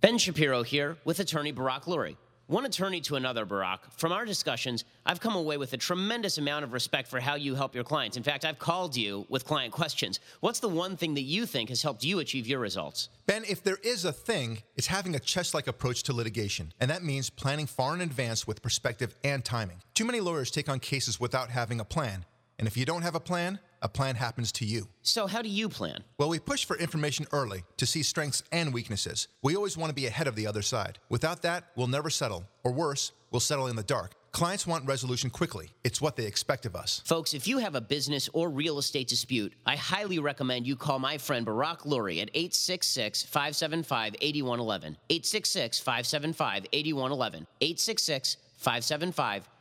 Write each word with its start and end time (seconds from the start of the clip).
Ben 0.00 0.16
Shapiro 0.16 0.62
here 0.62 0.96
with 1.04 1.20
attorney 1.20 1.52
Barak 1.52 1.84
Lurie. 1.84 2.16
One 2.46 2.64
attorney 2.64 3.02
to 3.02 3.16
another, 3.16 3.44
Barak. 3.44 3.92
From 3.92 4.12
our 4.12 4.24
discussions, 4.24 4.86
I've 5.04 5.20
come 5.20 5.36
away 5.36 5.58
with 5.58 5.74
a 5.74 5.76
tremendous 5.76 6.38
amount 6.38 6.64
of 6.64 6.72
respect 6.72 7.06
for 7.06 7.20
how 7.20 7.34
you 7.34 7.54
help 7.54 7.74
your 7.74 7.84
clients. 7.84 8.16
In 8.16 8.22
fact, 8.22 8.46
I've 8.46 8.58
called 8.58 8.96
you 8.96 9.26
with 9.28 9.44
client 9.44 9.74
questions. 9.74 10.18
What's 10.40 10.58
the 10.58 10.70
one 10.70 10.96
thing 10.96 11.12
that 11.14 11.24
you 11.24 11.44
think 11.44 11.68
has 11.68 11.82
helped 11.82 12.02
you 12.02 12.18
achieve 12.18 12.46
your 12.46 12.60
results? 12.60 13.10
Ben, 13.26 13.44
if 13.46 13.62
there 13.62 13.76
is 13.82 14.06
a 14.06 14.12
thing, 14.12 14.62
it's 14.74 14.86
having 14.86 15.14
a 15.14 15.20
chess 15.20 15.52
like 15.52 15.66
approach 15.66 16.02
to 16.04 16.14
litigation. 16.14 16.72
And 16.80 16.90
that 16.90 17.04
means 17.04 17.28
planning 17.28 17.66
far 17.66 17.94
in 17.94 18.00
advance 18.00 18.46
with 18.46 18.62
perspective 18.62 19.14
and 19.22 19.44
timing. 19.44 19.82
Too 19.92 20.06
many 20.06 20.20
lawyers 20.20 20.50
take 20.50 20.70
on 20.70 20.80
cases 20.80 21.20
without 21.20 21.50
having 21.50 21.78
a 21.78 21.84
plan. 21.84 22.24
And 22.58 22.66
if 22.66 22.74
you 22.74 22.86
don't 22.86 23.02
have 23.02 23.14
a 23.14 23.20
plan, 23.20 23.60
a 23.82 23.88
plan 23.88 24.16
happens 24.16 24.52
to 24.52 24.64
you. 24.64 24.88
So, 25.02 25.26
how 25.26 25.42
do 25.42 25.48
you 25.48 25.68
plan? 25.68 26.04
Well, 26.18 26.28
we 26.28 26.38
push 26.38 26.64
for 26.64 26.76
information 26.76 27.26
early 27.32 27.64
to 27.76 27.86
see 27.86 28.02
strengths 28.02 28.42
and 28.52 28.72
weaknesses. 28.74 29.28
We 29.42 29.56
always 29.56 29.76
want 29.76 29.90
to 29.90 29.94
be 29.94 30.06
ahead 30.06 30.26
of 30.26 30.36
the 30.36 30.46
other 30.46 30.62
side. 30.62 30.98
Without 31.08 31.42
that, 31.42 31.64
we'll 31.76 31.86
never 31.86 32.10
settle. 32.10 32.44
Or 32.64 32.72
worse, 32.72 33.12
we'll 33.30 33.40
settle 33.40 33.66
in 33.66 33.76
the 33.76 33.82
dark. 33.82 34.12
Clients 34.32 34.66
want 34.66 34.86
resolution 34.86 35.28
quickly. 35.28 35.70
It's 35.82 36.00
what 36.00 36.16
they 36.16 36.24
expect 36.24 36.64
of 36.64 36.76
us. 36.76 37.02
Folks, 37.04 37.34
if 37.34 37.48
you 37.48 37.58
have 37.58 37.74
a 37.74 37.80
business 37.80 38.28
or 38.32 38.48
real 38.48 38.78
estate 38.78 39.08
dispute, 39.08 39.52
I 39.66 39.74
highly 39.74 40.20
recommend 40.20 40.66
you 40.66 40.76
call 40.76 41.00
my 41.00 41.18
friend 41.18 41.44
Barak 41.44 41.80
Lurie 41.80 42.22
at 42.22 42.30
866 42.34 43.24
575 43.24 44.14
8111. 44.20 44.96
866 45.08 45.80
575 45.80 46.66
8111. 46.72 47.46
866 47.60 48.36
575 48.56 49.42
8111. 49.42 49.59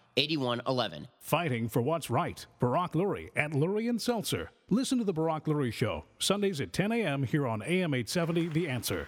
Fighting 1.19 1.69
for 1.69 1.81
what's 1.81 2.09
right. 2.09 2.45
Barak 2.59 2.91
Lurie 2.91 3.29
at 3.37 3.51
Lurie 3.51 3.89
and 3.89 4.01
Seltzer. 4.01 4.51
Listen 4.69 4.97
to 4.97 5.05
The 5.05 5.13
Barak 5.13 5.45
Lurie 5.45 5.71
Show, 5.71 6.03
Sundays 6.19 6.59
at 6.59 6.73
10 6.73 6.91
a.m. 6.91 7.23
here 7.23 7.47
on 7.47 7.61
AM 7.61 7.93
870 7.93 8.49
The 8.49 8.67
Answer. 8.67 9.07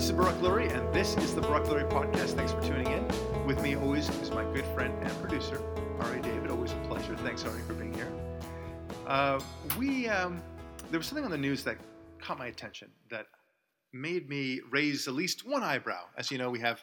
This 0.00 0.08
is 0.08 0.16
Barak 0.16 0.36
Lurie, 0.36 0.74
and 0.74 0.94
this 0.94 1.14
is 1.18 1.34
the 1.34 1.42
Barak 1.42 1.64
Lurie 1.64 1.86
Podcast. 1.90 2.30
Thanks 2.30 2.52
for 2.52 2.62
tuning 2.62 2.86
in. 2.86 3.06
With 3.44 3.60
me 3.60 3.76
always 3.76 4.08
is 4.22 4.30
my 4.30 4.44
good 4.44 4.64
friend 4.68 4.94
and 5.02 5.12
producer, 5.20 5.60
Ari 6.00 6.22
David. 6.22 6.50
Always 6.50 6.72
a 6.72 6.76
pleasure. 6.88 7.14
Thanks, 7.18 7.44
Ari, 7.44 7.60
for 7.66 7.74
being 7.74 7.92
here. 7.92 8.10
Uh, 9.06 9.38
we 9.76 10.08
um, 10.08 10.42
there 10.90 10.98
was 10.98 11.06
something 11.06 11.26
on 11.26 11.30
the 11.30 11.36
news 11.36 11.62
that 11.64 11.76
caught 12.18 12.38
my 12.38 12.46
attention 12.46 12.88
that 13.10 13.26
made 13.92 14.26
me 14.26 14.62
raise 14.70 15.06
at 15.06 15.12
least 15.12 15.46
one 15.46 15.62
eyebrow. 15.62 16.04
As 16.16 16.30
you 16.30 16.38
know, 16.38 16.48
we 16.48 16.60
have 16.60 16.80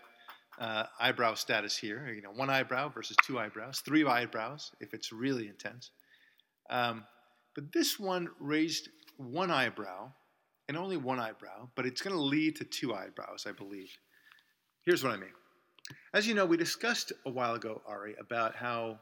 uh, 0.59 0.83
eyebrow 0.99 1.33
status 1.33 1.75
here. 1.75 2.13
You 2.15 2.21
know, 2.21 2.29
one 2.35 2.51
eyebrow 2.51 2.89
versus 2.89 3.17
two 3.25 3.39
eyebrows, 3.39 3.81
three 3.83 4.05
eyebrows 4.05 4.69
if 4.79 4.93
it's 4.93 5.11
really 5.11 5.47
intense. 5.47 5.89
Um, 6.69 7.03
but 7.55 7.73
this 7.73 7.99
one 7.99 8.27
raised 8.39 8.89
one 9.17 9.49
eyebrow 9.49 10.11
and 10.67 10.77
only 10.77 10.97
one 10.97 11.19
eyebrow, 11.19 11.69
but 11.75 11.85
it's 11.85 12.01
going 12.01 12.15
to 12.15 12.21
lead 12.21 12.55
to 12.57 12.63
two 12.63 12.93
eyebrows, 12.93 13.45
I 13.47 13.51
believe. 13.51 13.89
Here's 14.85 15.03
what 15.03 15.13
I 15.13 15.17
mean. 15.17 15.33
As 16.13 16.27
you 16.27 16.33
know, 16.33 16.45
we 16.45 16.57
discussed 16.57 17.13
a 17.25 17.29
while 17.29 17.55
ago, 17.55 17.81
Ari, 17.87 18.15
about 18.19 18.55
how 18.55 18.99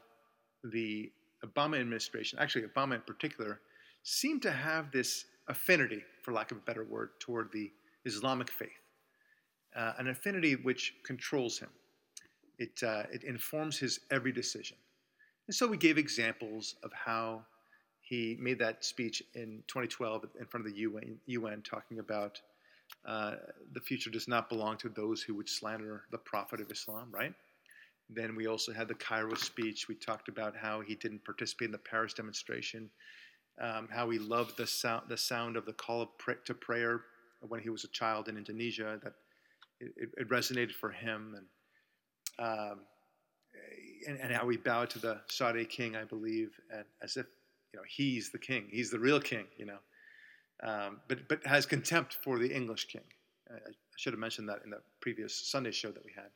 the 0.64 1.10
Obama 1.44 1.80
administration, 1.80 2.38
actually 2.38 2.66
Obama 2.66 2.94
in 2.94 3.00
particular, 3.02 3.60
seemed 4.02 4.42
to 4.42 4.52
have 4.52 4.92
this 4.92 5.24
affinity, 5.48 6.02
for 6.22 6.32
lack 6.32 6.50
of 6.50 6.58
a 6.58 6.60
better 6.60 6.84
word, 6.84 7.10
toward 7.18 7.50
the 7.52 7.70
Islamic 8.04 8.50
faith, 8.50 8.70
uh, 9.74 9.92
an 9.98 10.08
affinity 10.08 10.54
which 10.54 10.94
controls 11.04 11.58
him. 11.58 11.70
It, 12.58 12.82
uh, 12.82 13.02
it 13.12 13.24
informs 13.24 13.78
his 13.78 14.00
every 14.10 14.32
decision. 14.32 14.76
And 15.46 15.54
so 15.54 15.66
we 15.66 15.76
gave 15.76 15.98
examples 15.98 16.76
of 16.82 16.92
how 16.92 17.44
he 18.08 18.36
made 18.38 18.60
that 18.60 18.84
speech 18.84 19.20
in 19.34 19.64
2012 19.66 20.26
in 20.38 20.46
front 20.46 20.64
of 20.64 20.72
the 20.72 20.78
UN, 20.78 21.18
UN 21.26 21.60
talking 21.62 21.98
about 21.98 22.40
uh, 23.04 23.32
the 23.72 23.80
future 23.80 24.10
does 24.10 24.28
not 24.28 24.48
belong 24.48 24.76
to 24.76 24.88
those 24.88 25.22
who 25.22 25.34
would 25.34 25.48
slander 25.48 26.04
the 26.12 26.18
Prophet 26.18 26.60
of 26.60 26.70
Islam, 26.70 27.08
right? 27.10 27.34
Then 28.08 28.36
we 28.36 28.46
also 28.46 28.72
had 28.72 28.86
the 28.86 28.94
Cairo 28.94 29.34
speech. 29.34 29.88
We 29.88 29.96
talked 29.96 30.28
about 30.28 30.54
how 30.56 30.82
he 30.82 30.94
didn't 30.94 31.24
participate 31.24 31.66
in 31.66 31.72
the 31.72 31.78
Paris 31.78 32.12
demonstration, 32.12 32.88
um, 33.60 33.88
how 33.90 34.08
he 34.10 34.20
loved 34.20 34.56
the 34.56 34.68
sound, 34.68 35.08
the 35.08 35.16
sound 35.16 35.56
of 35.56 35.66
the 35.66 35.72
call 35.72 36.02
of 36.02 36.16
pray, 36.16 36.36
to 36.44 36.54
prayer 36.54 37.00
when 37.40 37.58
he 37.58 37.70
was 37.70 37.82
a 37.82 37.88
child 37.88 38.28
in 38.28 38.36
Indonesia, 38.36 39.00
that 39.02 39.14
it, 39.80 40.10
it 40.16 40.28
resonated 40.28 40.70
for 40.70 40.90
him, 40.90 41.34
and, 42.38 42.48
um, 42.48 42.78
and, 44.06 44.20
and 44.20 44.32
how 44.32 44.48
he 44.48 44.56
bowed 44.56 44.90
to 44.90 45.00
the 45.00 45.20
Saudi 45.26 45.64
king, 45.64 45.96
I 45.96 46.04
believe, 46.04 46.50
and 46.72 46.84
as 47.02 47.16
if 47.16 47.26
know, 47.76 47.82
he's 47.88 48.30
the 48.30 48.38
king. 48.38 48.66
He's 48.70 48.90
the 48.90 48.98
real 48.98 49.20
king, 49.20 49.44
you 49.56 49.66
know. 49.66 49.78
Um, 50.62 51.00
but, 51.08 51.28
but 51.28 51.46
has 51.46 51.66
contempt 51.66 52.18
for 52.24 52.38
the 52.38 52.52
English 52.52 52.86
king. 52.86 53.02
I, 53.50 53.54
I, 53.54 53.72
should 53.96 54.12
have 54.12 54.20
mentioned 54.20 54.48
that 54.48 54.60
in 54.64 54.70
the 54.70 54.80
previous 55.00 55.34
Sunday 55.34 55.70
show 55.70 55.90
that 55.90 56.04
we 56.04 56.12
had. 56.14 56.28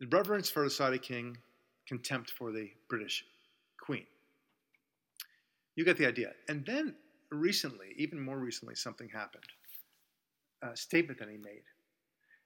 The 0.00 0.08
reverence 0.08 0.50
for 0.50 0.64
the 0.64 0.70
Saudi 0.70 0.98
king, 0.98 1.36
contempt 1.86 2.30
for 2.30 2.50
the 2.50 2.70
British 2.88 3.24
queen. 3.80 4.06
You 5.76 5.84
get 5.84 5.96
the 5.96 6.06
idea. 6.06 6.32
And 6.48 6.66
then 6.66 6.96
recently, 7.30 7.88
even 7.96 8.20
more 8.20 8.38
recently, 8.38 8.74
something 8.74 9.08
happened. 9.08 9.44
A 10.62 10.76
statement 10.76 11.18
that 11.20 11.28
he 11.28 11.36
made. 11.36 11.62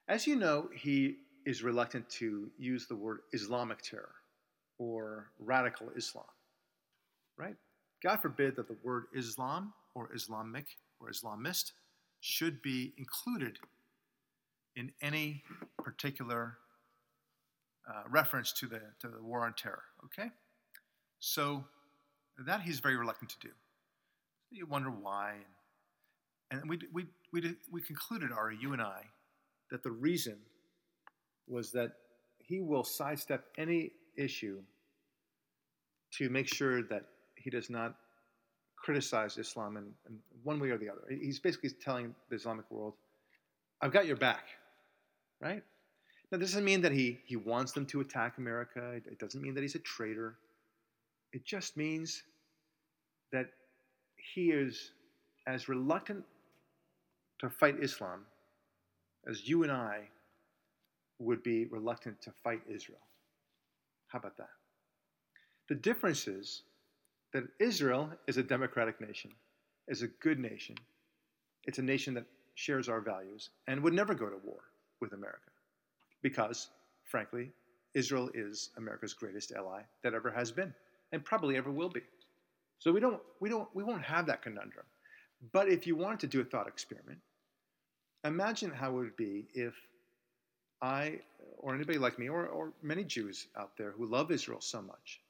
As 0.09 0.27
you 0.27 0.37
know, 0.37 0.69
he 0.75 1.17
is 1.47 1.63
reluctant 1.63 2.09
to 2.11 2.51
use 2.59 2.87
the 2.87 2.97
word 2.97 3.21
Islamic 3.33 3.81
terror 3.81 4.15
or 4.79 5.31
radical 5.39 5.89
Islam 5.97 6.27
right? 7.39 7.57
God 8.03 8.21
forbid 8.21 8.57
that 8.57 8.69
the 8.69 8.77
word 8.83 9.05
Islam 9.15 9.73
or 9.95 10.11
Islamic 10.15 10.67
or 11.01 11.11
Islamist 11.11 11.73
should 12.21 12.61
be 12.63 12.93
included 12.99 13.59
in 14.77 14.93
any 15.01 15.43
particular 15.83 16.59
uh, 17.89 18.03
reference 18.09 18.53
to 18.53 18.67
the, 18.67 18.81
to 19.01 19.09
the 19.09 19.23
war 19.23 19.45
on 19.45 19.55
terror, 19.55 19.85
okay? 20.05 20.31
So 21.21 21.65
that 22.47 22.63
he's 22.63 22.81
very 22.81 22.97
reluctant 22.97 23.31
to 23.31 23.39
do. 23.41 23.49
You 24.51 24.67
wonder 24.67 24.91
why. 24.91 25.35
And 26.51 26.69
we, 26.69 26.79
we, 26.93 27.07
we, 27.33 27.57
we 27.71 27.81
concluded, 27.81 28.31
Ari, 28.33 28.59
you 28.61 28.73
and 28.73 28.83
I, 28.83 29.03
that 29.71 29.83
the 29.83 29.91
reason 29.91 30.37
was 31.47 31.73
that 31.73 31.93
he 32.39 32.61
will 32.61 32.85
sidestep 32.85 33.45
any 33.59 33.93
issue 34.17 34.61
to 36.13 36.31
make 36.31 36.53
sure 36.53 36.83
that 36.85 37.05
he 37.43 37.51
does 37.51 37.71
not 37.71 37.95
criticize 38.77 39.37
Islam 39.39 39.77
in, 39.77 39.85
in, 40.09 40.19
one 40.43 40.61
way 40.61 40.71
or 40.71 40.79
the 40.79 40.89
other. 40.89 41.03
He's 41.09 41.39
basically 41.39 41.71
telling 41.71 42.15
the 42.31 42.37
Islamic 42.37 42.71
world, 42.71 42.95
I've 43.81 43.93
got 43.93 44.07
your 44.07 44.17
back, 44.17 44.45
right? 45.41 45.63
Now, 46.31 46.39
this 46.39 46.51
doesn't 46.51 46.65
mean 46.65 46.81
that 46.83 46.93
he, 46.93 47.19
he 47.25 47.37
wants 47.37 47.73
them 47.73 47.87
to 47.87 48.01
attack 48.01 48.39
America. 48.39 48.93
It 48.95 49.19
doesn't 49.19 49.41
mean 49.41 49.55
that 49.55 49.63
he's 49.63 49.75
a 49.75 49.81
traitor. 49.81 50.37
It 51.33 51.45
just 51.45 51.77
means 51.77 52.23
that 53.33 53.47
he 54.35 54.51
is 54.51 54.93
as 55.47 55.69
reluctant 55.69 56.25
to 57.41 57.49
fight 57.49 57.77
Islam 57.81 58.25
as 59.29 59.49
you 59.49 59.63
and 59.63 59.73
I 59.73 60.09
would 61.19 61.43
be 61.43 61.67
reluctant 61.67 62.21
to 62.23 62.33
fight 62.45 62.63
Israel. 62.69 63.01
How 64.09 64.19
about 64.19 64.37
that? 64.37 64.51
The 65.69 65.75
difference 65.75 66.27
is 66.29 66.63
that 67.33 67.45
Israel 67.59 68.11
is 68.27 68.37
a 68.37 68.43
democratic 68.43 69.01
nation, 69.01 69.31
is 69.87 70.03
a 70.03 70.09
good 70.09 70.39
nation. 70.39 70.77
It's 71.65 71.79
a 71.79 71.83
nation 71.83 72.15
that 72.15 72.27
shares 72.55 72.89
our 72.89 73.01
values 73.01 73.51
and 73.67 73.83
would 73.83 73.93
never 73.93 74.15
go 74.15 74.29
to 74.29 74.37
war 74.45 74.61
with 75.01 75.13
America 75.13 75.51
because, 76.23 76.69
frankly, 77.05 77.51
Israel 77.95 78.31
is 78.35 78.71
America's 78.77 79.15
greatest 79.15 79.53
ally 79.53 79.83
that 80.03 80.15
ever 80.15 80.31
has 80.31 80.51
been 80.51 80.73
and 81.13 81.25
probably 81.25 81.57
ever 81.57 81.71
will 81.71 81.89
be. 81.89 82.03
So 82.79 82.93
we 82.93 83.01
don't, 83.01 83.21
we 83.41 83.49
don't, 83.49 83.69
we 83.75 83.83
won't 83.83 84.03
have 84.03 84.27
that 84.27 84.43
conundrum. 84.43 84.87
But 85.53 85.69
if 85.69 85.87
you 85.87 85.97
wanted 85.97 86.21
to 86.21 86.27
do 86.27 86.41
a 86.41 86.45
thought 86.45 86.69
experiment, 86.69 87.19
imagine 88.25 88.71
how 88.71 88.91
it 88.91 88.95
would 88.95 89.17
be 89.17 89.49
if 89.55 89.75
I, 90.83 91.21
or 91.59 91.75
anybody 91.75 91.99
like 91.99 92.19
me, 92.19 92.29
or, 92.29 92.47
or 92.47 92.73
many 92.83 93.05
Jews 93.05 93.47
out 93.57 93.77
there 93.77 93.93
who 93.93 94.07
love 94.07 94.31
Israel 94.31 94.61
so 94.61 94.81
much, 94.81 95.21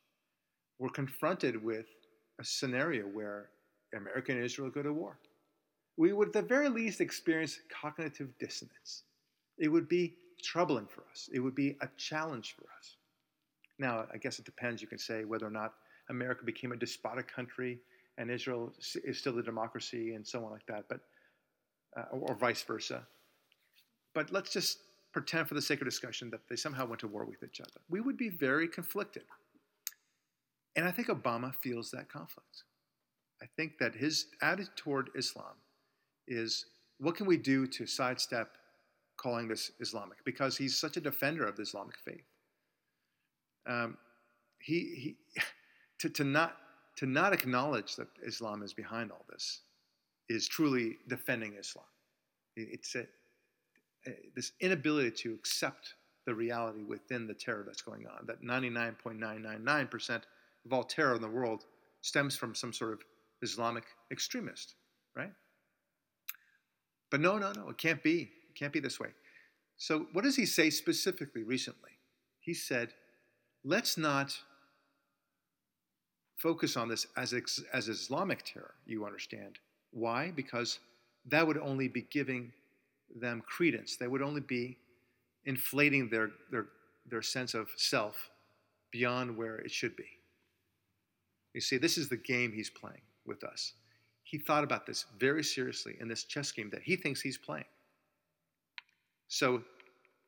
were 0.78 0.90
confronted 0.90 1.62
with 1.62 1.86
a 2.40 2.44
scenario 2.44 3.04
where 3.04 3.50
America 3.94 4.32
and 4.32 4.42
Israel 4.42 4.70
go 4.70 4.82
to 4.82 4.92
war. 4.92 5.18
We 5.96 6.12
would, 6.12 6.28
at 6.28 6.34
the 6.34 6.42
very 6.42 6.68
least, 6.68 7.00
experience 7.00 7.58
cognitive 7.82 8.28
dissonance. 8.38 9.02
It 9.58 9.68
would 9.68 9.88
be 9.88 10.14
troubling 10.42 10.86
for 10.86 11.02
us, 11.10 11.28
it 11.32 11.40
would 11.40 11.54
be 11.54 11.76
a 11.80 11.88
challenge 11.96 12.54
for 12.56 12.66
us. 12.78 12.96
Now, 13.80 14.06
I 14.12 14.18
guess 14.18 14.38
it 14.38 14.44
depends, 14.44 14.80
you 14.82 14.88
can 14.88 14.98
say, 14.98 15.24
whether 15.24 15.46
or 15.46 15.50
not 15.50 15.74
America 16.08 16.44
became 16.44 16.72
a 16.72 16.76
despotic 16.76 17.32
country 17.32 17.78
and 18.18 18.30
Israel 18.30 18.72
is 19.04 19.18
still 19.18 19.38
a 19.38 19.42
democracy 19.42 20.14
and 20.14 20.26
so 20.26 20.44
on 20.44 20.50
like 20.50 20.66
that, 20.66 20.84
but 20.88 21.00
uh, 21.96 22.04
or, 22.12 22.30
or 22.30 22.34
vice 22.34 22.62
versa. 22.62 23.06
But 24.14 24.32
let's 24.32 24.52
just 24.52 24.78
pretend 25.12 25.48
for 25.48 25.54
the 25.54 25.62
sake 25.62 25.80
of 25.80 25.86
discussion 25.86 26.28
that 26.30 26.40
they 26.48 26.56
somehow 26.56 26.86
went 26.86 27.00
to 27.00 27.08
war 27.08 27.24
with 27.24 27.42
each 27.42 27.60
other. 27.60 27.80
We 27.88 28.00
would 28.00 28.16
be 28.16 28.28
very 28.28 28.68
conflicted. 28.68 29.22
And 30.78 30.86
I 30.86 30.92
think 30.92 31.08
Obama 31.08 31.52
feels 31.56 31.90
that 31.90 32.08
conflict. 32.08 32.62
I 33.42 33.46
think 33.56 33.78
that 33.78 33.96
his 33.96 34.26
attitude 34.42 34.76
toward 34.76 35.10
Islam 35.16 35.56
is 36.28 36.66
what 36.98 37.16
can 37.16 37.26
we 37.26 37.36
do 37.36 37.66
to 37.66 37.84
sidestep 37.84 38.56
calling 39.16 39.48
this 39.48 39.72
Islamic? 39.80 40.24
Because 40.24 40.56
he's 40.56 40.78
such 40.78 40.96
a 40.96 41.00
defender 41.00 41.44
of 41.44 41.56
the 41.56 41.62
Islamic 41.62 41.98
faith. 41.98 42.22
Um, 43.66 43.98
he, 44.60 45.16
he 45.34 45.42
to, 45.98 46.08
to, 46.10 46.22
not, 46.22 46.56
to 46.98 47.06
not 47.06 47.32
acknowledge 47.32 47.96
that 47.96 48.06
Islam 48.24 48.62
is 48.62 48.72
behind 48.72 49.10
all 49.10 49.24
this 49.28 49.62
is 50.28 50.46
truly 50.46 50.96
defending 51.08 51.54
Islam. 51.58 51.86
It's 52.54 52.94
a, 52.94 53.04
this 54.36 54.52
inability 54.60 55.10
to 55.22 55.34
accept 55.34 55.94
the 56.24 56.36
reality 56.36 56.84
within 56.84 57.26
the 57.26 57.34
terror 57.34 57.64
that's 57.66 57.82
going 57.82 58.06
on, 58.06 58.26
that 58.26 58.44
99.999% 58.44 60.22
terror 60.88 61.14
in 61.14 61.22
the 61.22 61.28
world 61.28 61.64
stems 62.00 62.36
from 62.36 62.54
some 62.54 62.72
sort 62.72 62.92
of 62.92 63.00
Islamic 63.42 63.84
extremist, 64.10 64.74
right? 65.16 65.32
But 67.10 67.20
no, 67.20 67.38
no, 67.38 67.52
no, 67.52 67.68
it 67.70 67.78
can't 67.78 68.02
be. 68.02 68.30
It 68.48 68.54
can't 68.54 68.72
be 68.72 68.80
this 68.80 69.00
way. 69.00 69.08
So, 69.76 70.06
what 70.12 70.24
does 70.24 70.36
he 70.36 70.44
say 70.44 70.70
specifically 70.70 71.42
recently? 71.42 71.90
He 72.40 72.52
said, 72.54 72.92
let's 73.64 73.96
not 73.96 74.36
focus 76.36 76.76
on 76.76 76.88
this 76.88 77.06
as, 77.16 77.34
as 77.72 77.88
Islamic 77.88 78.44
terror, 78.44 78.74
you 78.86 79.04
understand. 79.04 79.58
Why? 79.90 80.32
Because 80.34 80.78
that 81.26 81.46
would 81.46 81.58
only 81.58 81.88
be 81.88 82.02
giving 82.10 82.52
them 83.14 83.42
credence. 83.46 83.96
They 83.96 84.08
would 84.08 84.22
only 84.22 84.40
be 84.40 84.78
inflating 85.44 86.08
their, 86.08 86.30
their, 86.50 86.66
their 87.08 87.22
sense 87.22 87.54
of 87.54 87.68
self 87.76 88.30
beyond 88.90 89.36
where 89.36 89.56
it 89.56 89.70
should 89.70 89.96
be. 89.96 90.06
You 91.54 91.60
see, 91.60 91.78
this 91.78 91.98
is 91.98 92.08
the 92.08 92.16
game 92.16 92.52
he's 92.52 92.70
playing 92.70 93.00
with 93.26 93.42
us. 93.44 93.72
He 94.24 94.38
thought 94.38 94.64
about 94.64 94.86
this 94.86 95.06
very 95.18 95.42
seriously 95.42 95.96
in 96.00 96.08
this 96.08 96.24
chess 96.24 96.52
game 96.52 96.70
that 96.70 96.82
he 96.82 96.96
thinks 96.96 97.20
he's 97.20 97.38
playing. 97.38 97.64
So 99.28 99.62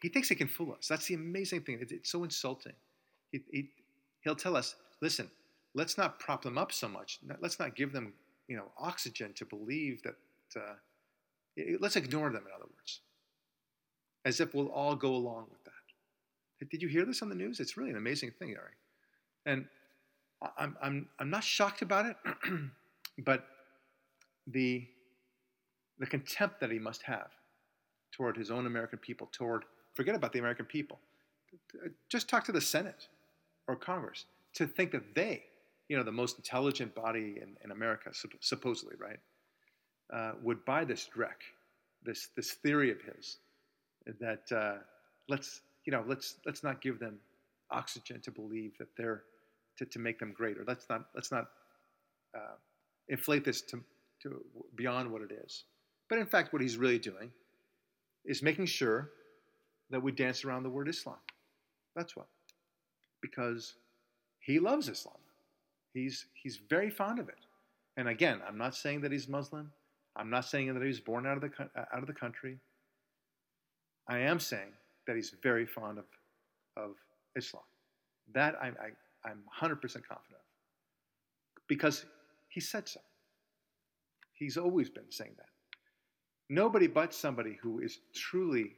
he 0.01 0.09
thinks 0.09 0.29
he 0.29 0.35
can 0.35 0.49
fool 0.49 0.73
us. 0.73 0.89
That's 0.89 1.07
the 1.07 1.15
amazing 1.15 1.63
thing. 1.63 1.79
It's 1.81 2.11
so 2.11 2.25
insulting. 2.25 2.73
He, 3.31 3.41
he, 3.51 3.69
he'll 4.23 4.35
tell 4.35 4.57
us, 4.57 4.75
listen, 5.03 5.31
let's 5.75 5.99
not 5.99 6.19
prop 6.19 6.43
them 6.43 6.57
up 6.57 6.73
so 6.73 6.89
much. 6.89 7.19
Let's 7.41 7.59
not 7.59 7.77
give 7.77 7.93
them, 7.93 8.15
you 8.49 8.57
know, 8.57 8.73
oxygen 8.79 9.33
to 9.35 9.45
believe 9.45 10.03
that. 10.03 10.15
Uh, 10.57 10.75
let's 11.79 11.97
ignore 11.97 12.31
them, 12.31 12.45
in 12.47 12.53
other 12.55 12.65
words, 12.65 13.01
as 14.25 14.41
if 14.41 14.55
we'll 14.55 14.71
all 14.71 14.97
go 14.97 15.15
along 15.15 15.47
with 15.51 15.63
that. 15.65 16.69
Did 16.71 16.83
you 16.83 16.89
hear 16.89 17.05
this 17.05 17.23
on 17.23 17.29
the 17.29 17.35
news? 17.35 17.61
It's 17.61 17.77
really 17.77 17.91
an 17.91 17.97
amazing 17.97 18.33
thing, 18.39 18.57
Ari. 18.57 18.75
And 19.47 19.67
I'm, 20.59 20.77
I'm, 20.83 21.09
I'm 21.19 21.31
not 21.31 21.45
shocked 21.45 21.83
about 21.83 22.07
it, 22.07 22.17
but 23.19 23.47
the, 24.47 24.87
the 25.99 26.07
contempt 26.07 26.61
that 26.61 26.71
he 26.71 26.79
must 26.79 27.03
have 27.03 27.29
toward 28.13 28.37
his 28.37 28.51
own 28.51 28.67
American 28.67 28.99
people, 28.99 29.29
toward, 29.33 29.65
forget 29.95 30.15
about 30.15 30.33
the 30.33 30.39
American 30.39 30.65
people, 30.65 30.99
just 32.09 32.29
talk 32.29 32.45
to 32.45 32.53
the 32.53 32.61
Senate 32.61 33.09
or 33.69 33.77
Congress 33.77 34.25
to 34.55 34.67
think 34.67 34.93
that 34.93 35.15
they, 35.15 35.43
you 35.89 35.97
know, 35.97 36.03
the 36.03 36.13
most 36.13 36.37
intelligent 36.39 36.95
body 36.95 37.39
in, 37.41 37.57
in 37.63 37.71
America, 37.71 38.11
supposedly, 38.41 38.95
right, 38.99 39.19
uh, 40.13 40.33
would 40.43 40.65
buy 40.65 40.85
this 40.85 41.09
dreck, 41.15 41.43
this, 42.03 42.29
this 42.37 42.53
theory 42.53 42.91
of 42.91 43.01
his 43.03 43.39
that 44.19 44.51
uh, 44.51 44.79
let's, 45.29 45.61
you 45.85 45.93
know, 45.93 46.03
let's, 46.07 46.37
let's 46.47 46.65
not 46.65 46.81
give 46.81 46.99
them 46.99 47.19
oxygen 47.71 48.21
to 48.23 48.31
believe 48.31 48.77
that 48.79 48.89
they're 48.97 49.23
to, 49.79 49.85
to 49.87 49.99
make 49.99 50.19
them 50.19 50.33
greater. 50.33 50.65
Let's 50.67 50.89
not 50.89 51.07
let's 51.15 51.33
not 51.33 51.49
uh, 52.37 52.57
inflate 53.09 53.45
this 53.45 53.63
to, 53.63 53.83
to 54.23 54.45
beyond 54.77 55.11
what 55.11 55.23
it 55.23 55.33
is. 55.33 55.65
But 56.09 56.19
in 56.19 56.27
fact, 56.27 56.53
what 56.53 56.63
he's 56.63 56.77
really 56.77 56.99
doing 56.99 57.31
is 58.25 58.43
making 58.43 58.67
sure 58.67 59.11
that 59.91 60.03
we 60.03 60.13
dance 60.13 60.45
around 60.45 60.63
the 60.63 60.71
word 60.71 60.89
Islam. 60.89 61.17
That's 61.95 62.17
what. 62.17 62.27
Because 63.21 63.75
he 64.41 64.59
loves 64.59 64.89
Islam. 64.89 65.17
He's 65.93 66.27
he's 66.35 66.57
very 66.57 66.91
fond 66.91 67.19
of 67.19 67.29
it. 67.29 67.39
And 67.97 68.09
again, 68.09 68.41
I'm 68.47 68.57
not 68.57 68.75
saying 68.75 69.01
that 69.03 69.13
he's 69.13 69.29
Muslim. 69.29 69.73
I'm 70.17 70.31
not 70.31 70.45
saying 70.45 70.73
that 70.73 70.81
he 70.81 70.89
was 70.89 71.01
born 71.01 71.27
out 71.27 71.37
of 71.37 71.43
the 71.43 71.51
out 71.77 72.01
of 72.01 72.07
the 72.07 72.13
country. 72.13 72.59
I 74.09 74.19
am 74.19 74.41
saying 74.41 74.73
that 75.07 75.17
he's 75.17 75.35
very 75.43 75.67
fond 75.67 75.99
of 75.99 76.05
of 76.77 76.91
Islam. 77.37 77.65
That 78.33 78.55
I, 78.61 78.69
I 78.69 78.91
I'm 79.25 79.43
100% 79.61 79.81
confident 79.81 80.07
of. 80.33 80.47
Because 81.69 82.05
he 82.49 82.61
said 82.61 82.89
so. 82.89 83.01
He's 84.33 84.57
always 84.57 84.89
been 84.89 85.11
saying 85.11 85.35
that. 85.37 85.47
Nobody 86.49 86.87
but 86.87 87.15
somebody 87.15 87.59
who 87.63 87.81
is 87.81 87.99
truly 88.15 88.73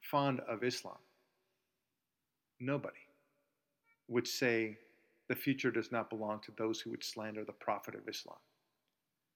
fond 0.00 0.40
of 0.48 0.62
Islam, 0.64 0.96
nobody 2.60 2.96
would 4.08 4.26
say 4.26 4.78
the 5.28 5.34
future 5.34 5.70
does 5.70 5.90
not 5.90 6.08
belong 6.08 6.40
to 6.44 6.52
those 6.56 6.80
who 6.80 6.90
would 6.90 7.04
slander 7.04 7.44
the 7.44 7.52
prophet 7.52 7.94
of 7.94 8.08
Islam. 8.08 8.38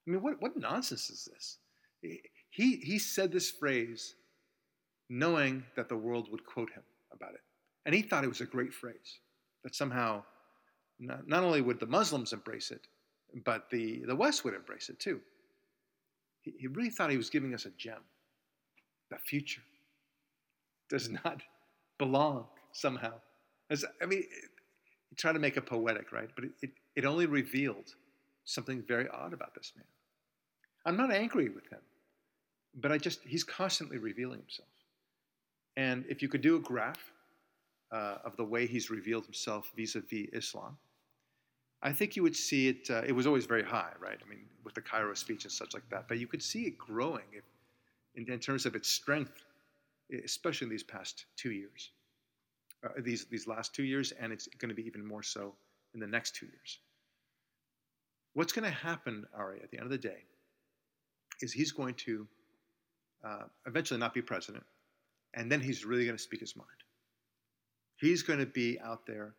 I 0.06 0.12
mean, 0.12 0.22
what, 0.22 0.40
what 0.40 0.56
nonsense 0.56 1.10
is 1.10 1.28
this? 1.30 1.58
He, 2.50 2.76
he 2.76 2.98
said 2.98 3.32
this 3.32 3.50
phrase 3.50 4.14
knowing 5.08 5.64
that 5.76 5.88
the 5.88 5.96
world 5.96 6.28
would 6.30 6.46
quote 6.46 6.70
him 6.70 6.84
about 7.12 7.34
it. 7.34 7.40
And 7.86 7.94
he 7.94 8.02
thought 8.02 8.24
it 8.24 8.28
was 8.28 8.40
a 8.40 8.46
great 8.46 8.72
phrase, 8.72 9.18
that 9.64 9.74
somehow 9.74 10.22
not, 10.98 11.26
not 11.26 11.42
only 11.42 11.62
would 11.62 11.80
the 11.80 11.86
Muslims 11.86 12.32
embrace 12.32 12.70
it, 12.70 12.86
but 13.44 13.70
the, 13.70 14.02
the 14.06 14.16
West 14.16 14.44
would 14.44 14.54
embrace 14.54 14.88
it 14.88 14.98
too. 14.98 15.20
He, 16.42 16.54
he 16.58 16.66
really 16.66 16.90
thought 16.90 17.10
he 17.10 17.16
was 17.16 17.30
giving 17.30 17.54
us 17.54 17.64
a 17.64 17.70
gem. 17.70 18.02
The 19.10 19.18
future 19.18 19.62
does 20.88 21.08
not 21.08 21.42
belong 21.98 22.46
somehow. 22.72 23.14
As, 23.70 23.84
I 24.02 24.06
mean, 24.06 24.24
he 25.08 25.16
tried 25.16 25.32
to 25.32 25.38
make 25.38 25.56
it 25.56 25.66
poetic, 25.66 26.12
right? 26.12 26.28
But 26.34 26.44
it, 26.44 26.50
it, 26.62 26.70
it 26.96 27.04
only 27.04 27.26
revealed 27.26 27.94
something 28.44 28.82
very 28.86 29.08
odd 29.08 29.32
about 29.32 29.54
this 29.54 29.72
man. 29.76 29.84
I'm 30.84 30.96
not 30.96 31.12
angry 31.12 31.48
with 31.48 31.66
him, 31.70 31.80
but 32.74 32.90
I 32.90 32.98
just, 32.98 33.20
he's 33.24 33.44
constantly 33.44 33.98
revealing 33.98 34.40
himself. 34.40 34.68
And 35.76 36.04
if 36.08 36.22
you 36.22 36.28
could 36.28 36.42
do 36.42 36.56
a 36.56 36.60
graph 36.60 37.12
uh, 37.92 38.18
of 38.24 38.36
the 38.36 38.44
way 38.44 38.66
he's 38.66 38.90
revealed 38.90 39.24
himself 39.24 39.72
vis-a-vis 39.76 40.28
Islam, 40.32 40.76
I 41.82 41.92
think 41.92 42.16
you 42.16 42.22
would 42.22 42.36
see 42.36 42.68
it. 42.68 42.90
Uh, 42.90 43.02
it 43.06 43.12
was 43.12 43.26
always 43.26 43.46
very 43.46 43.62
high, 43.62 43.92
right? 43.98 44.18
I 44.24 44.28
mean, 44.28 44.44
with 44.64 44.74
the 44.74 44.82
Cairo 44.82 45.14
speech 45.14 45.44
and 45.44 45.52
such 45.52 45.72
like 45.72 45.88
that. 45.90 46.08
But 46.08 46.18
you 46.18 46.26
could 46.26 46.42
see 46.42 46.64
it 46.64 46.76
growing 46.76 47.24
if, 47.32 47.44
in, 48.14 48.30
in, 48.30 48.38
terms 48.38 48.66
of 48.66 48.74
its 48.74 48.88
strength, 48.88 49.32
especially 50.24 50.66
in 50.66 50.70
these 50.70 50.82
past 50.82 51.24
two 51.36 51.52
years, 51.52 51.90
uh, 52.84 52.88
these 52.98 53.24
these 53.26 53.46
last 53.46 53.74
two 53.74 53.84
years, 53.84 54.12
and 54.12 54.32
it's 54.32 54.46
going 54.58 54.68
to 54.68 54.74
be 54.74 54.86
even 54.86 55.04
more 55.04 55.22
so 55.22 55.54
in 55.94 56.00
the 56.00 56.06
next 56.06 56.34
two 56.34 56.46
years. 56.46 56.78
What's 58.34 58.52
going 58.52 58.64
to 58.64 58.76
happen, 58.76 59.26
Ari, 59.34 59.60
at 59.62 59.70
the 59.70 59.78
end 59.78 59.86
of 59.86 59.90
the 59.90 59.98
day, 59.98 60.24
is 61.40 61.52
he's 61.52 61.72
going 61.72 61.94
to 61.94 62.26
uh, 63.24 63.44
eventually 63.66 63.98
not 63.98 64.14
be 64.14 64.22
president, 64.22 64.64
and 65.34 65.50
then 65.50 65.60
he's 65.60 65.84
really 65.84 66.04
going 66.04 66.16
to 66.16 66.22
speak 66.22 66.40
his 66.40 66.56
mind. 66.56 66.68
He's 68.00 68.22
going 68.22 68.38
to 68.38 68.46
be 68.46 68.78
out 68.80 69.06
there 69.06 69.34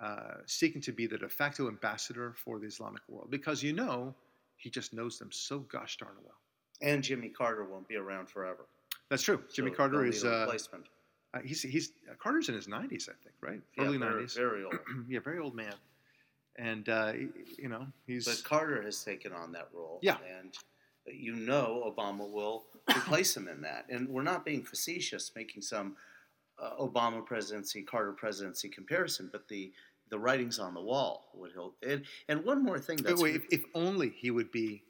uh, 0.00 0.38
seeking 0.46 0.80
to 0.82 0.92
be 0.92 1.06
the 1.06 1.18
de 1.18 1.28
facto 1.28 1.68
ambassador 1.68 2.32
for 2.36 2.58
the 2.58 2.66
Islamic 2.66 3.02
world 3.08 3.30
because 3.30 3.62
you 3.62 3.72
know 3.72 4.14
he 4.56 4.70
just 4.70 4.94
knows 4.94 5.18
them 5.18 5.30
so 5.30 5.60
gosh 5.60 5.96
darn 5.98 6.14
well. 6.22 6.36
And 6.82 7.02
Jimmy 7.02 7.28
Carter 7.28 7.64
won't 7.64 7.88
be 7.88 7.96
around 7.96 8.28
forever. 8.28 8.66
That's 9.10 9.22
true. 9.22 9.42
So 9.48 9.54
Jimmy 9.56 9.72
Carter 9.72 10.06
is 10.06 10.24
a 10.24 10.40
replacement. 10.40 10.84
Uh, 11.34 11.40
he's 11.44 11.62
he's 11.62 11.92
uh, 12.10 12.14
Carter's 12.18 12.48
in 12.48 12.54
his 12.54 12.66
90s, 12.66 13.08
I 13.08 13.14
think, 13.22 13.34
right? 13.40 13.60
Yeah, 13.76 13.84
Early 13.84 13.98
very, 13.98 14.24
90s. 14.24 14.36
Very 14.36 14.64
old. 14.64 14.78
yeah, 15.08 15.20
very 15.20 15.38
old 15.38 15.54
man. 15.54 15.74
And 16.56 16.88
uh, 16.88 17.12
you 17.58 17.68
know 17.68 17.86
he's. 18.06 18.26
But 18.26 18.42
Carter 18.44 18.82
has 18.82 19.02
taken 19.04 19.32
on 19.32 19.52
that 19.52 19.68
role. 19.72 19.98
Yeah. 20.02 20.16
And 20.40 20.54
you 21.06 21.34
know 21.34 21.92
Obama 21.96 22.28
will 22.30 22.64
replace 22.88 23.36
him 23.36 23.48
in 23.48 23.60
that. 23.62 23.86
And 23.90 24.08
we're 24.08 24.22
not 24.22 24.44
being 24.44 24.62
facetious, 24.62 25.32
making 25.34 25.62
some 25.62 25.96
uh, 26.60 26.76
Obama 26.80 27.24
presidency, 27.24 27.82
Carter 27.82 28.12
presidency 28.12 28.68
comparison, 28.68 29.28
but 29.32 29.48
the 29.48 29.72
the 30.10 30.18
writings 30.18 30.58
on 30.58 30.74
the 30.74 30.80
wall 30.80 31.30
would 31.34 31.52
help. 31.52 31.76
And, 31.86 32.02
and 32.28 32.44
one 32.44 32.64
more 32.64 32.78
thing 32.78 32.96
that's 32.96 33.22
wait, 33.22 33.36
if, 33.36 33.44
if 33.50 33.62
only 33.74 34.10
he 34.10 34.32
would 34.32 34.50
be 34.50 34.82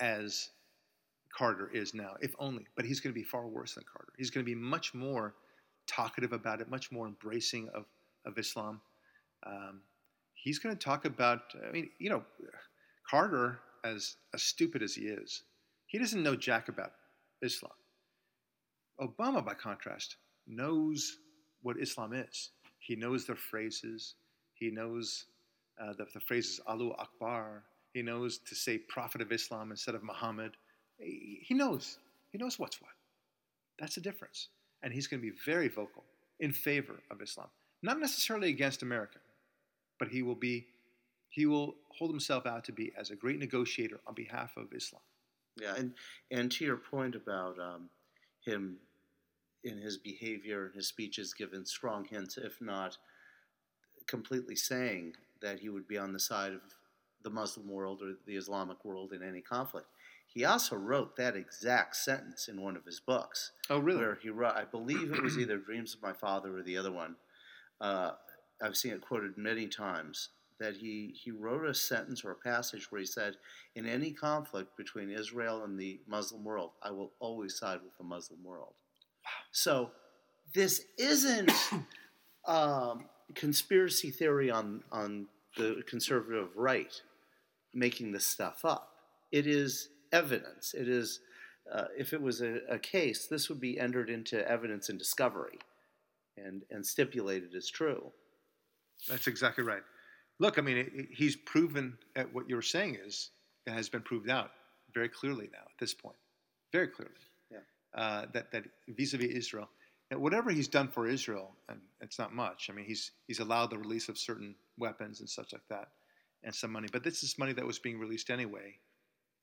as 0.00 0.50
Carter 1.36 1.68
is 1.72 1.94
now, 1.94 2.14
if 2.20 2.34
only. 2.38 2.66
But 2.76 2.84
he's 2.84 3.00
going 3.00 3.12
to 3.12 3.18
be 3.18 3.24
far 3.24 3.46
worse 3.46 3.74
than 3.74 3.84
Carter. 3.92 4.12
He's 4.16 4.30
going 4.30 4.44
to 4.44 4.48
be 4.48 4.54
much 4.54 4.94
more 4.94 5.34
talkative 5.86 6.32
about 6.32 6.60
it, 6.60 6.70
much 6.70 6.92
more 6.92 7.06
embracing 7.06 7.68
of, 7.74 7.86
of 8.24 8.38
Islam. 8.38 8.80
Um, 9.44 9.80
he's 10.34 10.58
going 10.58 10.76
to 10.76 10.80
talk 10.80 11.04
about. 11.04 11.40
I 11.66 11.72
mean, 11.72 11.90
you 11.98 12.10
know, 12.10 12.22
Carter, 13.08 13.60
as 13.84 14.16
as 14.32 14.42
stupid 14.42 14.82
as 14.82 14.94
he 14.94 15.02
is, 15.02 15.42
he 15.86 15.98
doesn't 15.98 16.22
know 16.22 16.36
jack 16.36 16.68
about 16.68 16.92
Islam. 17.42 17.72
Obama, 19.00 19.44
by 19.44 19.54
contrast, 19.54 20.16
knows 20.48 21.18
what 21.62 21.78
Islam 21.78 22.12
is. 22.12 22.50
He 22.78 22.96
knows 22.96 23.26
their 23.26 23.36
phrases. 23.36 24.14
He 24.54 24.70
knows 24.70 25.26
uh, 25.80 25.92
the, 25.92 26.06
the 26.14 26.20
phrases 26.20 26.60
Allahu 26.68 26.92
Akbar. 26.98 27.64
He 27.92 28.02
knows 28.02 28.38
to 28.38 28.54
say 28.54 28.78
Prophet 28.78 29.20
of 29.20 29.32
Islam 29.32 29.70
instead 29.70 29.94
of 29.94 30.02
Muhammad. 30.02 30.56
He, 30.98 31.40
he 31.42 31.54
knows. 31.54 31.98
He 32.30 32.38
knows 32.38 32.58
what's 32.58 32.80
what. 32.80 32.90
That's 33.78 33.94
the 33.94 34.00
difference. 34.00 34.48
And 34.82 34.92
he's 34.92 35.06
going 35.06 35.20
to 35.20 35.30
be 35.30 35.36
very 35.44 35.68
vocal 35.68 36.04
in 36.40 36.52
favor 36.52 37.00
of 37.10 37.20
Islam. 37.22 37.48
Not 37.82 38.00
necessarily 38.00 38.48
against 38.50 38.82
America, 38.82 39.18
but 39.98 40.08
he 40.08 40.22
will 40.22 40.34
be 40.34 40.66
he 41.30 41.46
will 41.46 41.74
hold 41.96 42.10
himself 42.10 42.46
out 42.46 42.64
to 42.64 42.72
be 42.72 42.90
as 42.98 43.10
a 43.10 43.16
great 43.16 43.38
negotiator 43.38 44.00
on 44.06 44.14
behalf 44.14 44.56
of 44.56 44.72
Islam. 44.74 45.02
Yeah, 45.60 45.74
and 45.76 45.92
and 46.30 46.50
to 46.52 46.64
your 46.64 46.76
point 46.76 47.14
about 47.14 47.58
um, 47.58 47.88
him 48.44 48.78
in 49.68 49.78
his 49.78 49.96
behavior 49.96 50.66
and 50.66 50.74
his 50.74 50.88
speeches, 50.88 51.34
given 51.34 51.64
strong 51.64 52.04
hints, 52.04 52.36
if 52.36 52.60
not 52.60 52.96
completely 54.06 54.56
saying 54.56 55.14
that 55.42 55.60
he 55.60 55.68
would 55.68 55.86
be 55.86 55.98
on 55.98 56.12
the 56.12 56.18
side 56.18 56.52
of 56.52 56.60
the 57.22 57.30
Muslim 57.30 57.68
world 57.68 58.00
or 58.02 58.14
the 58.26 58.36
Islamic 58.36 58.84
world 58.84 59.12
in 59.12 59.22
any 59.22 59.40
conflict. 59.40 59.86
He 60.26 60.44
also 60.44 60.76
wrote 60.76 61.16
that 61.16 61.36
exact 61.36 61.96
sentence 61.96 62.48
in 62.48 62.60
one 62.60 62.76
of 62.76 62.84
his 62.84 63.00
books. 63.00 63.52
Oh, 63.70 63.78
really? 63.78 64.00
Where 64.00 64.18
he 64.20 64.30
wrote, 64.30 64.54
I 64.54 64.64
believe 64.64 65.12
it 65.12 65.22
was 65.22 65.38
either 65.38 65.58
Dreams 65.58 65.94
of 65.94 66.02
My 66.02 66.12
Father 66.12 66.56
or 66.56 66.62
the 66.62 66.76
other 66.76 66.92
one. 66.92 67.16
Uh, 67.80 68.12
I've 68.62 68.76
seen 68.76 68.92
it 68.92 69.00
quoted 69.00 69.38
many 69.38 69.68
times 69.68 70.30
that 70.58 70.76
he, 70.76 71.14
he 71.14 71.30
wrote 71.30 71.64
a 71.64 71.74
sentence 71.74 72.24
or 72.24 72.32
a 72.32 72.36
passage 72.36 72.90
where 72.90 73.00
he 73.00 73.06
said, 73.06 73.36
In 73.74 73.86
any 73.86 74.10
conflict 74.10 74.76
between 74.76 75.10
Israel 75.10 75.64
and 75.64 75.78
the 75.78 76.00
Muslim 76.06 76.44
world, 76.44 76.72
I 76.82 76.90
will 76.90 77.12
always 77.20 77.56
side 77.56 77.80
with 77.84 77.96
the 77.96 78.04
Muslim 78.04 78.42
world. 78.42 78.74
So 79.52 79.90
this 80.54 80.82
isn't 80.98 81.52
um, 82.46 83.04
conspiracy 83.34 84.10
theory 84.10 84.50
on, 84.50 84.82
on 84.90 85.26
the 85.56 85.82
conservative 85.86 86.48
right 86.56 87.00
making 87.74 88.12
this 88.12 88.26
stuff 88.26 88.64
up. 88.64 88.92
It 89.30 89.46
is 89.46 89.88
evidence. 90.12 90.74
It 90.74 90.88
is, 90.88 91.20
uh, 91.72 91.84
if 91.96 92.12
it 92.12 92.20
was 92.20 92.40
a, 92.40 92.60
a 92.68 92.78
case, 92.78 93.26
this 93.26 93.48
would 93.48 93.60
be 93.60 93.78
entered 93.78 94.08
into 94.08 94.46
evidence 94.48 94.88
and 94.88 94.98
discovery 94.98 95.58
and, 96.36 96.62
and 96.70 96.84
stipulated 96.84 97.54
as 97.54 97.68
true. 97.68 98.10
That's 99.08 99.26
exactly 99.26 99.64
right. 99.64 99.82
Look, 100.38 100.58
I 100.58 100.62
mean, 100.62 100.78
it, 100.78 100.90
it, 100.94 101.08
he's 101.12 101.36
proven 101.36 101.98
at 102.16 102.32
what 102.32 102.48
you're 102.48 102.62
saying 102.62 102.98
is 103.04 103.30
it 103.66 103.72
has 103.72 103.88
been 103.88 104.02
proved 104.02 104.30
out 104.30 104.52
very 104.94 105.08
clearly 105.08 105.48
now 105.52 105.60
at 105.60 105.78
this 105.78 105.94
point, 105.94 106.16
very 106.72 106.88
clearly. 106.88 107.14
Uh, 107.94 108.26
that 108.32 108.52
that 108.52 108.64
vis-a-vis 108.88 109.34
Israel, 109.34 109.68
whatever 110.12 110.50
he's 110.50 110.68
done 110.68 110.88
for 110.88 111.06
Israel, 111.06 111.56
and 111.68 111.80
it's 112.00 112.18
not 112.18 112.34
much. 112.34 112.68
I 112.70 112.74
mean, 112.74 112.84
he's 112.84 113.12
he's 113.26 113.40
allowed 113.40 113.70
the 113.70 113.78
release 113.78 114.08
of 114.08 114.18
certain 114.18 114.54
weapons 114.78 115.20
and 115.20 115.28
such 115.28 115.52
like 115.52 115.66
that, 115.70 115.88
and 116.44 116.54
some 116.54 116.70
money. 116.70 116.88
But 116.92 117.02
this 117.02 117.22
is 117.22 117.38
money 117.38 117.52
that 117.54 117.66
was 117.66 117.78
being 117.78 117.98
released 117.98 118.30
anyway, 118.30 118.78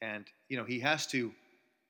and 0.02 0.26
you 0.48 0.58
know 0.58 0.64
he 0.64 0.80
has 0.80 1.08
to. 1.08 1.32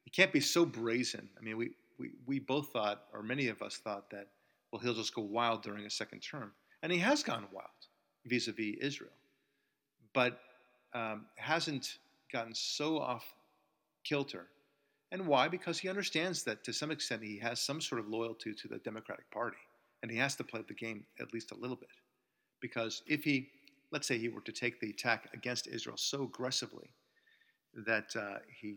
He 0.05 0.11
can't 0.11 0.31
be 0.31 0.39
so 0.39 0.65
brazen. 0.65 1.27
I 1.37 1.43
mean, 1.43 1.57
we 1.57 1.71
we 1.99 2.11
we 2.25 2.39
both 2.39 2.69
thought, 2.69 3.03
or 3.13 3.21
many 3.21 3.47
of 3.49 3.61
us 3.61 3.77
thought 3.77 4.09
that, 4.11 4.27
well, 4.71 4.81
he'll 4.81 4.93
just 4.93 5.13
go 5.13 5.21
wild 5.21 5.61
during 5.61 5.85
a 5.85 5.89
second 5.89 6.21
term, 6.21 6.51
and 6.83 6.91
he 6.91 6.99
has 6.99 7.21
gone 7.21 7.45
wild 7.51 7.69
vis-a-vis 8.25 8.75
Israel, 8.81 9.11
but 10.13 10.39
um, 10.93 11.25
hasn't 11.35 11.97
gotten 12.31 12.55
so 12.55 12.97
off 12.99 13.25
kilter. 14.03 14.47
And 15.11 15.27
why? 15.27 15.47
Because 15.47 15.79
he 15.79 15.89
understands 15.89 16.43
that 16.43 16.63
to 16.63 16.73
some 16.73 16.91
extent 16.91 17.23
he 17.23 17.37
has 17.39 17.59
some 17.61 17.79
sort 17.79 18.01
of 18.01 18.07
loyalty 18.07 18.53
to 18.53 18.67
the 18.67 18.79
Democratic 18.79 19.29
Party, 19.31 19.57
and 20.01 20.11
he 20.11 20.17
has 20.17 20.35
to 20.35 20.43
play 20.43 20.61
the 20.67 20.73
game 20.73 21.05
at 21.19 21.33
least 21.33 21.51
a 21.51 21.55
little 21.55 21.75
bit. 21.75 21.89
Because 22.59 23.03
if 23.07 23.23
he, 23.23 23.49
let's 23.91 24.07
say, 24.07 24.17
he 24.17 24.29
were 24.29 24.41
to 24.41 24.51
take 24.51 24.79
the 24.79 24.89
attack 24.89 25.29
against 25.33 25.67
Israel 25.67 25.97
so 25.97 26.23
aggressively 26.23 26.89
that 27.85 28.15
uh, 28.15 28.39
he, 28.59 28.75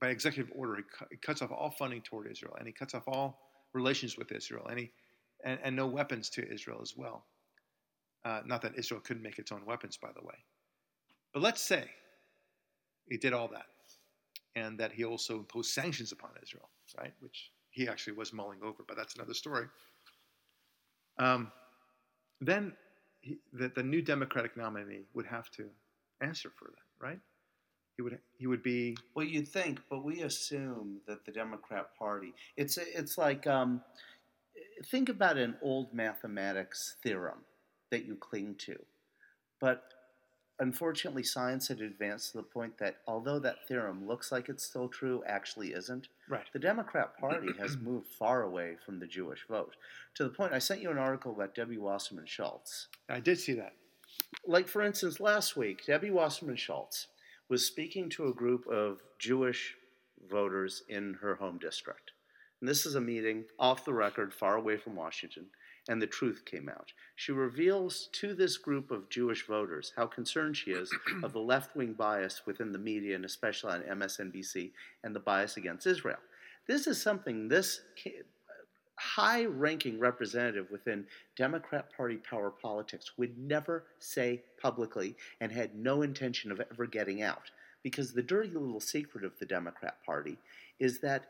by 0.00 0.08
executive 0.08 0.52
order, 0.54 0.76
he, 0.76 0.82
cu- 0.82 1.06
he 1.10 1.16
cuts 1.16 1.42
off 1.42 1.50
all 1.50 1.70
funding 1.70 2.02
toward 2.02 2.30
Israel, 2.30 2.54
and 2.58 2.66
he 2.66 2.72
cuts 2.72 2.94
off 2.94 3.08
all 3.08 3.40
relations 3.72 4.16
with 4.16 4.30
Israel, 4.32 4.66
and 4.68 4.78
he, 4.78 4.90
and, 5.44 5.58
and 5.64 5.74
no 5.74 5.86
weapons 5.86 6.28
to 6.30 6.52
Israel 6.52 6.78
as 6.82 6.94
well. 6.96 7.24
Uh, 8.24 8.40
not 8.46 8.62
that 8.62 8.78
Israel 8.78 9.00
couldn't 9.00 9.22
make 9.22 9.38
its 9.38 9.50
own 9.50 9.64
weapons, 9.66 9.96
by 9.96 10.10
the 10.14 10.24
way. 10.24 10.34
But 11.32 11.42
let's 11.42 11.60
say 11.60 11.84
he 13.08 13.16
did 13.16 13.32
all 13.32 13.48
that, 13.48 13.66
and 14.56 14.78
that 14.78 14.92
he 14.92 15.04
also 15.04 15.38
imposed 15.38 15.70
sanctions 15.70 16.12
upon 16.12 16.30
Israel, 16.42 16.68
right? 16.98 17.12
Which 17.20 17.50
he 17.70 17.88
actually 17.88 18.14
was 18.14 18.32
mulling 18.32 18.60
over, 18.62 18.84
but 18.86 18.96
that's 18.96 19.14
another 19.14 19.34
story. 19.34 19.66
Um, 21.18 21.50
then 22.40 22.74
he, 23.20 23.38
the, 23.52 23.72
the 23.74 23.82
new 23.82 24.02
Democratic 24.02 24.56
nominee 24.56 25.04
would 25.14 25.26
have 25.26 25.50
to 25.52 25.68
answer 26.20 26.50
for 26.58 26.66
that, 26.66 27.04
right? 27.04 27.18
He 27.96 28.02
would 28.02 28.18
he 28.38 28.46
would 28.46 28.62
be 28.62 28.96
Well, 29.14 29.26
you'd 29.26 29.48
think, 29.48 29.80
but 29.90 30.02
we 30.02 30.22
assume 30.22 31.00
that 31.06 31.24
the 31.26 31.32
Democrat 31.32 31.94
Party. 31.98 32.32
It's 32.56 32.78
it's 32.78 33.18
like 33.18 33.46
um, 33.46 33.82
think 34.86 35.08
about 35.08 35.36
an 35.36 35.56
old 35.62 35.92
mathematics 35.92 36.96
theorem 37.02 37.40
that 37.90 38.06
you 38.06 38.16
cling 38.16 38.54
to, 38.60 38.76
but 39.60 39.84
unfortunately, 40.58 41.22
science 41.22 41.68
had 41.68 41.80
advanced 41.80 42.32
to 42.32 42.38
the 42.38 42.42
point 42.42 42.78
that 42.78 42.96
although 43.06 43.38
that 43.38 43.66
theorem 43.66 44.06
looks 44.06 44.30
like 44.30 44.48
it's 44.48 44.64
still 44.64 44.88
true, 44.88 45.22
actually 45.26 45.68
isn't. 45.68 46.08
right. 46.28 46.46
The 46.52 46.58
Democrat 46.58 47.18
Party 47.18 47.48
has 47.58 47.76
moved 47.76 48.06
far 48.06 48.42
away 48.42 48.76
from 48.84 48.98
the 48.98 49.06
Jewish 49.06 49.46
vote 49.48 49.74
to 50.14 50.24
the 50.24 50.30
point. 50.30 50.52
I 50.52 50.58
sent 50.58 50.82
you 50.82 50.90
an 50.90 50.98
article 50.98 51.32
about 51.32 51.54
Debbie 51.54 51.78
Wasserman 51.78 52.26
Schultz. 52.26 52.88
I 53.08 53.20
did 53.20 53.38
see 53.38 53.54
that. 53.54 53.74
Like, 54.46 54.68
for 54.68 54.82
instance, 54.82 55.20
last 55.20 55.56
week, 55.56 55.86
Debbie 55.86 56.10
Wasserman 56.10 56.56
Schultz 56.56 57.08
was 57.48 57.66
speaking 57.66 58.08
to 58.10 58.28
a 58.28 58.34
group 58.34 58.66
of 58.66 59.00
Jewish 59.18 59.74
voters 60.30 60.82
in 60.88 61.14
her 61.20 61.34
home 61.34 61.58
district. 61.58 62.12
And 62.60 62.68
this 62.68 62.86
is 62.86 62.94
a 62.94 63.00
meeting 63.00 63.44
off 63.58 63.84
the 63.84 63.92
record, 63.92 64.32
far 64.32 64.56
away 64.56 64.76
from 64.76 64.94
Washington, 64.94 65.46
and 65.88 66.00
the 66.00 66.06
truth 66.06 66.44
came 66.44 66.68
out. 66.68 66.92
She 67.16 67.32
reveals 67.32 68.08
to 68.12 68.34
this 68.34 68.56
group 68.56 68.90
of 68.90 69.08
Jewish 69.08 69.46
voters 69.46 69.92
how 69.96 70.06
concerned 70.06 70.56
she 70.56 70.70
is 70.70 70.90
of 71.22 71.32
the 71.32 71.40
left 71.40 71.74
wing 71.74 71.92
bias 71.92 72.42
within 72.46 72.72
the 72.72 72.78
media, 72.78 73.16
and 73.16 73.24
especially 73.24 73.72
on 73.72 73.82
MSNBC, 73.82 74.70
and 75.02 75.14
the 75.14 75.20
bias 75.20 75.56
against 75.56 75.86
Israel. 75.86 76.18
This 76.66 76.86
is 76.86 77.02
something 77.02 77.48
this 77.48 77.80
high 78.96 79.44
ranking 79.44 79.98
representative 79.98 80.70
within 80.70 81.04
Democrat 81.36 81.92
Party 81.96 82.16
power 82.16 82.50
politics 82.50 83.12
would 83.16 83.36
never 83.36 83.84
say 83.98 84.42
publicly 84.60 85.16
and 85.40 85.50
had 85.50 85.74
no 85.74 86.02
intention 86.02 86.52
of 86.52 86.60
ever 86.60 86.86
getting 86.86 87.22
out. 87.22 87.50
Because 87.82 88.12
the 88.12 88.22
dirty 88.22 88.50
little 88.50 88.80
secret 88.80 89.24
of 89.24 89.36
the 89.40 89.46
Democrat 89.46 89.96
Party 90.06 90.38
is 90.78 91.00
that 91.00 91.24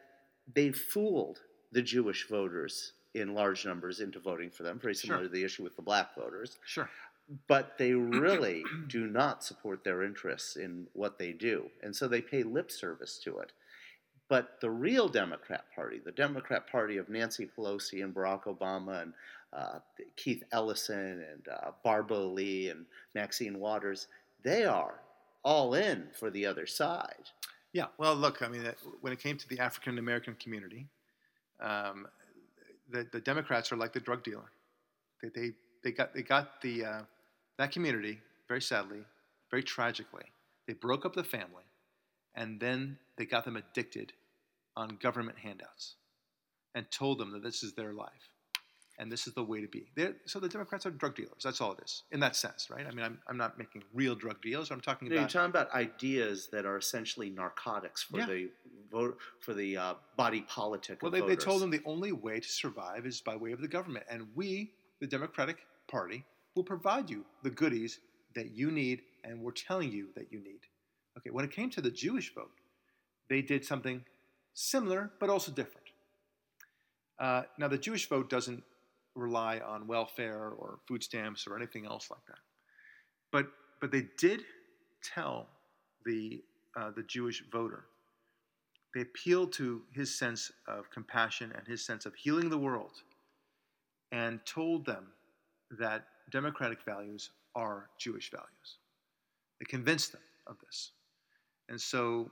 they 0.55 0.71
fooled 0.71 1.41
the 1.71 1.81
Jewish 1.81 2.29
voters 2.29 2.93
in 3.15 3.35
large 3.35 3.65
numbers 3.67 4.01
into 4.01 4.19
voting 4.19 4.51
for 4.51 4.63
them, 4.63 4.79
very 4.79 4.95
similar 4.95 5.21
Sure. 5.21 5.29
to 5.29 5.33
the 5.33 5.45
issue 5.45 5.63
with 5.63 5.77
the 5.77 5.83
black 5.83 6.15
voters. 6.15 6.59
Sure. 6.65 6.89
But 7.47 7.77
they 7.79 7.93
really 7.95 8.63
do 8.89 9.07
not 9.07 9.45
support 9.45 9.85
their 9.85 10.03
interests 10.03 10.57
in 10.57 10.87
what 10.95 11.19
they 11.19 11.33
do. 11.33 11.71
And 11.83 11.95
so 11.95 12.09
they 12.09 12.21
pay 12.23 12.43
lip 12.43 12.71
service 12.71 13.19
to 13.25 13.39
it. 13.39 13.53
But 14.29 14.61
the 14.63 14.71
real 14.71 15.09
Democrat 15.09 15.65
Party, 15.75 16.01
the 16.03 16.13
Democrat 16.13 16.67
Party 16.71 16.97
of 16.97 17.11
Nancy 17.11 17.47
Pelosi 17.47 18.03
and 18.03 18.15
Barack 18.15 18.45
Obama 18.45 19.03
and 19.03 19.13
uh, 19.53 19.81
Keith 20.17 20.43
Ellison 20.53 21.23
and 21.31 21.49
uh, 21.49 21.73
Barbara 21.85 22.19
Lee 22.19 22.71
and 22.71 22.87
Maxine 23.15 23.59
Waters, 23.59 24.07
they 24.43 24.65
are 24.65 25.01
all 25.45 25.75
in 25.75 26.09
for 26.19 26.31
the 26.31 26.47
other 26.47 26.67
side. 26.67 27.29
Yeah. 27.75 27.87
Well, 27.99 28.15
look, 28.15 28.41
I 28.41 28.49
mean, 28.49 28.63
when 29.03 29.13
it 29.13 29.19
came 29.19 29.37
to 29.37 29.49
the 29.49 29.59
African 29.59 29.99
American 29.99 30.35
community, 30.37 30.87
um, 31.61 32.07
the, 32.93 33.07
the 33.13 33.21
Democrats 33.21 33.73
are 33.73 33.77
like 33.77 33.93
the 33.93 34.01
drug 34.01 34.23
dealer. 34.23 34.51
They, 35.23 35.29
they, 35.35 35.51
they 35.83 35.93
got, 35.93 36.15
they 36.15 36.23
got 36.23 36.61
the, 36.61 36.85
uh, 36.85 37.01
that 37.59 37.73
community, 37.73 38.21
very 38.49 38.63
sadly, 38.63 39.05
very 39.51 39.63
tragically, 39.63 40.25
they 40.67 40.75
broke 40.75 41.05
up 41.05 41.15
the 41.15 41.25
family 41.25 41.65
and 42.35 42.61
then 42.61 42.99
they 43.17 43.27
got 43.27 43.45
them 43.45 43.57
addicted 43.57 44.13
on 44.77 44.99
government 45.01 45.39
handouts 45.39 45.97
and 46.75 46.91
told 46.91 47.19
them 47.19 47.33
that 47.33 47.43
this 47.43 47.63
is 47.63 47.75
their 47.75 47.93
life 47.93 48.32
and 49.03 49.11
this 49.11 49.27
is 49.27 49.35
the 49.35 49.43
way 49.43 49.61
to 49.61 49.67
be. 49.67 49.91
They're, 49.97 50.15
so 50.27 50.39
the 50.39 50.49
Democrats 50.49 50.87
are 50.87 50.91
drug 50.91 51.17
dealers. 51.17 51.43
That's 51.43 51.61
all 51.61 51.73
it 51.73 51.81
is, 51.85 52.05
in 52.13 52.21
that 52.21 52.37
sense, 52.37 52.71
right? 52.71 52.87
I 52.87 52.93
mean, 52.93 53.05
I'm, 53.05 53.19
I'm 53.29 53.37
not 53.37 53.59
making 53.59 53.83
real 53.93 54.15
drug 54.15 54.41
deals. 54.41 54.71
I'm 54.71 54.81
talking 54.81 55.09
know, 55.09 55.15
you're 55.15 55.23
about 55.23 55.31
talking 55.31 55.51
about 55.51 55.75
ideas 55.75 56.49
that 56.53 56.65
are 56.65 56.79
essentially 56.79 57.29
narcotics 57.29 58.05
for 58.05 58.21
Yeah. 58.21 58.27
the 58.27 58.51
vote 58.93 59.19
for 59.41 59.55
the 59.55 59.77
uh, 59.77 59.95
body 60.17 60.43
politic. 60.43 61.03
Well, 61.03 61.11
they, 61.11 61.21
they 61.21 61.35
told 61.35 61.63
them 61.63 61.71
the 61.71 61.83
only 61.85 62.13
way 62.13 62.39
to 62.39 62.49
survive 62.49 63.05
is 63.05 63.21
by 63.21 63.35
way 63.35 63.51
of 63.51 63.61
the 63.61 63.67
government. 63.67 64.07
And 64.09 64.29
we, 64.37 64.71
the 65.01 65.09
Democratic 65.09 65.57
Party, 65.89 66.25
will 66.55 66.63
provide 66.63 67.11
you 67.11 67.25
the 67.43 67.51
goodies 67.51 67.99
that 68.37 68.53
you 68.53 68.71
need, 68.71 69.03
and 69.25 69.43
we're 69.43 69.51
telling 69.51 69.91
you 69.91 70.09
that 70.15 70.31
you 70.31 70.39
need. 70.39 70.61
Okay, 71.19 71.31
when 71.31 71.45
it 71.45 71.51
came 71.51 71.71
to 71.71 71.81
the 71.81 71.91
Jewish 71.91 72.33
vote, 72.33 72.53
they 73.29 73.43
did 73.43 73.65
something 73.65 74.05
similar 74.55 75.11
but 75.19 75.29
also 75.29 75.51
different. 75.51 75.89
Uh, 77.19 77.43
now, 77.59 77.69
the 77.69 77.79
Jewish 77.79 78.09
vote 78.09 78.31
doesn't 78.31 78.63
rely 79.15 79.59
on 79.61 79.87
welfare 79.87 80.51
or 80.51 80.79
food 80.87 81.03
stamps 81.03 81.47
or 81.47 81.57
anything 81.57 81.87
else 81.87 82.11
like 82.11 82.25
that, 82.27 82.39
but 83.31 83.47
but 83.81 83.91
they 83.91 84.07
did 84.19 84.43
tell 85.03 85.49
the 86.05 86.43
uh, 86.77 86.91
the 86.91 87.03
Jewish 87.03 87.43
voter. 87.51 87.85
They 88.95 89.01
appealed 89.01 89.53
to 89.55 89.83
his 89.93 90.15
sense 90.15 90.53
of 90.69 90.91
compassion 90.91 91.53
and 91.57 91.67
his 91.67 91.85
sense 91.85 92.05
of 92.07 92.15
healing 92.15 92.51
the 92.51 92.59
world, 92.59 92.93
and 94.13 94.45
told 94.45 94.85
them 94.87 95.07
that 95.79 96.05
democratic 96.31 96.83
values 96.83 97.31
are 97.55 97.89
Jewish 97.99 98.31
values. 98.31 98.79
They 99.59 99.67
convinced 99.67 100.13
them 100.13 100.23
of 100.47 100.57
this. 100.65 100.93
And 101.69 101.81
so 101.81 102.31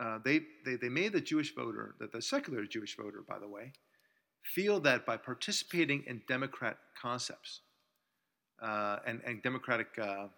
uh, 0.00 0.18
they, 0.24 0.40
they, 0.64 0.76
they 0.76 0.88
made 0.88 1.12
the 1.12 1.20
Jewish 1.20 1.54
voter, 1.54 1.94
the, 2.00 2.06
the 2.06 2.22
secular 2.22 2.64
Jewish 2.64 2.96
voter, 2.96 3.22
by 3.28 3.38
the 3.38 3.48
way, 3.48 3.72
feel 4.42 4.80
that 4.80 5.06
by 5.06 5.16
participating 5.16 6.02
in 6.06 6.20
democrat 6.28 6.76
concepts 7.00 7.60
uh, 8.62 8.98
and, 9.06 9.20
and 9.26 9.42
democratic 9.42 9.88
uh, 9.98 10.02
uh 10.02 10.28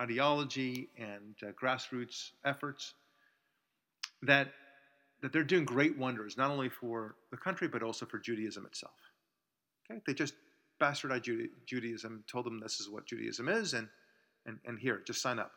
ideology 0.00 0.88
and 0.98 1.34
uh, 1.42 1.52
grassroots 1.52 2.30
efforts, 2.44 2.94
that, 4.22 4.52
that 5.20 5.32
they're 5.32 5.44
doing 5.44 5.64
great 5.64 5.98
wonders, 5.98 6.36
not 6.36 6.50
only 6.50 6.68
for 6.68 7.16
the 7.30 7.36
country, 7.36 7.68
but 7.68 7.82
also 7.82 8.06
for 8.06 8.18
Judaism 8.18 8.64
itself. 8.64 8.94
Okay? 9.90 10.00
They 10.06 10.14
just 10.14 10.34
bastardized 10.80 11.48
Judaism, 11.66 12.24
told 12.30 12.46
them 12.46 12.60
this 12.60 12.80
is 12.80 12.88
what 12.88 13.06
Judaism 13.06 13.48
is, 13.48 13.74
and, 13.74 13.88
and, 14.46 14.58
and 14.64 14.78
here, 14.78 15.02
just 15.06 15.20
sign 15.20 15.38
up. 15.38 15.52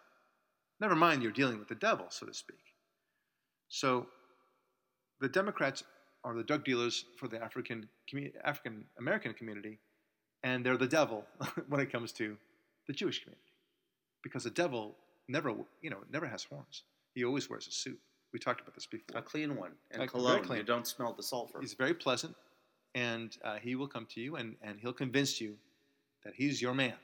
Never 0.80 0.96
mind, 0.96 1.24
you're 1.24 1.32
dealing 1.32 1.58
with 1.58 1.68
the 1.68 1.76
devil, 1.76 2.08
so 2.10 2.26
to 2.26 2.34
speak. 2.34 2.60
So 3.70 4.08
the 5.22 5.30
Democrats 5.30 5.84
are 6.26 6.34
the 6.36 6.44
drug 6.44 6.66
dealers 6.66 7.06
for 7.18 7.28
the 7.28 7.42
African 7.42 7.88
African 8.44 8.84
American 9.00 9.34
community, 9.34 9.80
and 10.44 10.66
they're 10.66 10.76
the 10.78 10.88
devil 10.88 11.24
when 11.70 11.80
it 11.80 11.92
comes 11.92 12.12
to 12.14 12.36
the 12.88 12.94
Jewish 12.94 13.24
community, 13.24 13.54
because 14.24 14.44
the 14.44 14.50
devil 14.50 14.96
never, 15.30 15.54
you 15.82 15.90
know, 15.90 16.00
never 16.12 16.26
has 16.26 16.44
horns. 16.44 16.84
He 17.14 17.24
always 17.24 17.50
wears 17.50 17.68
a 17.68 17.72
suit. 17.72 18.00
We 18.34 18.40
talked 18.40 18.60
about 18.62 18.76
this 18.76 18.86
before. 18.88 19.18
A 19.20 19.22
clean 19.22 19.56
one 19.56 19.72
and 19.92 20.04
A- 20.04 20.08
cologne. 20.08 20.44
clean. 20.44 20.60
You 20.60 20.66
don't 20.66 20.88
smell 20.88 21.14
the 21.14 21.24
sulfur. 21.24 21.62
He's 21.62 21.74
very 21.76 21.94
pleasant, 21.94 22.36
and 22.96 23.38
uh, 23.46 23.58
he 23.58 23.76
will 23.76 23.88
come 23.88 24.06
to 24.16 24.20
you 24.20 24.36
and, 24.36 24.56
and 24.62 24.80
he'll 24.80 24.94
convince 24.94 25.40
you 25.40 25.56
that 26.26 26.34
he's 26.36 26.62
your 26.62 26.74
man, 26.74 26.96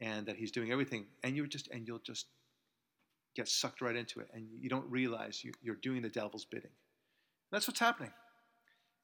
and 0.00 0.26
that 0.26 0.36
he's 0.36 0.52
doing 0.52 0.70
everything, 0.70 1.06
and 1.24 1.34
you 1.36 1.46
just 1.48 1.68
and 1.68 1.88
you'll 1.88 1.98
just 1.98 2.26
get 3.34 3.48
sucked 3.48 3.80
right 3.80 3.96
into 3.96 4.20
it, 4.20 4.28
and 4.34 4.46
you 4.60 4.68
don't 4.68 4.88
realize 4.90 5.42
you, 5.42 5.52
you're 5.62 5.76
doing 5.76 6.02
the 6.02 6.08
devil's 6.08 6.44
bidding. 6.44 6.70
That's 7.52 7.68
what's 7.68 7.80
happening, 7.80 8.12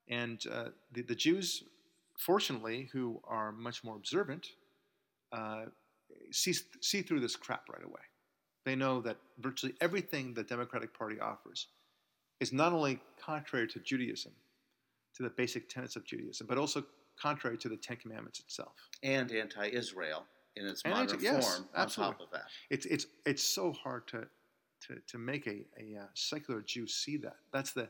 and 0.09 0.43
uh, 0.51 0.65
the, 0.93 1.03
the 1.03 1.15
Jews, 1.15 1.65
fortunately, 2.19 2.89
who 2.93 3.21
are 3.25 3.53
much 3.53 3.85
more 3.85 3.97
observant, 3.97 4.47
uh, 5.33 5.67
see 6.31 6.53
see 6.81 7.03
through 7.03 7.21
this 7.21 7.37
crap 7.37 7.69
right 7.69 7.85
away. 7.85 8.01
They 8.65 8.75
know 8.77 9.01
that 9.03 9.17
virtually 9.41 9.75
everything 9.81 10.35
the 10.35 10.43
Democratic 10.45 10.97
Party 10.97 11.19
offers 11.21 11.69
is 12.41 12.53
not 12.53 12.73
only 12.73 13.01
contrary 13.25 13.69
to 13.69 13.79
Judaism, 13.81 14.33
to 15.17 15.23
the 15.23 15.31
basic 15.31 15.69
tenets 15.69 15.97
of 15.97 16.05
Judaism, 16.05 16.47
but 16.49 16.59
also 16.59 16.85
contrary 17.21 17.57
to 17.59 17.69
the 17.69 17.77
Ten 17.77 17.97
Commandments 17.97 18.41
itself. 18.41 18.73
and 19.03 19.31
anti-Israel 19.33 20.25
in 20.57 20.67
its 20.67 20.83
And 20.85 20.93
modern 20.95 21.11
anti- 21.11 21.25
yes, 21.25 21.55
form. 21.57 21.69
On 21.75 21.89
top 21.89 22.21
of 22.21 22.31
that, 22.33 22.45
It's 22.71 22.87
it's 22.87 23.07
it's 23.25 23.43
so 23.43 23.73
hard 23.73 24.07
to 24.09 24.27
to, 24.89 24.99
to 25.07 25.19
make 25.19 25.47
a, 25.47 25.65
a 25.79 26.01
uh, 26.03 26.07
secular 26.15 26.61
Jew 26.61 26.89
see 26.89 27.17
that. 27.19 27.37
That's 27.53 27.73
the 27.73 27.89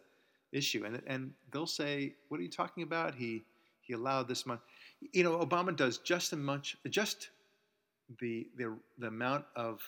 issue, 0.52 0.84
and 0.84 1.02
and 1.06 1.32
they'll 1.50 1.66
say, 1.66 2.14
"What 2.28 2.38
are 2.38 2.42
you 2.42 2.50
talking 2.50 2.82
about? 2.82 3.14
He 3.14 3.42
he 3.80 3.94
allowed 3.94 4.28
this 4.28 4.46
much." 4.46 4.60
You 5.12 5.24
know, 5.24 5.38
Obama 5.38 5.74
does 5.74 5.98
just 5.98 6.32
as 6.32 6.38
much, 6.38 6.76
just 6.88 7.30
the 8.20 8.46
the 8.56 8.76
the 8.98 9.08
amount 9.08 9.44
of 9.56 9.80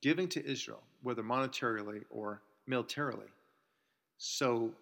giving 0.00 0.28
to 0.28 0.44
Israel, 0.46 0.82
whether 1.02 1.22
monetarily 1.22 2.04
or 2.10 2.42
militarily, 2.66 3.26
so 4.18 4.72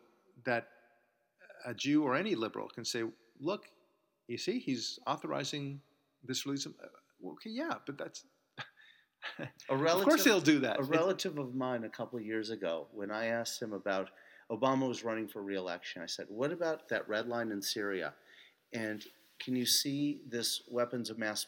that 0.45 0.69
a 1.65 1.75
Jew 1.75 2.03
or 2.03 2.15
any 2.15 2.35
liberal 2.35 2.69
can 2.69 2.85
say, 2.85 3.05
"Look, 3.41 3.67
you 4.29 4.39
see, 4.39 4.59
he's 4.59 4.99
authorizing 5.07 5.81
this 6.25 6.45
release." 6.47 6.67
Of, 6.67 6.75
uh, 6.83 7.29
okay, 7.31 7.51
yeah, 7.51 7.75
but 7.87 7.97
that's 7.97 8.25
a 9.69 9.77
relative. 9.77 10.01
of 10.01 10.05
course 10.09 10.25
they'll 10.25 10.41
do 10.41 10.59
that. 10.61 10.81
A 10.81 10.83
relative 10.83 11.39
of 11.39 11.55
mine 11.55 11.85
a 11.85 11.89
couple 11.89 12.19
of 12.19 12.25
years 12.25 12.51
ago, 12.51 12.89
when 12.93 13.11
I 13.11 13.27
asked 13.27 13.63
him 13.63 13.73
about 13.73 14.11
Obama 14.51 14.87
was 14.89 15.05
running 15.05 15.27
for 15.27 15.43
reelection, 15.43 16.03
I 16.03 16.07
said, 16.07 16.27
"What 16.29 16.53
about 16.53 16.89
that 16.89 17.09
red 17.09 17.29
line 17.29 17.51
in 17.51 17.61
Syria? 17.61 18.15
And 18.73 19.05
can 19.39 19.57
you 19.57 19.67
see 19.67 20.23
this 20.27 20.63
weapons 20.69 21.11
of 21.11 21.19
mass 21.19 21.47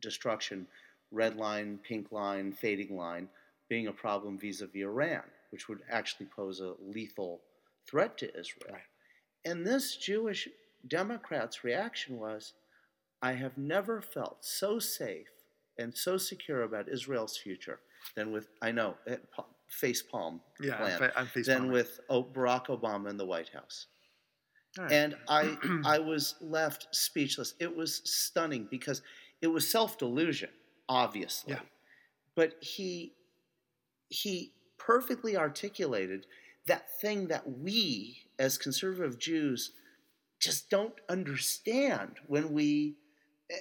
destruction, 0.00 0.66
red 1.10 1.36
line, 1.36 1.78
pink 1.78 2.10
line, 2.12 2.52
fading 2.52 2.96
line, 2.96 3.28
being 3.68 3.86
a 3.86 3.92
problem 3.92 4.38
vis-a-vis 4.38 4.82
Iran, 4.82 5.22
which 5.50 5.68
would 5.68 5.82
actually 5.88 6.26
pose 6.26 6.60
a 6.60 6.74
lethal 6.80 7.42
threat 7.86 8.18
to 8.18 8.38
Israel?" 8.38 8.74
Right. 8.74 8.82
And 9.44 9.66
this 9.66 9.96
Jewish 9.96 10.48
Democrat's 10.86 11.62
reaction 11.62 12.18
was, 12.18 12.54
"I 13.20 13.32
have 13.32 13.56
never 13.56 14.00
felt 14.00 14.44
so 14.44 14.78
safe." 14.78 15.28
and 15.78 15.96
so 15.96 16.16
secure 16.16 16.62
about 16.62 16.88
Israel's 16.88 17.36
future 17.36 17.80
than 18.14 18.32
with 18.32 18.48
I 18.60 18.72
know 18.72 18.96
eh, 19.06 19.16
eh, 19.72 19.78
pa- 19.80 19.86
face 19.86 20.02
palm 20.02 20.40
yeah, 20.60 20.76
plan 20.76 20.92
I'm, 20.92 20.98
fa- 20.98 21.12
I'm 21.16 21.42
than 21.44 21.72
with 21.72 22.00
Barack 22.10 22.66
Obama 22.66 23.10
in 23.10 23.16
the 23.16 23.26
White 23.26 23.48
House. 23.50 23.86
Right. 24.78 24.92
And 24.92 25.16
I 25.28 25.56
I 25.84 25.98
was 25.98 26.34
left 26.40 26.88
speechless. 26.92 27.54
It 27.60 27.74
was 27.76 28.00
stunning 28.04 28.68
because 28.70 29.02
it 29.40 29.48
was 29.48 29.68
self 29.70 29.98
delusion, 29.98 30.50
obviously, 30.88 31.54
Yeah. 31.54 31.60
but 32.34 32.54
he 32.60 33.14
he 34.08 34.52
perfectly 34.78 35.36
articulated 35.36 36.26
that 36.66 37.00
thing 37.00 37.28
that 37.28 37.58
we 37.58 38.18
as 38.38 38.58
conservative 38.58 39.18
Jews 39.18 39.72
just 40.40 40.70
don't 40.70 40.94
understand 41.08 42.16
when 42.26 42.52
we 42.52 42.96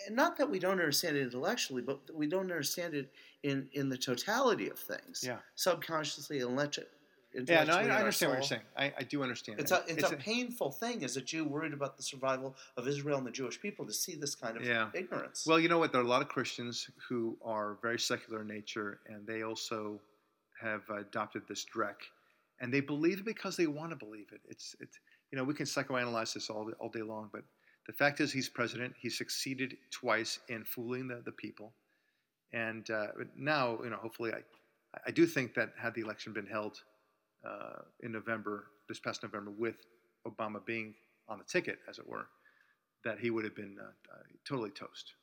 not 0.10 0.38
that 0.38 0.49
we 0.49 0.60
don't 0.60 0.71
understand 0.80 1.17
it 1.17 1.21
intellectually, 1.21 1.82
but 1.82 1.99
we 2.13 2.27
don't 2.27 2.51
understand 2.51 2.93
it 2.93 3.12
in, 3.43 3.67
in 3.73 3.89
the 3.89 3.97
totality 3.97 4.69
of 4.69 4.80
things. 4.80 5.23
Yeah. 5.25 5.38
Subconsciously 5.56 6.39
and 6.39 6.51
intellectu- 6.51 6.86
yeah, 7.34 7.63
no, 7.63 7.73
I, 7.73 7.84
I 7.84 7.99
understand 7.99 8.32
what 8.32 8.39
you're 8.39 8.43
saying. 8.43 8.62
I, 8.75 8.93
I 8.97 9.04
do 9.04 9.23
understand. 9.23 9.60
It's 9.60 9.71
And 9.71 9.84
a 9.88 9.93
it's, 9.93 10.12
a, 10.12 10.17
painful 10.17 10.71
thing 10.71 11.04
as 11.06 11.15
a 11.15 11.21
Jew 11.21 11.45
worried 11.45 11.71
about 11.71 11.95
the 11.95 12.04
survival 12.04 12.58
of 12.75 12.88
Israel 12.88 13.17
and 13.17 13.25
the 13.25 13.32
Jewish 13.32 13.60
people 13.62 13.86
to 13.86 13.93
see 13.93 14.15
this 14.15 14.36
kind 14.36 14.58
of 14.58 14.65
Yeah. 14.65 14.89
ignorance. 14.93 15.45
Well, 15.47 15.60
you 15.60 15.69
know 15.69 15.80
what? 15.80 15.93
There 15.93 16.01
are 16.01 16.04
a 16.04 16.08
lot 16.08 16.21
of 16.21 16.27
Christians 16.27 16.89
who 17.08 17.38
are 17.41 17.77
very 17.82 17.99
secular 17.99 18.41
in 18.41 18.47
nature, 18.47 18.99
and 19.08 19.25
they 19.25 19.43
also 19.43 20.01
have 20.62 20.82
adopted 20.89 21.43
this 21.47 21.65
dreck, 21.73 21.95
and 22.60 22.73
they 22.73 22.82
believe 22.82 23.19
it 23.19 23.25
because 23.25 23.56
they 23.56 23.67
want 23.67 23.91
to 23.91 23.95
believe 23.95 24.27
it. 24.34 24.41
It's 24.49 24.75
it's 24.82 24.99
you 25.32 25.38
know 25.38 25.43
we 25.45 25.54
can 25.54 25.65
psychoanalyze 25.65 26.34
this 26.34 26.49
all 26.49 26.69
all 26.80 26.89
day 26.89 27.01
long, 27.01 27.30
but 27.32 27.43
the 27.88 27.94
fact 27.94 28.20
is 28.20 28.32
he's 28.32 28.50
president. 28.50 28.94
He 29.00 29.10
succeeded 29.10 29.78
twice 29.89 30.39
in 30.50 30.63
fooling 30.63 31.08
the, 31.08 31.22
the 31.26 31.32
people, 31.32 31.74
and 32.54 32.89
uh, 32.89 33.08
now 33.36 33.80
you 33.84 33.89
know 33.89 33.98
hopefully 33.98 34.32
I 34.32 34.41
I 35.06 35.12
do 35.12 35.26
think 35.26 35.54
that 35.56 35.74
had 35.78 35.94
the 35.96 36.02
election 36.02 36.34
been 36.34 36.46
held 36.46 36.78
uh, 37.46 37.82
in 38.02 38.12
November 38.12 38.67
this 38.88 39.00
past 39.00 39.24
November 39.24 39.52
with 39.52 39.76
Obama 40.28 40.63
being 40.65 40.94
on 41.28 41.38
the 41.38 41.44
ticket, 41.46 41.80
as 41.89 41.98
it 41.98 42.08
were, 42.08 42.28
that 43.06 43.20
he 43.20 43.30
would 43.30 43.46
have 43.46 43.56
been 43.56 43.78
uh, 43.80 43.86
uh, 43.86 44.24
totally 44.48 44.70
toast. 44.70 45.13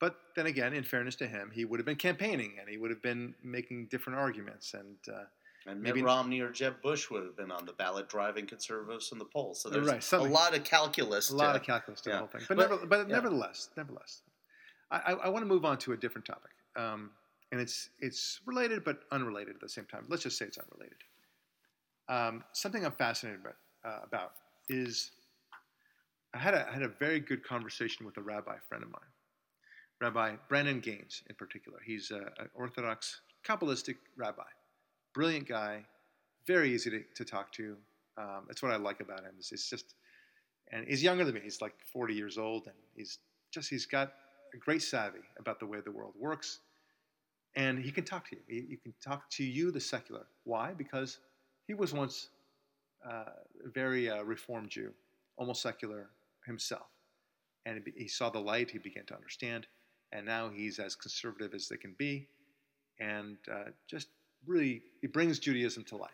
But 0.00 0.16
then 0.34 0.46
again, 0.46 0.72
in 0.72 0.82
fairness 0.82 1.14
to 1.16 1.26
him, 1.26 1.50
he 1.54 1.64
would 1.64 1.78
have 1.78 1.86
been 1.86 1.96
campaigning 1.96 2.56
and 2.60 2.68
he 2.68 2.76
would 2.76 2.90
have 2.90 3.02
been 3.02 3.34
making 3.42 3.88
different 3.90 4.18
arguments. 4.18 4.74
And 4.74 4.96
and 5.66 5.82
maybe- 5.82 6.00
Mitt 6.00 6.06
Romney 6.06 6.40
or 6.40 6.50
Jeb 6.50 6.80
Bush 6.82 7.10
would 7.10 7.24
have 7.24 7.36
been 7.36 7.50
on 7.50 7.66
the 7.66 7.72
ballot 7.72 8.08
driving 8.08 8.46
conservatives 8.46 9.10
in 9.12 9.18
the 9.18 9.24
polls. 9.24 9.60
So 9.60 9.68
there's 9.68 9.86
Right, 9.86 10.12
a 10.12 10.18
lot 10.22 10.54
of 10.56 10.64
calculus. 10.64 11.30
a 11.30 11.36
lot 11.36 11.56
of 11.56 11.62
calculus 11.62 12.00
to 12.02 12.10
yeah. 12.10 12.14
the 12.14 12.18
whole 12.20 12.28
thing. 12.28 12.42
But, 12.48 12.56
But- 12.56 12.70
never, 12.70 12.86
but 12.86 13.08
yeah. 13.08 13.14
nevertheless, 13.16 13.70
nevertheless, 13.76 14.22
I, 14.90 14.98
I, 14.98 15.12
I 15.12 15.28
want 15.28 15.42
to 15.42 15.46
move 15.48 15.64
on 15.64 15.78
to 15.78 15.92
a 15.92 15.96
different 15.96 16.26
topic. 16.26 16.52
Um, 16.76 17.10
and 17.52 17.60
it's, 17.60 17.90
it's 18.00 18.40
related 18.46 18.84
but 18.84 19.00
unrelated 19.12 19.54
at 19.54 19.60
the 19.60 19.68
same 19.68 19.86
time. 19.86 20.04
Let's 20.08 20.22
just 20.22 20.36
say 20.38 20.46
it's 20.46 20.58
unrelated. 20.58 20.98
Um, 22.08 22.44
something 22.52 22.84
I'm 22.84 22.92
fascinated 22.92 23.40
about, 23.40 23.56
uh, 23.84 24.00
about 24.04 24.32
is 24.68 25.10
I 26.34 26.38
had, 26.38 26.54
a, 26.54 26.68
I 26.68 26.72
had 26.72 26.82
a 26.82 26.88
very 26.88 27.18
good 27.20 27.42
conversation 27.44 28.04
with 28.06 28.16
a 28.18 28.22
rabbi 28.22 28.56
friend 28.68 28.84
of 28.84 28.90
mine, 28.90 29.00
Rabbi 30.00 30.36
Brandon 30.48 30.80
Gaines 30.80 31.22
in 31.28 31.34
particular. 31.36 31.78
He's 31.84 32.10
a, 32.10 32.18
an 32.38 32.50
Orthodox 32.54 33.20
Kabbalistic 33.46 33.96
rabbi, 34.16 34.42
brilliant 35.16 35.48
guy, 35.48 35.82
very 36.46 36.74
easy 36.74 36.90
to, 36.90 37.02
to 37.14 37.24
talk 37.24 37.50
to. 37.50 37.74
Um, 38.18 38.44
that's 38.46 38.62
what 38.62 38.70
I 38.70 38.76
like 38.76 39.00
about 39.00 39.20
him. 39.20 39.32
Is 39.40 39.50
it's 39.50 39.68
just, 39.68 39.94
and 40.70 40.86
he's 40.86 41.02
younger 41.02 41.24
than 41.24 41.34
me. 41.34 41.40
He's 41.42 41.62
like 41.62 41.72
40 41.90 42.12
years 42.12 42.36
old, 42.36 42.66
and 42.66 42.76
he's 42.94 43.18
just 43.50 43.70
he's 43.70 43.86
got 43.86 44.12
a 44.54 44.58
great 44.58 44.82
savvy 44.82 45.20
about 45.38 45.58
the 45.58 45.66
way 45.66 45.78
the 45.82 45.90
world 45.90 46.12
works, 46.18 46.60
and 47.56 47.78
he 47.78 47.90
can 47.90 48.04
talk 48.04 48.28
to 48.28 48.36
you. 48.36 48.42
He, 48.46 48.66
he 48.68 48.76
can 48.76 48.92
talk 49.02 49.30
to 49.30 49.44
you, 49.44 49.70
the 49.70 49.80
secular. 49.80 50.26
Why? 50.44 50.74
Because 50.74 51.18
he 51.66 51.72
was 51.72 51.94
once 51.94 52.28
uh, 53.10 53.24
a 53.64 53.68
very 53.72 54.10
uh, 54.10 54.22
reformed 54.22 54.68
Jew, 54.68 54.92
almost 55.38 55.62
secular 55.62 56.10
himself, 56.44 56.88
and 57.64 57.82
he 57.96 58.06
saw 58.06 58.28
the 58.28 58.38
light. 58.38 58.70
He 58.70 58.78
began 58.78 59.06
to 59.06 59.14
understand, 59.14 59.66
and 60.12 60.26
now 60.26 60.50
he's 60.50 60.78
as 60.78 60.94
conservative 60.94 61.54
as 61.54 61.68
they 61.68 61.78
can 61.78 61.94
be, 61.96 62.28
and 63.00 63.38
uh, 63.50 63.70
just 63.88 64.08
really 64.46 64.82
it 65.02 65.12
brings 65.12 65.38
Judaism 65.38 65.84
to 65.84 65.96
life. 65.96 66.10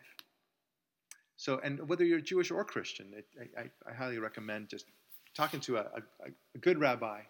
So, 1.37 1.59
and 1.63 1.87
whether 1.89 2.05
you're 2.05 2.21
Jewish 2.21 2.51
or 2.51 2.63
Christian, 2.63 3.11
it, 3.15 3.25
I, 3.57 3.69
I, 3.89 3.93
highly 3.93 4.17
recommend 4.17 4.69
just 4.69 4.85
talking 5.35 5.59
to 5.61 5.77
a, 5.77 5.81
a, 5.81 6.29
a, 6.55 6.57
good 6.59 6.79
rabbi, 6.79 7.21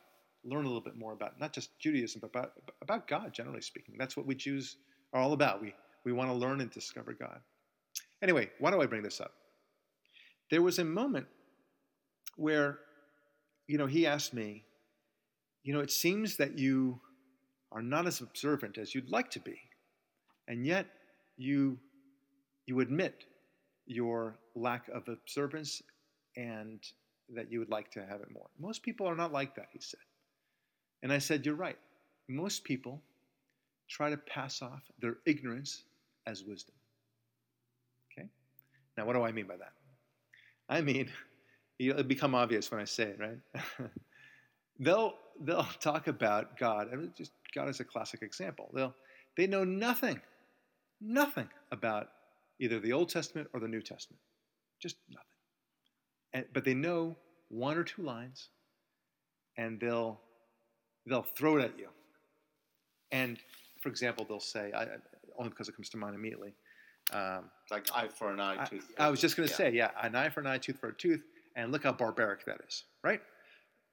learn 0.44 0.66
a 0.66 0.68
little 0.68 0.82
bit 0.82 0.98
more 0.98 1.14
about 1.14 1.40
not 1.40 1.54
just 1.54 1.80
Judaism, 1.80 2.20
but 2.22 2.28
about, 2.28 2.52
about 2.82 3.08
God, 3.08 3.34
generally 3.34 3.62
speaking. 3.62 3.96
That's 3.98 4.18
what 4.18 4.26
we 4.26 4.36
Jews 4.36 4.76
are 5.14 5.22
all 5.22 5.34
about. 5.34 5.62
We, 5.62 5.74
we 6.04 6.12
want 6.12 6.30
to 6.30 6.36
learn 6.36 6.62
and 6.62 6.70
discover 6.70 7.14
God. 7.14 7.40
Anyway, 8.22 8.50
why 8.60 8.72
do 8.72 8.82
I 8.82 8.86
bring 8.86 9.04
this 9.04 9.22
up? 9.22 9.32
There 10.52 10.62
was 10.62 10.80
a 10.80 10.86
moment 10.86 11.28
where, 12.36 12.80
you 13.68 13.78
know, 13.78 13.88
he 13.88 14.06
asked 14.06 14.34
me, 14.34 14.66
you 15.64 15.74
know, 15.74 15.80
it 15.80 15.92
seems 15.92 16.38
that 16.38 16.60
you 16.60 17.00
are 17.72 17.82
not 17.82 18.06
as 18.06 18.22
observant 18.22 18.78
as 18.78 18.94
you'd 18.94 19.10
like 19.10 19.32
to 19.32 19.40
be, 19.40 19.58
and 20.48 20.66
yet 20.66 20.88
you, 21.38 21.78
you 22.66 22.80
admit 22.80 23.24
your 23.86 24.38
lack 24.56 24.88
of 24.90 25.08
observance 25.08 25.82
and 26.36 26.80
that 27.30 27.52
you 27.52 27.60
would 27.60 27.70
like 27.70 27.92
to 27.92 28.06
have 28.06 28.22
it 28.22 28.32
more. 28.32 28.48
Most 28.60 28.84
people 28.84 29.08
are 29.08 29.16
not 29.16 29.32
like 29.32 29.56
that, 29.56 29.68
he 29.72 29.80
said. 29.80 30.00
And 31.02 31.12
I 31.12 31.18
said, 31.18 31.46
You're 31.46 31.56
right. 31.56 31.78
Most 32.30 32.64
people 32.64 33.02
try 33.90 34.10
to 34.10 34.18
pass 34.18 34.62
off 34.62 34.82
their 35.00 35.18
ignorance 35.26 35.84
as 36.26 36.44
wisdom. 36.44 36.76
Okay? 38.12 38.28
Now, 38.98 39.06
what 39.06 39.14
do 39.14 39.24
I 39.24 39.32
mean 39.32 39.48
by 39.48 39.58
that? 39.58 39.74
I 40.70 40.82
mean, 40.82 41.10
it'll 41.80 42.04
become 42.04 42.34
obvious 42.34 42.72
when 42.72 42.80
I 42.80 42.86
say 42.86 43.04
it, 43.04 43.20
right? 43.20 43.70
they'll, 44.80 45.14
they'll 45.42 45.64
talk 45.80 46.08
about 46.08 46.58
God, 46.58 46.92
and 46.92 47.14
just 47.16 47.32
God 47.54 47.70
is 47.70 47.80
a 47.80 47.84
classic 47.84 48.22
example. 48.22 48.70
They'll, 48.74 48.96
they 49.36 49.48
know 49.48 49.64
nothing, 49.64 50.22
nothing 51.04 51.50
about 51.72 52.10
either 52.60 52.80
the 52.80 52.94
Old 52.94 53.10
Testament 53.10 53.48
or 53.54 53.60
the 53.60 53.68
New 53.68 53.82
Testament. 53.82 54.20
Just 54.82 54.96
nothing. 55.10 55.26
And, 56.34 56.46
but 56.54 56.64
they 56.64 56.74
know 56.74 57.16
one 57.50 57.78
or 57.78 57.84
two 57.84 58.02
lines, 58.02 58.50
and 59.58 59.80
they'll 59.80 60.20
they'll 61.06 61.26
throw 61.38 61.58
it 61.58 61.64
at 61.64 61.78
you. 61.78 61.90
And 63.12 63.38
for 63.82 63.90
example, 63.90 64.26
they'll 64.28 64.40
say, 64.40 64.72
I, 64.76 64.88
only 65.38 65.50
because 65.50 65.70
it 65.70 65.76
comes 65.76 65.90
to 65.90 65.98
mind 65.98 66.16
immediately. 66.16 66.54
Um, 67.12 67.52
like 67.70 67.86
eye 67.94 68.08
for 68.08 68.32
an 68.32 68.40
eye, 68.40 68.66
tooth. 68.66 68.90
I, 68.98 69.08
I 69.08 69.10
was 69.10 69.20
just 69.20 69.36
going 69.36 69.48
to 69.48 69.54
yeah. 69.54 69.58
say, 69.58 69.72
yeah, 69.72 69.90
an 70.02 70.16
eye 70.16 70.30
for 70.30 70.40
an 70.40 70.48
eye, 70.48 70.58
tooth 70.58 70.80
for 70.80 70.90
a 70.90 70.94
tooth, 70.94 71.24
and 71.56 71.72
look 71.72 71.84
how 71.84 71.92
barbaric 71.92 72.46
that 72.46 72.62
is, 72.68 72.86
right? 73.04 73.22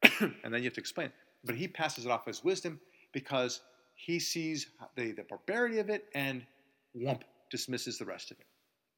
and 0.21 0.33
then 0.45 0.59
you 0.59 0.65
have 0.65 0.75
to 0.75 0.81
explain. 0.81 1.09
It. 1.09 1.13
But 1.45 1.57
he 1.57 1.67
passes 1.67 2.07
it 2.07 2.11
off 2.11 2.29
as 2.29 2.45
wisdom 2.45 2.81
because 3.13 3.61
he 3.95 4.19
sees 4.19 4.69
the, 4.97 5.13
the 5.13 5.25
barbarity 5.25 5.79
of 5.79 5.91
it 5.91 6.07
and 6.15 6.47
whump, 6.95 7.25
dismisses 7.51 7.99
the 7.99 8.05
rest 8.05 8.31
of 8.31 8.39
it. 8.39 8.47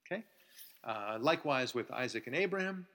Okay? 0.06 0.24
Uh, 0.84 1.18
likewise 1.20 1.74
with 1.74 1.90
Isaac 1.90 2.26
and 2.26 2.36
Abraham, 2.36 2.86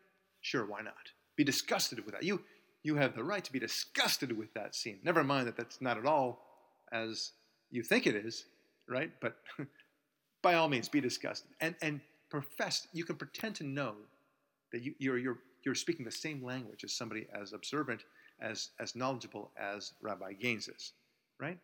sure, 0.42 0.66
why 0.66 0.82
not? 0.82 0.94
Be 1.36 1.44
disgusted 1.44 2.06
with 2.06 2.14
that. 2.14 2.24
You, 2.24 2.42
you 2.84 2.96
have 2.96 3.16
the 3.16 3.24
right 3.24 3.44
to 3.44 3.52
be 3.52 3.60
disgusted 3.60 4.38
with 4.38 4.54
that 4.54 4.76
scene. 4.76 5.00
Never 5.04 5.24
mind 5.24 5.48
that 5.48 5.58
that's 5.58 5.82
not 5.82 5.98
at 5.98 6.06
all 6.06 6.42
as 6.92 7.32
you 7.70 7.84
think 7.84 8.08
it 8.08 8.16
is, 8.16 8.46
right? 8.88 9.12
But 9.22 9.38
by 10.42 10.56
all 10.56 10.70
means, 10.70 10.90
be 10.90 11.02
disgusted 11.02 11.52
and 11.60 11.76
and 11.82 12.00
profess. 12.30 12.88
You 12.94 13.04
can 13.04 13.16
pretend 13.16 13.56
to 13.56 13.64
know 13.64 13.96
that 14.72 14.84
you, 14.84 14.94
you're 15.00 15.18
you're 15.18 15.40
you're 15.66 15.76
speaking 15.76 16.06
the 16.06 16.12
same 16.12 16.44
language 16.44 16.84
as 16.84 16.94
somebody 16.94 17.28
as 17.34 17.54
observant, 17.54 18.04
as 18.40 18.70
as 18.80 18.96
knowledgeable 18.96 19.52
as 19.58 19.94
Rabbi 20.02 20.34
Gaines 20.34 20.68
is, 20.68 20.94
right? 21.40 21.58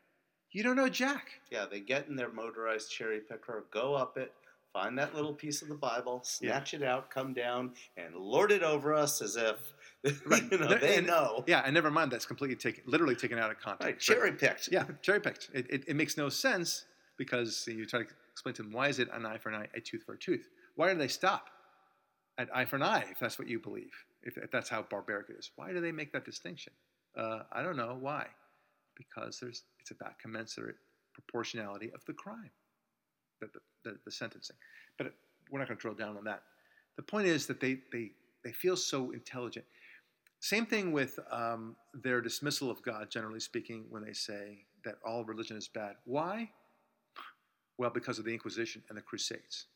You 0.54 0.62
don't 0.62 0.76
know 0.76 0.88
Jack. 0.88 1.42
Yeah, 1.52 1.66
they 1.70 1.80
get 1.80 2.08
in 2.08 2.16
their 2.16 2.32
motorized 2.32 2.92
cherry 2.92 3.20
picker, 3.20 3.66
go 3.72 3.96
up 3.96 4.18
it, 4.18 4.32
find 4.72 4.98
that 5.00 5.16
little 5.16 5.34
piece 5.34 5.63
of 5.63 5.68
the 5.68 5.76
Bible, 5.76 6.22
snatch 6.24 6.74
yeah. 6.74 6.80
it 6.80 6.86
out, 6.86 7.10
come 7.10 7.34
down, 7.34 7.72
and 7.98 8.16
lord 8.16 8.52
it 8.52 8.62
over 8.62 8.94
us 8.94 9.20
as 9.22 9.36
if 9.36 9.74
right. 10.28 10.44
you 10.52 10.60
know, 10.60 10.78
they 10.78 10.98
and, 10.98 11.08
know. 11.08 11.44
Yeah, 11.48 11.63
and 11.66 11.74
never 11.74 11.89
mind 11.89 12.12
that's 12.12 12.28
completely 12.28 12.56
taken, 12.56 12.84
literally 12.86 13.16
taken 13.16 13.39
out 13.39 13.50
of 13.50 13.60
context. 13.60 13.84
Right, 13.84 14.00
cherry 14.00 14.32
picked. 14.32 14.70
Yeah, 14.72 14.86
cherry 15.02 15.20
picked. 15.20 15.50
It, 15.54 15.66
it, 15.72 15.84
it, 15.88 15.96
makes 15.96 16.18
no 16.18 16.30
sense 16.30 16.86
because 17.18 17.68
you 17.68 17.86
try 17.88 18.04
to 18.04 18.08
explain 18.32 18.54
to 18.56 18.63
them 18.63 18.72
why 18.72 18.89
is 18.89 19.00
it 19.00 19.10
an 19.12 19.26
eye 19.26 19.39
for 19.39 19.50
an 19.50 19.56
eye, 19.56 19.68
a 19.74 19.80
tooth 19.80 20.04
for 20.04 20.13
a 20.13 20.20
tooth? 20.20 20.50
Why 20.76 20.94
do 20.94 21.00
they 21.00 21.08
stop 21.08 21.50
at 22.38 22.56
eye 22.56 22.66
for 22.66 22.76
an 22.76 22.84
eye 22.84 23.06
if 23.10 23.18
that's 23.18 23.39
what 23.39 23.48
you 23.48 23.60
believe? 23.60 23.94
If, 24.22 24.38
if 24.38 24.52
that's 24.52 24.70
how 24.70 24.84
barbaric 24.84 25.30
it 25.30 25.38
is, 25.39 25.50
why 25.56 25.72
do 25.72 25.82
they 25.82 25.92
make 25.92 26.13
that 26.13 26.26
distinction? 26.26 26.74
Uh, 27.18 27.39
I 27.52 27.63
don't 27.63 27.78
know 27.78 27.98
why. 28.00 28.28
Because 28.96 29.40
there's 29.40 29.64
it's 29.80 29.92
about 29.92 30.20
commensurate 30.20 30.76
proportionality 31.14 31.92
of 31.94 32.04
the 32.06 32.14
crime 32.14 32.52
the, 33.52 33.60
the, 33.90 33.98
the 34.06 34.12
sentencing. 34.12 34.56
But 34.98 35.14
we're 35.50 35.60
not 35.60 35.68
going 35.68 35.78
to 35.78 35.82
drill 35.82 35.96
down 35.96 36.18
on 36.18 36.24
that. 36.26 36.44
The 36.96 37.04
point 37.04 37.28
is 37.28 37.48
that 37.48 37.60
they, 37.60 37.80
they, 37.92 38.12
they 38.44 38.52
feel 38.52 38.76
so 38.76 39.12
intelligent. 39.12 39.66
Same 40.40 40.66
thing 40.66 40.92
with 40.92 41.20
um, 41.32 41.76
their 41.94 42.22
dismissal 42.22 42.70
of 42.70 42.82
God, 42.84 43.10
generally 43.10 43.40
speaking, 43.40 43.86
when 43.90 44.04
they 44.04 44.14
say 44.14 44.66
that 44.84 44.96
all 45.06 45.24
religion 45.24 45.58
is 45.58 45.68
bad. 45.68 45.96
Why? 46.06 46.50
Well, 47.78 47.90
because 47.90 48.20
of 48.20 48.26
the 48.26 48.34
Inquisition 48.34 48.84
and 48.90 48.98
the 48.98 49.02
Crusades. 49.02 49.68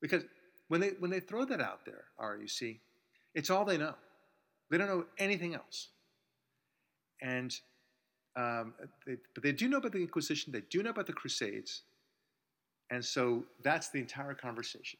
Because 0.00 0.24
when 0.68 0.80
they, 0.80 0.90
when 0.98 1.10
they 1.10 1.20
throw 1.20 1.44
that 1.44 1.60
out 1.60 1.86
there, 1.86 2.04
Ari, 2.18 2.42
you 2.42 2.48
see, 2.48 2.80
it's 3.34 3.48
all 3.48 3.64
they 3.64 3.78
know. 3.78 3.94
They 4.70 4.76
don't 4.76 4.88
know 4.88 5.06
anything 5.18 5.54
else. 5.54 5.88
And 7.22 7.54
um, 8.38 8.74
they, 9.06 9.16
but 9.34 9.42
they 9.42 9.52
do 9.52 9.68
know 9.68 9.78
about 9.78 9.92
the 9.92 9.98
Inquisition, 9.98 10.52
they 10.52 10.62
do 10.70 10.82
know 10.82 10.90
about 10.90 11.06
the 11.06 11.12
Crusades, 11.12 11.82
and 12.90 13.04
so 13.04 13.44
that's 13.62 13.90
the 13.90 13.98
entire 13.98 14.34
conversation. 14.34 14.98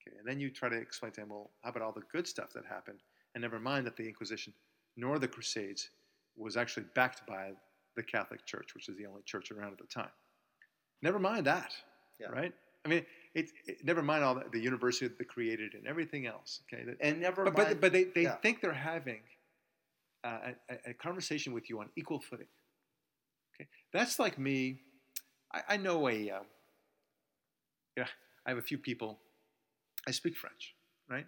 Okay, 0.00 0.16
and 0.18 0.26
then 0.26 0.40
you 0.40 0.50
try 0.50 0.68
to 0.68 0.76
explain 0.76 1.12
to 1.12 1.20
them, 1.20 1.28
well, 1.28 1.50
how 1.62 1.70
about 1.70 1.82
all 1.82 1.92
the 1.92 2.02
good 2.10 2.26
stuff 2.26 2.52
that 2.54 2.64
happened? 2.64 2.98
And 3.34 3.42
never 3.42 3.60
mind 3.60 3.86
that 3.86 3.96
the 3.96 4.08
Inquisition 4.08 4.52
nor 4.96 5.18
the 5.18 5.28
Crusades 5.28 5.90
was 6.36 6.56
actually 6.56 6.86
backed 6.94 7.26
by 7.26 7.52
the 7.96 8.02
Catholic 8.02 8.44
Church, 8.46 8.74
which 8.74 8.88
is 8.88 8.96
the 8.96 9.06
only 9.06 9.22
church 9.24 9.50
around 9.50 9.72
at 9.72 9.78
the 9.78 9.86
time. 9.86 10.10
Never 11.02 11.18
mind 11.18 11.46
that, 11.46 11.72
yeah. 12.18 12.28
right? 12.28 12.52
I 12.84 12.88
mean, 12.88 13.04
it, 13.34 13.50
it, 13.66 13.84
never 13.84 14.02
mind 14.02 14.24
all 14.24 14.34
the, 14.34 14.44
the, 14.52 14.60
university 14.60 15.06
that 15.06 15.18
they 15.18 15.24
created 15.24 15.74
and 15.74 15.86
everything 15.86 16.26
else. 16.26 16.60
Okay, 16.72 16.84
that, 16.84 16.96
and 17.00 17.20
never 17.20 17.44
but, 17.44 17.56
mind, 17.56 17.68
but, 17.68 17.80
but 17.80 17.92
they, 17.92 18.04
they 18.04 18.22
yeah. 18.22 18.36
think 18.36 18.60
they're 18.60 18.72
having 18.72 19.20
uh, 20.24 20.38
a, 20.68 20.90
a, 20.90 20.94
conversation 20.94 21.52
with 21.52 21.68
you 21.70 21.80
on 21.80 21.88
equal 21.96 22.20
footing. 22.20 22.46
Okay, 23.62 23.68
that's 23.92 24.18
like 24.18 24.38
me. 24.38 24.78
I, 25.52 25.60
I 25.70 25.76
know 25.76 26.08
a 26.08 26.30
uh, 26.30 26.40
yeah, 27.96 28.06
I 28.46 28.50
have 28.50 28.58
a 28.58 28.62
few 28.62 28.78
people. 28.78 29.18
I 30.06 30.10
speak 30.10 30.36
French, 30.36 30.74
right? 31.08 31.26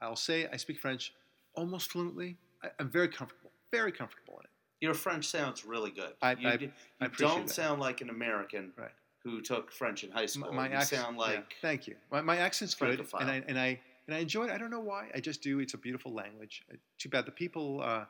I'll 0.00 0.16
say 0.16 0.46
I 0.50 0.56
speak 0.56 0.78
French 0.78 1.12
almost 1.54 1.92
fluently. 1.92 2.36
I, 2.62 2.68
am 2.80 2.88
very 2.88 3.08
comfortable, 3.08 3.50
very 3.70 3.92
comfortable 3.92 4.34
in 4.38 4.44
it. 4.44 4.50
Your 4.80 4.94
French 4.94 5.26
sounds 5.26 5.64
really 5.64 5.90
good. 5.90 6.12
I, 6.22 6.32
you, 6.32 6.48
I, 6.48 6.70
I 7.00 7.08
don't 7.18 7.46
that. 7.46 7.54
sound 7.54 7.80
like 7.80 8.00
an 8.00 8.10
American 8.10 8.72
right. 8.76 8.90
who 9.24 9.40
took 9.42 9.72
French 9.72 10.04
in 10.04 10.10
high 10.10 10.26
school. 10.26 10.50
My, 10.52 10.68
my 10.68 10.68
you 10.68 10.74
accent, 10.74 11.02
sound 11.02 11.18
like 11.18 11.34
yeah, 11.34 11.42
thank 11.60 11.86
you. 11.86 11.96
My, 12.10 12.20
my 12.22 12.38
accent's 12.38 12.74
good, 12.74 13.04
and 13.20 13.30
I 13.30 13.42
and 13.46 13.58
I 13.58 13.80
and 14.06 14.16
I 14.16 14.20
enjoy 14.20 14.44
it. 14.44 14.50
I 14.50 14.58
don't 14.58 14.70
know 14.70 14.80
why. 14.80 15.08
I 15.14 15.20
just 15.20 15.42
do. 15.42 15.58
It's 15.58 15.74
a 15.74 15.78
beautiful 15.78 16.14
language. 16.14 16.62
Too 16.98 17.08
bad 17.10 17.26
the 17.26 17.32
people 17.32 17.82
uh, 17.82 18.04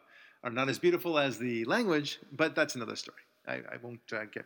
are 0.44 0.50
not 0.50 0.68
as 0.68 0.78
beautiful 0.78 1.18
as 1.18 1.38
the 1.38 1.64
language, 1.64 2.20
but 2.30 2.54
that's 2.54 2.76
another 2.76 2.94
story. 2.94 3.18
I, 3.48 3.54
I 3.72 3.76
won't 3.82 4.00
uh, 4.12 4.24
get. 4.32 4.44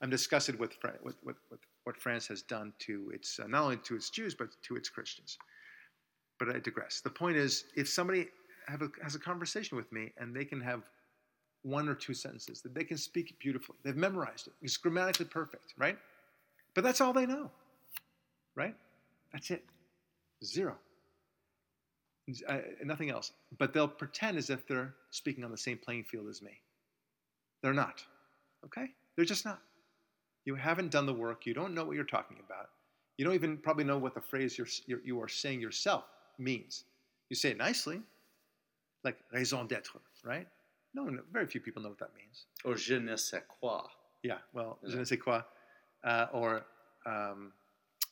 I'm 0.00 0.10
disgusted 0.10 0.58
with, 0.58 0.72
with, 1.04 1.16
with, 1.24 1.36
with 1.50 1.60
what 1.84 1.96
France 1.96 2.26
has 2.26 2.42
done 2.42 2.72
to 2.80 3.10
its, 3.14 3.38
uh, 3.38 3.46
not 3.46 3.62
only 3.62 3.76
to 3.78 3.94
its 3.94 4.10
Jews, 4.10 4.34
but 4.34 4.48
to 4.62 4.76
its 4.76 4.88
Christians. 4.88 5.38
But 6.38 6.48
I 6.54 6.58
digress. 6.58 7.00
The 7.00 7.10
point 7.10 7.36
is, 7.36 7.64
if 7.76 7.88
somebody 7.88 8.28
a, 8.68 8.78
has 9.02 9.14
a 9.14 9.18
conversation 9.18 9.76
with 9.76 9.90
me 9.92 10.12
and 10.18 10.34
they 10.34 10.44
can 10.44 10.60
have 10.60 10.82
one 11.62 11.88
or 11.88 11.94
two 11.94 12.14
sentences, 12.14 12.62
that 12.62 12.74
they 12.74 12.84
can 12.84 12.96
speak 12.98 13.38
beautifully, 13.38 13.78
they've 13.84 13.96
memorized 13.96 14.48
it, 14.48 14.54
it's 14.60 14.76
grammatically 14.76 15.26
perfect, 15.26 15.74
right? 15.78 15.96
But 16.74 16.82
that's 16.82 17.00
all 17.00 17.12
they 17.12 17.26
know, 17.26 17.50
right? 18.56 18.74
That's 19.32 19.50
it. 19.50 19.64
Zero. 20.44 20.76
Nothing 22.84 23.10
else. 23.10 23.32
But 23.58 23.72
they'll 23.72 23.88
pretend 23.88 24.38
as 24.38 24.50
if 24.50 24.66
they're 24.66 24.94
speaking 25.10 25.44
on 25.44 25.50
the 25.50 25.58
same 25.58 25.78
playing 25.78 26.04
field 26.04 26.28
as 26.28 26.42
me. 26.42 26.60
They're 27.62 27.74
not. 27.74 28.02
Okay? 28.64 28.86
They're 29.16 29.24
just 29.24 29.44
not. 29.44 29.60
You 30.44 30.54
haven't 30.56 30.90
done 30.90 31.06
the 31.06 31.14
work. 31.14 31.46
You 31.46 31.54
don't 31.54 31.74
know 31.74 31.84
what 31.84 31.94
you're 31.96 32.04
talking 32.04 32.38
about. 32.44 32.70
You 33.18 33.24
don't 33.24 33.34
even 33.34 33.58
probably 33.58 33.84
know 33.84 33.98
what 33.98 34.14
the 34.14 34.20
phrase 34.20 34.56
you're, 34.58 34.66
you're 34.86 35.00
you 35.04 35.20
are 35.20 35.28
saying 35.28 35.60
yourself 35.60 36.04
means. 36.38 36.84
You 37.30 37.36
say 37.36 37.50
it 37.50 37.58
nicely, 37.58 38.00
like 39.04 39.18
raison 39.32 39.66
d'être, 39.66 40.00
right? 40.24 40.46
No, 40.94 41.04
one, 41.04 41.20
very 41.32 41.46
few 41.46 41.60
people 41.60 41.82
know 41.82 41.90
what 41.90 41.98
that 41.98 42.14
means. 42.16 42.46
Or 42.64 42.76
je 42.76 42.98
ne 42.98 43.16
sais 43.16 43.42
quoi. 43.48 43.82
Yeah, 44.22 44.38
well, 44.52 44.78
je 44.86 44.96
ne 44.96 45.04
sais 45.04 45.16
quoi, 45.18 45.42
uh, 46.04 46.26
or 46.32 46.64
um, 47.06 47.52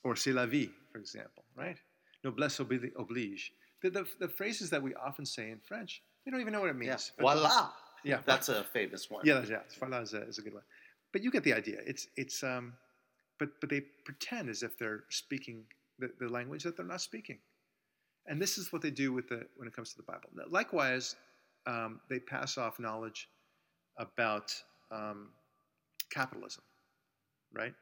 or 0.04 0.16
c'est 0.16 0.32
la 0.32 0.46
vie, 0.46 0.70
for 0.92 0.98
example, 0.98 1.44
right? 1.56 1.76
Noblesse 2.24 2.58
obli- 2.60 2.92
oblige. 2.96 3.52
The, 3.82 3.90
the, 3.90 4.06
the 4.18 4.28
phrases 4.28 4.70
that 4.70 4.82
we 4.82 4.94
often 4.94 5.24
say 5.24 5.50
in 5.50 5.58
French, 5.58 6.02
they 6.24 6.30
don't 6.30 6.40
even 6.40 6.52
know 6.52 6.60
what 6.60 6.70
it 6.70 6.76
means. 6.76 7.12
but- 7.18 7.22
Voila. 7.34 7.70
Yeah, 8.04 8.20
That's 8.24 8.48
a 8.48 8.64
famous 8.64 9.10
one. 9.10 9.22
yeah, 9.24 9.34
that's, 9.40 9.50
yeah. 9.50 9.60
Voilà 9.80 10.02
is 10.02 10.14
a, 10.14 10.22
is 10.22 10.38
a 10.38 10.42
good 10.42 10.54
one. 10.54 10.62
But 11.12 11.22
you 11.22 11.30
get 11.30 11.44
the 11.44 11.52
idea. 11.52 11.78
It's 11.86 12.06
it's 12.16 12.42
um, 12.42 12.72
but 13.38 13.48
but 13.60 13.68
they 13.70 13.82
pretend 14.04 14.48
as 14.48 14.62
if 14.62 14.78
they're 14.78 15.04
speaking 15.10 15.64
the, 15.98 16.10
the 16.20 16.28
language 16.28 16.62
that 16.62 16.76
they're 16.76 16.86
not 16.86 17.00
speaking, 17.00 17.38
and 18.26 18.40
this 18.40 18.58
is 18.58 18.72
what 18.72 18.80
they 18.80 18.90
do 18.90 19.12
with 19.12 19.28
the 19.28 19.46
when 19.56 19.66
it 19.66 19.74
comes 19.74 19.90
to 19.90 19.96
the 19.96 20.02
Bible. 20.04 20.28
Likewise, 20.48 21.16
um, 21.66 22.00
they 22.08 22.20
pass 22.20 22.56
off 22.58 22.78
knowledge 22.78 23.28
about 23.98 24.54
um, 24.92 25.30
capitalism, 26.10 26.62
right? 27.52 27.74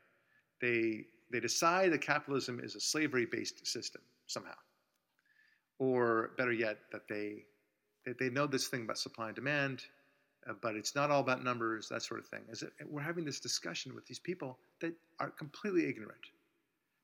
They 0.61 1.05
they 1.31 1.41
decide 1.41 1.93
that 1.93 2.01
capitalism 2.01 2.61
is 2.63 2.75
a 2.75 2.81
slavery-based 2.81 3.67
system 3.67 4.01
somehow, 4.27 4.57
or 5.79 6.31
better 6.39 6.53
yet, 6.53 6.79
that 6.93 7.03
they 7.09 7.45
that 8.07 8.19
they 8.19 8.31
know 8.31 8.47
this 8.47 8.69
thing 8.69 8.85
about 8.85 8.97
supply 8.99 9.27
and 9.27 9.37
demand, 9.37 9.83
uh, 10.49 10.53
but 10.61 10.77
it's 10.77 10.95
not 10.95 11.11
all 11.11 11.21
about 11.21 11.43
numbers, 11.43 11.89
that 11.89 12.03
sort 12.03 12.21
of 12.21 12.27
thing. 12.27 12.41
Is 12.51 12.63
it, 12.63 12.73
we're 12.89 13.01
having 13.03 13.25
this 13.25 13.41
discussion 13.41 13.95
with 13.95 14.07
these 14.07 14.19
people 14.19 14.59
that 14.81 14.93
are 15.19 15.31
completely 15.31 15.87
ignorant, 15.89 16.21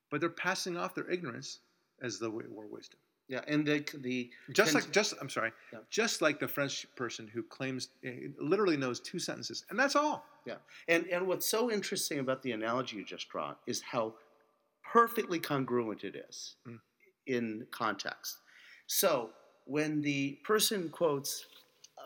but 0.09 0.19
they're 0.21 0.29
passing 0.29 0.77
off 0.77 0.95
their 0.95 1.09
ignorance 1.09 1.59
as 2.01 2.19
though 2.19 2.39
it 2.39 2.51
were 2.51 2.67
wisdom. 2.67 2.99
Yeah, 3.27 3.41
and 3.47 3.65
the 3.65 3.83
the 4.01 4.29
Just 4.51 4.75
like, 4.75 4.91
just 4.91 5.15
I'm 5.19 5.29
sorry, 5.29 5.51
Yeah. 5.73 5.79
just 5.89 6.21
like 6.21 6.39
the 6.39 6.47
French 6.47 6.85
person 6.95 7.27
who 7.27 7.41
claims 7.41 7.89
uh, 8.05 8.09
literally 8.39 8.77
knows 8.77 8.99
two 8.99 9.17
sentences, 9.17 9.65
and 9.71 9.79
that's 9.79 9.95
all. 9.95 10.23
Yeah. 10.45 10.57
And 10.87 11.07
and 11.07 11.25
what's 11.25 11.47
so 11.49 11.71
interesting 11.71 12.19
about 12.19 12.43
the 12.43 12.51
analogy 12.51 12.97
you 12.97 13.03
just 13.03 13.27
draw 13.29 13.55
is 13.65 13.81
how 13.81 14.13
perfectly 14.83 15.39
congruent 15.39 16.03
it 16.03 16.15
is 16.15 16.55
Mm. 16.67 16.79
in 17.25 17.67
context. 17.71 18.37
So 18.85 19.31
when 19.65 20.01
the 20.01 20.33
person 20.43 20.89
quotes 20.89 21.47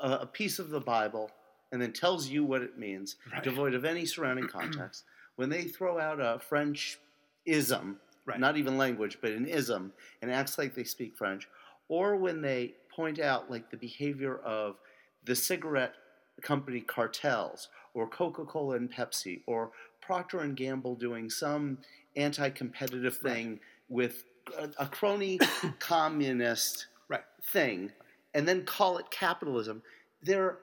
a, 0.01 0.19
a 0.21 0.25
piece 0.25 0.59
of 0.59 0.69
the 0.69 0.79
Bible 0.79 1.31
and 1.71 1.81
then 1.81 1.93
tells 1.93 2.27
you 2.27 2.43
what 2.43 2.61
it 2.61 2.77
means, 2.77 3.17
Right. 3.31 3.43
devoid 3.43 3.73
of 3.73 3.85
any 3.85 4.05
surrounding 4.05 4.47
context, 4.59 5.03
when 5.35 5.49
they 5.49 5.63
throw 5.63 5.99
out 5.99 6.19
a 6.19 6.39
French 6.39 6.99
ism, 7.45 7.99
Right. 8.25 8.39
not 8.39 8.57
even 8.57 8.77
language, 8.77 9.17
but 9.21 9.31
an 9.31 9.45
ism, 9.47 9.91
and 10.21 10.31
acts 10.31 10.57
like 10.57 10.75
they 10.75 10.83
speak 10.83 11.15
French, 11.17 11.47
or 11.87 12.15
when 12.15 12.41
they 12.41 12.75
point 12.95 13.19
out 13.19 13.49
like 13.49 13.69
the 13.71 13.77
behavior 13.77 14.37
of 14.39 14.77
the 15.25 15.35
cigarette 15.35 15.95
company 16.41 16.81
cartels, 16.81 17.69
or 17.93 18.07
Coca-Cola 18.07 18.75
and 18.75 18.91
Pepsi, 18.91 19.41
or 19.47 19.71
Procter 20.01 20.39
and 20.41 20.55
Gamble 20.55 20.95
doing 20.95 21.29
some 21.29 21.77
anti-competitive 22.15 23.17
thing 23.17 23.59
with 23.89 24.25
a, 24.57 24.69
a 24.79 24.85
crony 24.87 25.39
communist 25.79 26.87
Right. 27.07 27.23
thing, 27.43 27.91
and 28.33 28.47
then 28.47 28.63
call 28.63 28.97
it 28.97 29.09
capitalism. 29.11 29.81
They're 30.21 30.59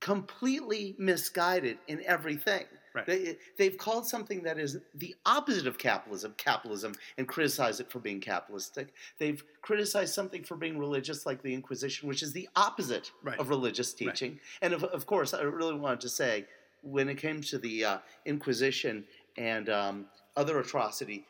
completely 0.00 0.94
misguided 0.98 1.78
in 1.88 2.02
everything. 2.06 2.64
Right. 2.94 3.06
They, 3.06 3.36
they've 3.58 3.76
called 3.76 4.06
something 4.06 4.42
that 4.44 4.58
is 4.58 4.78
the 4.94 5.14
opposite 5.26 5.66
of 5.66 5.76
capitalism 5.76 6.34
capitalism 6.38 6.94
and 7.16 7.28
criticized 7.28 7.80
it 7.80 7.90
for 7.90 7.98
being 7.98 8.20
capitalistic. 8.20 8.94
They've 9.18 9.42
criticized 9.62 10.14
something 10.14 10.42
for 10.42 10.56
being 10.56 10.78
religious, 10.78 11.26
like 11.26 11.42
the 11.42 11.52
Inquisition, 11.52 12.08
which 12.08 12.22
is 12.22 12.32
the 12.32 12.48
opposite 12.56 13.10
Right. 13.22 13.38
of 13.38 13.50
religious 13.50 13.92
Right. 13.92 14.10
teaching. 14.10 14.40
And 14.62 14.72
of, 14.72 14.84
of 14.84 15.06
course, 15.06 15.34
I 15.34 15.42
really 15.42 15.74
wanted 15.74 16.00
to 16.00 16.08
say 16.08 16.46
when 16.82 17.08
it 17.08 17.16
came 17.16 17.40
to 17.42 17.58
the 17.58 17.84
uh, 17.84 17.98
Inquisition 18.24 19.04
and 19.36 19.68
um, 19.68 20.06
other 20.36 20.58
atrocity, 20.58 21.26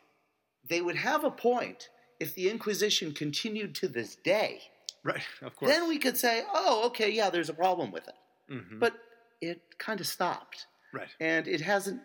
they 0.69 0.81
would 0.81 0.97
have 0.97 1.25
a 1.25 1.31
point 1.31 1.89
if 2.21 2.35
the 2.35 2.49
Inquisition 2.51 3.13
continued 3.13 3.75
to 3.77 3.89
this 3.89 4.17
day. 4.17 4.61
Right. 5.13 5.23
Of 5.47 5.57
course. 5.57 5.71
Then 5.73 5.89
we 5.89 5.99
could 5.99 6.17
say, 6.17 6.43
oh, 6.53 6.87
okay, 6.89 7.11
yeah, 7.11 7.31
there's 7.31 7.49
a 7.49 7.55
problem 7.55 7.91
with 7.97 8.07
it. 8.09 8.15
Mhm. 8.53 8.79
But 8.81 8.95
it 9.41 9.61
kind 9.79 10.01
of 10.01 10.07
stopped. 10.07 10.67
right. 10.93 11.09
And 11.21 11.47
it 11.47 11.61
hasn't 11.61 12.01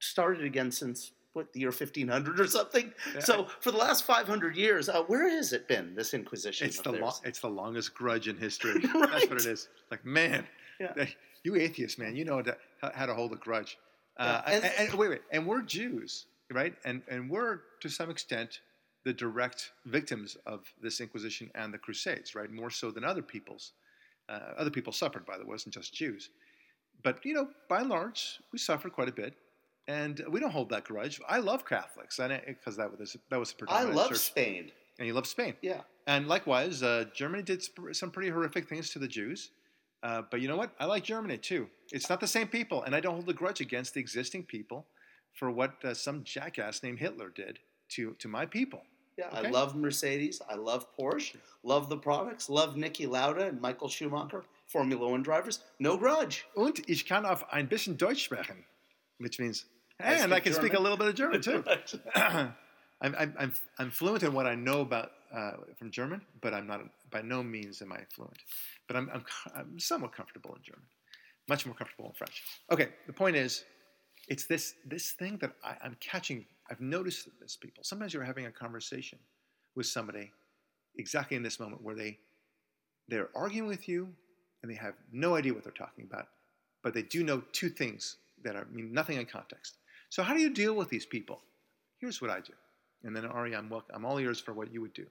started 0.00 0.44
again 0.44 0.70
since, 0.70 1.12
what, 1.32 1.52
the 1.52 1.60
year 1.60 1.70
1500 1.70 2.40
or 2.40 2.46
something? 2.46 2.92
Yeah, 3.14 3.20
So 3.20 3.46
for 3.60 3.70
the 3.70 3.76
last 3.78 4.04
500 4.04 4.56
years, 4.56 4.88
uh, 4.88 5.02
where 5.02 5.28
has 5.28 5.52
it 5.52 5.68
been, 5.68 5.94
this 5.94 6.14
Inquisition? 6.14 6.66
It's 6.68 6.80
the 6.80 6.92
lo- 6.92 7.12
it's 7.24 7.40
the 7.40 7.48
longest 7.62 7.94
grudge 7.94 8.28
in 8.28 8.36
history. 8.36 8.80
That's 8.94 9.28
what 9.28 9.40
it 9.40 9.46
is. 9.46 9.68
Like 9.90 10.04
man, 10.04 10.46
Yeah. 10.80 11.06
you 11.44 11.56
atheists, 11.56 11.98
man, 11.98 12.16
you 12.16 12.24
know 12.24 12.42
how, 12.82 12.90
how 12.94 13.06
to 13.06 13.14
hold 13.14 13.32
a 13.32 13.36
grudge. 13.36 13.78
Uh, 14.16 14.24
Yeah, 14.46 14.52
and, 14.54 14.64
and- 14.64 14.74
and- 14.90 14.94
wait, 14.98 15.10
wait, 15.10 15.22
and 15.30 15.46
we're 15.46 15.62
Jews, 15.62 16.26
right? 16.50 16.74
And 16.84 17.02
and 17.08 17.30
we're 17.30 17.60
to 17.82 17.88
some 17.88 18.10
extent 18.10 18.60
the 19.08 19.14
direct 19.14 19.72
victims 19.86 20.36
of 20.44 20.70
this 20.82 21.00
Inquisition 21.00 21.50
and 21.54 21.72
the 21.72 21.78
Crusades, 21.78 22.34
right? 22.34 22.50
More 22.50 22.68
so 22.68 22.90
than 22.90 23.04
other 23.04 23.22
peoples. 23.22 23.72
Uh, 24.28 24.52
other 24.58 24.68
people 24.70 24.92
suffered, 24.92 25.24
by 25.24 25.38
the 25.38 25.44
way, 25.44 25.48
it 25.48 25.52
wasn't 25.52 25.72
just 25.72 25.94
Jews. 25.94 26.28
But 27.02 27.24
you 27.24 27.32
know, 27.32 27.48
by 27.70 27.80
and 27.80 27.88
large, 27.88 28.38
we 28.52 28.58
suffered 28.58 28.92
quite 28.92 29.08
a 29.08 29.12
bit, 29.12 29.32
and 29.86 30.22
we 30.28 30.40
don't 30.40 30.50
hold 30.50 30.68
that 30.68 30.84
grudge. 30.84 31.22
I 31.26 31.38
love 31.38 31.64
Catholics, 31.64 32.18
and 32.18 32.38
because 32.46 32.76
that 32.76 32.90
was 32.90 33.16
that 33.30 33.38
was 33.38 33.54
a 33.66 33.72
I 33.72 33.84
love 33.84 34.10
church, 34.10 34.18
Spain. 34.18 34.72
and 34.98 35.06
you 35.06 35.14
love 35.14 35.26
Spain. 35.26 35.54
Yeah. 35.62 35.80
And 36.06 36.28
likewise, 36.28 36.82
uh, 36.82 37.06
Germany 37.14 37.42
did 37.42 37.62
sp- 37.64 37.92
some 37.92 38.10
pretty 38.10 38.28
horrific 38.28 38.68
things 38.68 38.90
to 38.90 38.98
the 38.98 39.08
Jews. 39.08 39.52
Uh, 40.02 40.22
but 40.30 40.42
you 40.42 40.48
know 40.48 40.56
what? 40.58 40.72
I 40.78 40.84
like 40.84 41.02
Germany 41.02 41.38
too. 41.38 41.66
It's 41.92 42.10
not 42.10 42.20
the 42.20 42.26
same 42.26 42.48
people, 42.48 42.82
and 42.82 42.94
I 42.94 43.00
don't 43.00 43.14
hold 43.14 43.28
a 43.30 43.32
grudge 43.32 43.62
against 43.62 43.94
the 43.94 44.00
existing 44.00 44.42
people 44.44 44.84
for 45.32 45.50
what 45.50 45.82
uh, 45.82 45.94
some 45.94 46.24
jackass 46.24 46.82
named 46.82 46.98
Hitler 46.98 47.30
did 47.30 47.58
to 47.94 48.14
to 48.18 48.28
my 48.28 48.44
people. 48.44 48.82
Yeah, 49.18 49.30
I 49.32 49.50
love 49.50 49.74
Mercedes. 49.74 50.40
I 50.48 50.54
love 50.54 50.86
Porsche. 50.96 51.36
Love 51.64 51.88
the 51.88 51.96
products. 51.96 52.48
Love 52.48 52.76
Niki 52.76 53.08
Lauda 53.08 53.48
and 53.48 53.60
Michael 53.60 53.88
Schumacher, 53.88 54.44
Formula 54.68 55.08
One 55.08 55.24
drivers. 55.24 55.58
No 55.80 55.96
grudge. 55.96 56.44
Und 56.54 56.88
ich 56.88 57.04
kann 57.04 57.26
auf 57.26 57.52
ein 57.52 57.68
bisschen 57.68 57.96
Deutsch 57.96 58.22
sprechen, 58.22 58.64
which 59.18 59.40
means, 59.40 59.64
I 59.98 60.14
and 60.14 60.32
I 60.32 60.36
speak 60.36 60.44
can 60.44 60.52
speak 60.54 60.74
a 60.74 60.78
little 60.80 60.96
bit 60.96 61.08
of 61.08 61.16
German 61.16 61.42
too. 61.42 61.64
I'm, 62.14 63.14
I'm, 63.16 63.34
I'm, 63.38 63.52
I'm 63.78 63.90
fluent 63.90 64.22
in 64.22 64.32
what 64.32 64.46
I 64.46 64.54
know 64.54 64.82
about 64.82 65.10
uh, 65.34 65.52
from 65.76 65.90
German, 65.90 66.22
but 66.40 66.54
I'm 66.54 66.68
not 66.68 66.82
by 67.10 67.22
no 67.22 67.42
means 67.42 67.82
am 67.82 67.92
I 67.92 68.00
fluent. 68.14 68.38
But 68.86 68.96
I'm, 68.96 69.10
I'm, 69.12 69.24
I'm 69.56 69.78
somewhat 69.80 70.12
comfortable 70.12 70.54
in 70.54 70.62
German, 70.62 70.86
much 71.48 71.66
more 71.66 71.74
comfortable 71.74 72.06
in 72.06 72.14
French. 72.14 72.44
Okay, 72.70 72.88
the 73.08 73.12
point 73.12 73.34
is, 73.34 73.64
it's 74.28 74.46
this 74.46 74.74
this 74.86 75.12
thing 75.12 75.38
that 75.40 75.52
I, 75.64 75.76
I'm 75.82 75.96
catching. 75.98 76.46
I've 76.70 76.80
noticed 76.80 77.28
this 77.40 77.56
people. 77.56 77.84
Sometimes 77.84 78.12
you're 78.12 78.24
having 78.24 78.46
a 78.46 78.50
conversation 78.50 79.18
with 79.74 79.86
somebody 79.86 80.30
exactly 80.96 81.36
in 81.36 81.42
this 81.42 81.60
moment 81.60 81.82
where 81.82 81.94
they 81.94 82.18
they're 83.08 83.30
arguing 83.34 83.68
with 83.68 83.88
you 83.88 84.08
and 84.62 84.70
they 84.70 84.76
have 84.76 84.94
no 85.12 85.34
idea 85.34 85.54
what 85.54 85.64
they're 85.64 85.72
talking 85.72 86.04
about, 86.04 86.28
but 86.82 86.92
they 86.92 87.02
do 87.02 87.24
know 87.24 87.42
two 87.52 87.70
things 87.70 88.16
that 88.42 88.54
are 88.54 88.66
mean 88.70 88.92
nothing 88.92 89.18
in 89.18 89.24
context. 89.24 89.78
So 90.10 90.22
how 90.22 90.34
do 90.34 90.40
you 90.40 90.50
deal 90.50 90.74
with 90.74 90.88
these 90.90 91.06
people? 91.06 91.40
Here's 92.00 92.20
what 92.20 92.30
I 92.30 92.40
do, 92.40 92.52
and 93.04 93.16
then 93.16 93.24
Ari, 93.24 93.56
I'm 93.56 93.68
welcome, 93.68 93.94
I'm 93.94 94.04
all 94.04 94.18
ears 94.18 94.40
for 94.40 94.52
what 94.52 94.72
you 94.72 94.80
would 94.80 94.92
do. 94.92 95.06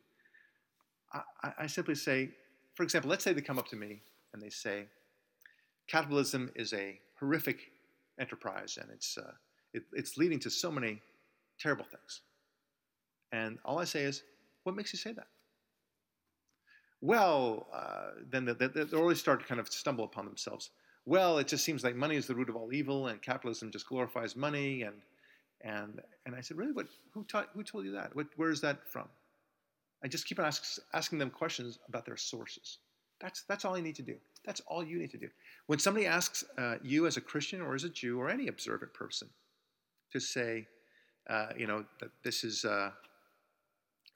I, 1.14 1.54
I, 1.60 1.68
simply 1.68 1.96
say, 1.96 2.30
for 2.76 2.84
example, 2.84 3.10
let's 3.10 3.24
say 3.24 3.32
they 3.32 3.42
come 3.42 3.58
up 3.58 3.70
to 3.70 3.78
me 3.78 4.02
and 4.34 4.42
they 4.42 4.50
say, 4.50 4.86
capitalism 5.88 6.52
is 6.56 6.74
a 6.74 7.00
horrific 7.18 7.72
enterprise 8.20 8.78
and 8.82 8.92
it's 8.92 9.18
uh, 9.18 9.32
it, 9.74 9.84
it's 9.94 10.18
leading 10.18 10.40
to 10.40 10.50
so 10.50 10.70
many 10.70 11.02
terrible 11.60 11.86
things. 11.86 12.22
And 13.32 13.58
all 13.66 13.80
I 13.80 13.84
say 13.86 14.04
is, 14.04 14.24
what 14.64 14.76
makes 14.76 14.94
you 14.94 15.00
say 15.00 15.12
that? 15.14 15.28
Well, 17.02 17.68
uh, 17.74 18.12
then 18.30 18.46
they, 18.46 18.54
they, 18.54 18.68
they 18.68 18.98
always 18.98 19.20
start 19.20 19.40
to 19.42 19.46
kind 19.46 19.60
of 19.60 19.68
stumble 19.68 20.06
upon 20.06 20.26
themselves. 20.26 20.72
Well, 21.06 21.38
it 21.38 21.48
just 21.48 21.64
seems 21.64 21.84
like 21.84 21.96
money 21.96 22.16
is 22.16 22.28
the 22.28 22.36
root 22.36 22.50
of 22.50 22.56
all 22.56 22.74
evil, 22.74 23.08
and 23.08 23.22
capitalism 23.22 23.72
just 23.72 23.88
glorifies 23.88 24.36
money. 24.36 24.82
And 24.82 24.96
and 25.62 26.02
and 26.26 26.36
I 26.36 26.42
said, 26.42 26.58
really, 26.58 26.74
what? 26.74 26.88
Who 27.14 27.24
taught? 27.24 27.50
Who 27.54 27.64
told 27.64 27.86
you 27.86 27.92
that? 27.94 28.16
What? 28.16 28.28
Where 28.36 28.50
is 28.50 28.62
that 28.62 28.80
from? 28.92 29.08
I 30.04 30.08
just 30.08 30.28
keep 30.28 30.40
on 30.40 30.46
ask, 30.46 30.80
asking 30.94 31.20
them 31.20 31.30
questions 31.30 31.80
about 31.88 32.06
their 32.06 32.18
sources. 32.18 32.80
That's 33.22 33.44
that's 33.44 33.64
all 33.64 33.76
I 33.76 33.82
need 33.82 33.96
to 33.96 34.04
do. 34.04 34.16
That's 34.46 34.62
all 34.68 34.84
you 34.84 35.00
need 35.00 35.12
to 35.12 35.18
do. 35.18 35.30
When 35.68 35.80
somebody 35.80 36.06
asks 36.06 36.44
uh, 36.58 36.76
you 36.84 37.08
as 37.08 37.18
a 37.18 37.22
Christian 37.22 37.62
or 37.62 37.74
as 37.74 37.84
a 37.84 37.90
Jew 37.90 38.20
or 38.20 38.30
any 38.30 38.48
observant 38.48 38.94
person 38.94 39.30
to 40.12 40.20
say, 40.20 40.68
uh, 41.30 41.48
you 41.58 41.68
know, 41.68 41.86
that 42.00 42.10
this 42.24 42.44
is 42.44 42.66
uh, 42.66 42.92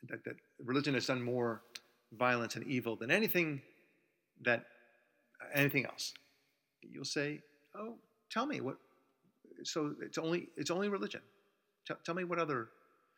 that, 0.10 0.24
that 0.24 0.36
religion 0.63 0.93
has 0.93 1.06
done 1.06 1.21
more 1.21 1.62
violence 2.17 2.56
and 2.56 2.65
evil 2.65 2.95
than 2.95 3.12
anything 3.12 3.62
that 4.41 4.65
anything 5.54 5.86
else. 5.86 6.13
You'll 6.82 7.06
say, 7.06 7.41
"Oh, 7.76 7.95
tell 8.30 8.45
me 8.45 8.62
what." 8.62 8.78
So 9.63 9.95
it's 10.02 10.17
only 10.17 10.47
it's 10.58 10.71
only 10.71 10.89
religion. 10.89 11.21
Tell, 11.86 11.97
tell 12.04 12.15
me 12.15 12.24
what 12.24 12.39
other. 12.39 12.69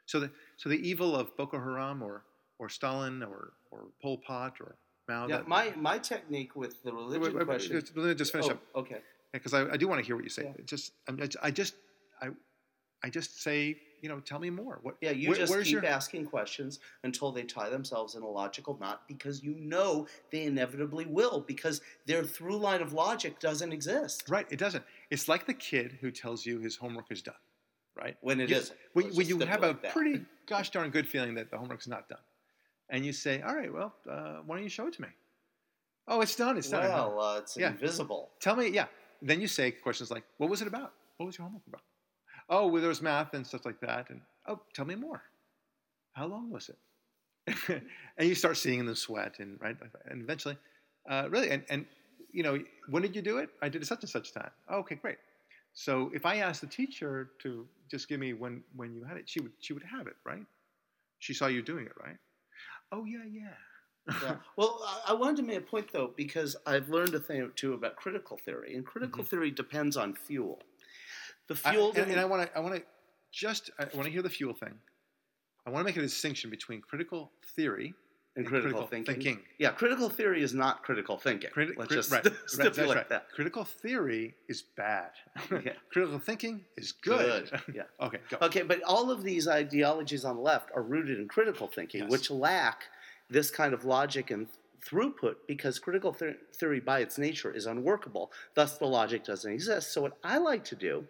So 0.06 0.20
the 0.20 0.32
so 0.58 0.70
the 0.70 0.88
evil 0.88 1.16
of 1.16 1.36
Boko 1.38 1.58
Haram 1.60 2.02
or 2.02 2.24
or 2.60 2.70
Stalin 2.70 3.24
or 3.24 3.54
or 3.72 3.86
Pol 4.02 4.18
Pot 4.18 4.56
or 4.60 4.76
Mao? 5.08 5.28
Yeah, 5.28 5.38
that- 5.38 5.48
my 5.48 5.74
my 5.76 5.98
technique 5.98 6.56
with 6.56 6.82
the 6.84 6.92
religion 6.92 7.22
Wait, 7.22 7.34
wait, 7.34 7.40
wait, 7.40 7.46
question. 7.46 7.80
just- 7.80 7.96
let 7.96 8.08
me 8.08 8.16
just 8.16 8.32
finish 8.32 8.48
oh, 8.50 8.54
up 8.54 8.62
Okay. 8.76 8.98
because 9.32 9.54
I, 9.54 9.72
I 9.72 9.78
do 9.78 9.88
want 9.88 10.00
to 10.00 10.06
hear 10.06 10.16
what 10.16 10.24
you 10.24 10.30
say. 10.30 10.44
Yeah. 10.44 10.64
Just 10.66 10.94
I'm, 11.08 11.20
I 11.42 11.52
just 11.52 11.76
I 12.22 12.30
I 13.04 13.10
just 13.10 13.42
say 13.42 13.78
you 14.02 14.10
know 14.10 14.20
tell 14.20 14.40
me 14.40 14.50
more. 14.50 14.80
What? 14.82 14.96
Yeah, 15.02 15.12
you 15.12 15.30
where- 15.30 15.38
just 15.38 15.54
keep 15.64 15.68
your 15.72 15.86
asking 15.86 16.26
questions 16.26 16.80
until 17.04 17.32
they 17.32 17.44
tie 17.44 17.70
themselves 17.70 18.16
in 18.16 18.22
a 18.24 18.28
logical 18.28 18.78
knot 18.80 19.08
because 19.08 19.42
you 19.44 19.56
know 19.56 20.08
they 20.32 20.44
inevitably 20.44 21.06
will 21.06 21.42
because 21.42 21.82
their 22.06 22.24
through 22.24 22.58
line 22.58 22.82
of 22.82 22.92
logic 22.94 23.40
doesn't 23.40 23.72
exist. 23.72 24.28
right? 24.30 24.46
It 24.52 24.60
doesn't. 24.60 24.84
It's 25.10 25.28
like 25.30 25.46
the 25.46 25.54
kid 25.54 25.98
who 26.02 26.12
tells 26.12 26.46
you 26.46 26.60
his 26.60 26.76
homework 26.76 27.12
is 27.12 27.22
done, 27.22 27.36
right? 27.96 28.18
When 28.22 28.40
it 28.42 28.50
You- 28.50 28.58
isn't. 28.58 28.80
When, 28.94 29.06
when 29.16 29.28
you 29.28 29.40
have 29.40 29.64
a 29.64 29.78
that. 29.82 29.94
pretty 29.94 30.26
gosh 30.48 30.70
darn 30.72 30.90
good 30.90 31.08
feeling 31.08 31.34
that 31.36 31.50
the 31.50 31.58
homework's 31.58 31.88
not 31.88 32.10
done, 32.10 32.20
and 32.90 33.06
you 33.06 33.14
say, 33.14 33.42
"All 33.42 33.56
right, 33.56 33.72
well, 33.72 33.96
uh, 34.10 34.40
why 34.46 34.56
don't 34.56 34.64
you 34.64 34.70
show 34.70 34.88
it 34.88 34.94
to 34.96 35.02
me?" 35.02 35.08
Oh, 36.10 36.20
it's 36.20 36.36
done. 36.36 36.58
It's 36.58 36.70
done. 36.70 36.84
Well, 36.84 37.22
uh, 37.22 37.38
it's 37.40 37.56
Yeah. 37.56 37.70
invisible. 37.70 38.32
Tell 38.42 38.58
me, 38.58 38.68
yeah. 38.68 38.88
Then 39.22 39.40
you 39.40 39.48
say 39.48 39.72
questions 39.72 40.12
like, 40.12 40.26
"What 40.38 40.50
was 40.50 40.62
it 40.62 40.68
about? 40.68 40.94
What 41.16 41.26
was 41.28 41.38
your 41.38 41.46
homework 41.46 41.66
about?" 41.68 41.82
Oh, 42.50 42.68
well, 42.68 42.82
there 42.82 42.90
was 42.90 43.02
math 43.02 43.34
and 43.34 43.46
stuff 43.46 43.66
like 43.66 43.80
that. 43.82 44.10
And 44.10 44.22
oh, 44.48 44.60
tell 44.74 44.86
me 44.86 44.96
more. 44.96 45.22
How 46.14 46.26
long 46.28 46.50
was 46.52 46.70
it? 46.70 46.78
and 48.18 48.28
you 48.30 48.36
start 48.36 48.58
seeing 48.58 48.86
them 48.86 48.96
sweat, 48.96 49.40
and 49.40 49.60
right, 49.60 49.76
and 50.10 50.22
eventually, 50.22 50.58
uh, 51.10 51.28
really, 51.30 51.50
and 51.50 51.64
and 51.70 51.86
you 52.32 52.42
know, 52.44 52.58
when 52.90 53.02
did 53.02 53.16
you 53.16 53.22
do 53.22 53.38
it? 53.40 53.50
I 53.62 53.68
did 53.70 53.82
it 53.82 53.86
such 53.86 54.02
and 54.04 54.10
such 54.10 54.34
time. 54.34 54.50
Oh, 54.70 54.78
okay, 54.80 54.96
great. 54.96 55.18
So 55.74 56.10
if 56.14 56.26
I 56.26 56.38
asked 56.38 56.62
the 56.62 56.68
teacher 56.68 57.32
to 57.42 57.68
just 57.92 58.08
give 58.08 58.20
me 58.20 58.34
when 58.34 58.64
when 58.76 58.94
you 58.94 59.04
had 59.04 59.18
it, 59.18 59.28
she 59.28 59.42
would 59.42 59.52
she 59.60 59.74
would 59.74 59.84
have 59.84 60.08
it, 60.08 60.16
right? 60.24 60.46
She 61.20 61.34
saw 61.34 61.48
you 61.48 61.62
doing 61.62 61.86
it, 61.86 61.94
right? 62.02 62.18
Oh 62.92 63.06
yeah, 63.06 63.24
yeah. 63.30 63.54
Yeah. 64.22 64.36
Well, 64.58 64.82
I- 64.86 65.12
I 65.12 65.14
wanted 65.14 65.38
to 65.38 65.44
make 65.44 65.58
a 65.58 65.62
point 65.62 65.92
though 65.92 66.14
because 66.16 66.56
I've 66.66 66.90
learned 66.90 67.16
a 67.16 67.20
thing 67.20 67.42
or 67.42 67.50
two 67.50 67.74
about 67.74 67.96
critical 67.98 68.38
theory, 68.38 68.76
and 68.76 68.86
critical 68.86 69.24
theory 69.24 69.52
depends 69.52 69.98
on 69.98 70.14
fuel. 70.14 70.62
The 71.48 71.54
Mm-hmm. 71.56 71.68
I- 71.68 71.72
fuel. 71.72 71.94
and, 71.96 72.12
and 72.12 72.20
I 72.20 72.26
want 72.26 72.44
to, 72.50 72.58
I 72.58 72.62
want 72.62 72.76
to 72.76 72.84
just, 73.32 73.70
I 73.80 73.84
want 73.94 74.06
to 74.06 74.12
hear 74.12 74.22
the 74.22 74.30
fuel 74.30 74.54
thing. 74.54 74.74
I 75.66 75.70
want 75.70 75.82
to 75.82 75.86
make 75.86 75.98
a 75.98 76.02
distinction 76.02 76.50
between 76.50 76.82
critical 76.82 77.32
theory 77.56 77.94
and 78.36 78.46
and 78.46 78.48
critical, 78.48 78.72
critical 78.82 78.88
thinking. 78.88 79.14
thinking. 79.24 79.40
Yeah, 79.60 79.72
critical 79.72 80.10
theory 80.10 80.42
is 80.42 80.54
not 80.54 80.82
critical 80.84 81.18
thinking. 81.18 81.52
Criti- 81.52 81.78
Let's 81.78 81.88
crit- 81.90 81.98
just 82.00 82.12
right, 82.12 82.24
st- 82.24 82.34
right, 82.36 82.42
that's 82.44 82.54
stipulate 82.76 82.98
right. 82.98 83.10
that. 83.10 83.30
Critical 83.32 83.64
theory 83.64 84.34
is 84.50 84.64
bad. 84.76 85.12
Yeah. 85.52 85.74
Critical 85.92 86.20
thinking 86.20 86.66
is 86.78 86.92
good. 86.94 87.50
Good. 87.50 87.62
Yeah. 87.76 87.84
okay, 88.06 88.18
go. 88.30 88.38
Okay, 88.42 88.64
but 88.64 88.82
all 88.84 89.12
of 89.12 89.24
these 89.24 89.48
ideologies 89.48 90.26
on 90.26 90.36
the 90.38 90.42
left 90.42 90.70
are 90.76 90.82
rooted 90.84 91.20
in 91.20 91.28
critical 91.28 91.68
thinking, 91.68 92.02
Yes. 92.04 92.12
which 92.12 92.32
lack 92.32 92.84
this 93.30 93.50
kind 93.52 93.74
of 93.74 93.86
logic 93.86 94.32
and 94.32 94.48
throughput 94.86 95.36
because 95.48 95.80
critical 95.80 96.12
the- 96.12 96.36
theory 96.56 96.80
by 96.82 97.00
its 97.00 97.18
nature 97.18 97.52
is 97.52 97.68
unworkable. 97.68 98.32
Thus, 98.56 98.78
the 98.80 98.86
logic 98.88 99.24
doesn't 99.24 99.52
exist. 99.52 99.94
So, 99.94 100.02
what 100.02 100.18
I 100.24 100.38
like 100.40 100.64
to 100.66 100.76
do 100.76 101.06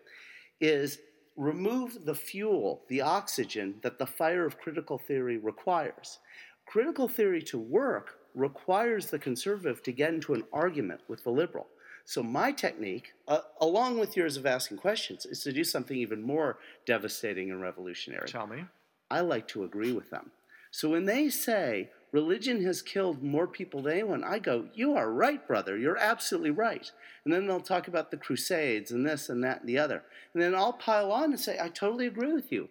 is 0.64 1.00
remove 1.36 2.06
the 2.06 2.16
fuel, 2.16 2.84
the 2.88 3.02
oxygen 3.02 3.76
that 3.82 4.00
the 4.00 4.06
fire 4.06 4.46
of 4.46 4.60
critical 4.60 4.98
theory 4.98 5.38
requires. 5.38 6.20
Critical 6.66 7.08
theory 7.08 7.42
to 7.42 7.58
work 7.60 8.20
requires 8.34 9.08
the 9.08 9.20
conservative 9.20 9.84
to 9.84 9.92
get 9.92 10.14
into 10.14 10.34
an 10.34 10.44
argument 10.54 11.02
with 11.08 11.24
the 11.24 11.30
liberal. 11.30 11.68
So, 12.06 12.22
my 12.22 12.52
technique, 12.52 13.14
uh, 13.28 13.42
along 13.62 13.98
with 13.98 14.18
yours 14.18 14.36
of 14.36 14.46
asking 14.46 14.78
questions, 14.78 15.26
is 15.26 15.42
to 15.44 15.54
do 15.54 15.64
something 15.64 15.96
even 15.96 16.22
more 16.22 16.58
devastating 16.86 17.52
and 17.52 17.62
revolutionary. 17.62 18.28
Tell 18.28 18.48
me. 18.48 18.66
I 19.10 19.22
like 19.22 19.48
to 19.50 19.64
agree 19.64 19.92
with 19.92 20.10
them. 20.10 20.32
So 20.74 20.90
when 20.90 21.06
they 21.06 21.30
say 21.30 21.92
religion 22.14 22.64
has 22.64 22.82
killed 22.82 23.22
more 23.22 23.48
people 23.48 23.82
than 23.82 23.94
anyone, 23.94 24.24
I 24.24 24.40
go, 24.40 24.68
You 24.74 24.96
are 24.96 25.12
right, 25.12 25.46
brother. 25.46 25.78
You're 25.78 25.98
absolutely 25.98 26.52
right. 26.52 26.90
And 27.26 27.34
then 27.34 27.48
they'll 27.48 27.60
talk 27.60 27.90
about 27.90 28.12
the 28.12 28.18
Crusades 28.18 28.92
and 28.92 29.06
this 29.06 29.28
and 29.28 29.44
that 29.44 29.62
and 29.62 29.70
the 29.70 29.80
other. 29.80 30.04
And 30.34 30.42
then 30.42 30.56
I'll 30.56 30.74
pile 30.74 31.12
on 31.12 31.26
and 31.26 31.40
say, 31.40 31.58
I 31.60 31.68
totally 31.68 32.08
agree 32.08 32.32
with 32.32 32.52
you. 32.52 32.70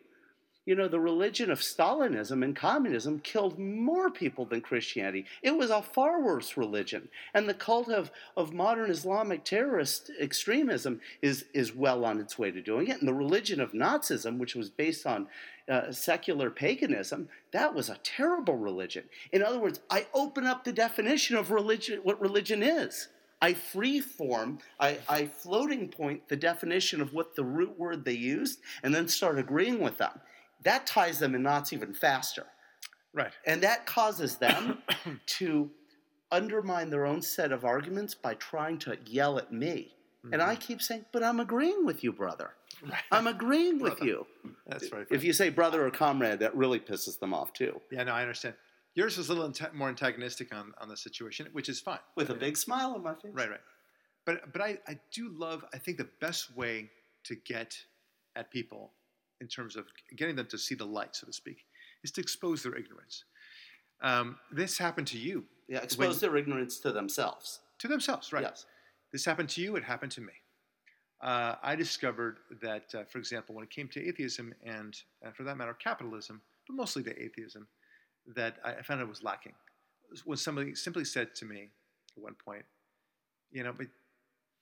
You 0.64 0.76
know, 0.76 0.86
the 0.86 1.00
religion 1.00 1.50
of 1.50 1.58
Stalinism 1.58 2.44
and 2.44 2.54
communism 2.54 3.18
killed 3.18 3.58
more 3.58 4.10
people 4.10 4.44
than 4.44 4.60
Christianity. 4.60 5.26
It 5.42 5.56
was 5.56 5.70
a 5.70 5.82
far 5.82 6.22
worse 6.22 6.56
religion. 6.56 7.08
And 7.34 7.48
the 7.48 7.54
cult 7.54 7.88
of, 7.88 8.12
of 8.36 8.52
modern 8.52 8.88
Islamic 8.88 9.44
terrorist 9.44 10.12
extremism 10.20 11.00
is, 11.20 11.46
is 11.52 11.74
well 11.74 12.04
on 12.04 12.20
its 12.20 12.38
way 12.38 12.52
to 12.52 12.62
doing 12.62 12.86
it. 12.86 13.00
And 13.00 13.08
the 13.08 13.14
religion 13.14 13.60
of 13.60 13.72
Nazism, 13.72 14.38
which 14.38 14.54
was 14.54 14.70
based 14.70 15.04
on 15.04 15.26
uh, 15.68 15.90
secular 15.90 16.48
paganism, 16.48 17.28
that 17.52 17.74
was 17.74 17.88
a 17.88 17.98
terrible 18.04 18.56
religion. 18.56 19.04
In 19.32 19.42
other 19.42 19.58
words, 19.58 19.80
I 19.90 20.06
open 20.14 20.46
up 20.46 20.62
the 20.62 20.72
definition 20.72 21.36
of 21.36 21.50
religion, 21.50 21.98
what 22.04 22.20
religion 22.20 22.62
is. 22.62 23.08
I 23.40 23.54
free 23.54 24.00
form, 24.00 24.60
I, 24.78 24.98
I 25.08 25.26
floating 25.26 25.88
point 25.88 26.28
the 26.28 26.36
definition 26.36 27.00
of 27.00 27.12
what 27.12 27.34
the 27.34 27.42
root 27.42 27.76
word 27.76 28.04
they 28.04 28.12
used, 28.12 28.60
and 28.84 28.94
then 28.94 29.08
start 29.08 29.40
agreeing 29.40 29.80
with 29.80 29.98
them. 29.98 30.20
That 30.64 30.86
ties 30.86 31.18
them 31.18 31.34
in 31.34 31.42
knots 31.42 31.72
even 31.72 31.94
faster. 31.94 32.46
Right. 33.14 33.32
And 33.46 33.62
that 33.62 33.86
causes 33.86 34.36
them 34.36 34.78
to 35.26 35.70
undermine 36.30 36.90
their 36.90 37.06
own 37.06 37.20
set 37.20 37.52
of 37.52 37.64
arguments 37.64 38.14
by 38.14 38.34
trying 38.34 38.78
to 38.78 38.96
yell 39.06 39.38
at 39.38 39.52
me. 39.52 39.94
And 40.30 40.40
I 40.40 40.54
mm-hmm. 40.54 40.60
keep 40.60 40.82
saying, 40.82 41.04
but 41.12 41.24
I'm 41.24 41.40
agreeing 41.40 41.84
with 41.84 42.04
you, 42.04 42.12
brother. 42.12 42.50
Right. 42.80 43.02
I'm 43.10 43.26
agreeing 43.26 43.80
with 43.80 44.00
you. 44.00 44.24
That's 44.68 44.92
right. 44.92 45.06
If 45.10 45.24
you 45.24 45.32
say 45.32 45.48
brother 45.48 45.84
or 45.84 45.90
comrade, 45.90 46.38
that 46.38 46.56
really 46.56 46.78
pisses 46.78 47.18
them 47.18 47.34
off 47.34 47.52
too. 47.52 47.80
yeah, 47.90 48.04
no, 48.04 48.12
I 48.12 48.22
understand. 48.22 48.54
Yours 48.94 49.16
was 49.18 49.30
a 49.30 49.34
little 49.34 49.52
more 49.74 49.88
antagonistic 49.88 50.54
on, 50.54 50.74
on 50.80 50.88
the 50.88 50.96
situation, 50.96 51.48
which 51.52 51.68
is 51.68 51.80
fine. 51.80 51.98
With 52.14 52.30
a 52.30 52.34
big 52.34 52.56
smile 52.56 52.92
on 52.94 53.02
my 53.02 53.14
face. 53.14 53.32
Right, 53.34 53.50
right. 53.50 53.60
But 54.24 54.52
but 54.52 54.62
I, 54.62 54.78
I 54.86 54.98
do 55.12 55.30
love 55.30 55.64
I 55.74 55.78
think 55.78 55.98
the 55.98 56.08
best 56.20 56.56
way 56.56 56.90
to 57.24 57.34
get 57.34 57.76
at 58.36 58.50
people 58.50 58.92
in 59.42 59.48
terms 59.48 59.76
of 59.76 59.84
getting 60.16 60.36
them 60.36 60.46
to 60.46 60.56
see 60.56 60.76
the 60.76 60.86
light, 60.86 61.16
so 61.16 61.26
to 61.26 61.32
speak, 61.32 61.64
is 62.04 62.12
to 62.12 62.20
expose 62.20 62.62
their 62.62 62.76
ignorance. 62.76 63.24
Um, 64.00 64.36
this 64.50 64.78
happened 64.78 65.08
to 65.08 65.18
you, 65.18 65.44
Yeah, 65.68 65.80
expose 65.82 66.20
their 66.20 66.36
ignorance 66.36 66.78
to 66.80 66.92
themselves. 66.92 67.60
to 67.80 67.88
themselves, 67.88 68.32
right? 68.32 68.42
Yes. 68.42 68.66
This 69.12 69.24
happened 69.24 69.48
to 69.50 69.60
you. 69.60 69.76
It 69.76 69.84
happened 69.84 70.12
to 70.12 70.20
me. 70.20 70.32
Uh, 71.20 71.56
I 71.62 71.74
discovered 71.76 72.38
that, 72.62 72.94
uh, 72.94 73.04
for 73.04 73.18
example, 73.18 73.54
when 73.54 73.64
it 73.64 73.70
came 73.70 73.88
to 73.88 74.08
atheism 74.08 74.54
and, 74.64 74.96
and 75.22 75.34
for 75.36 75.42
that 75.44 75.56
matter, 75.56 75.74
capitalism, 75.74 76.40
but 76.66 76.74
mostly 76.74 77.02
to 77.04 77.22
atheism, 77.22 77.66
that 78.34 78.56
I 78.64 78.82
found 78.82 79.00
it 79.00 79.08
was 79.08 79.22
lacking. 79.22 79.54
When 80.24 80.38
somebody 80.38 80.74
simply 80.74 81.04
said 81.04 81.34
to 81.36 81.44
me 81.44 81.70
at 82.16 82.22
one 82.22 82.36
point, 82.44 82.64
you 83.50 83.62
know, 83.64 83.72
but 83.76 83.88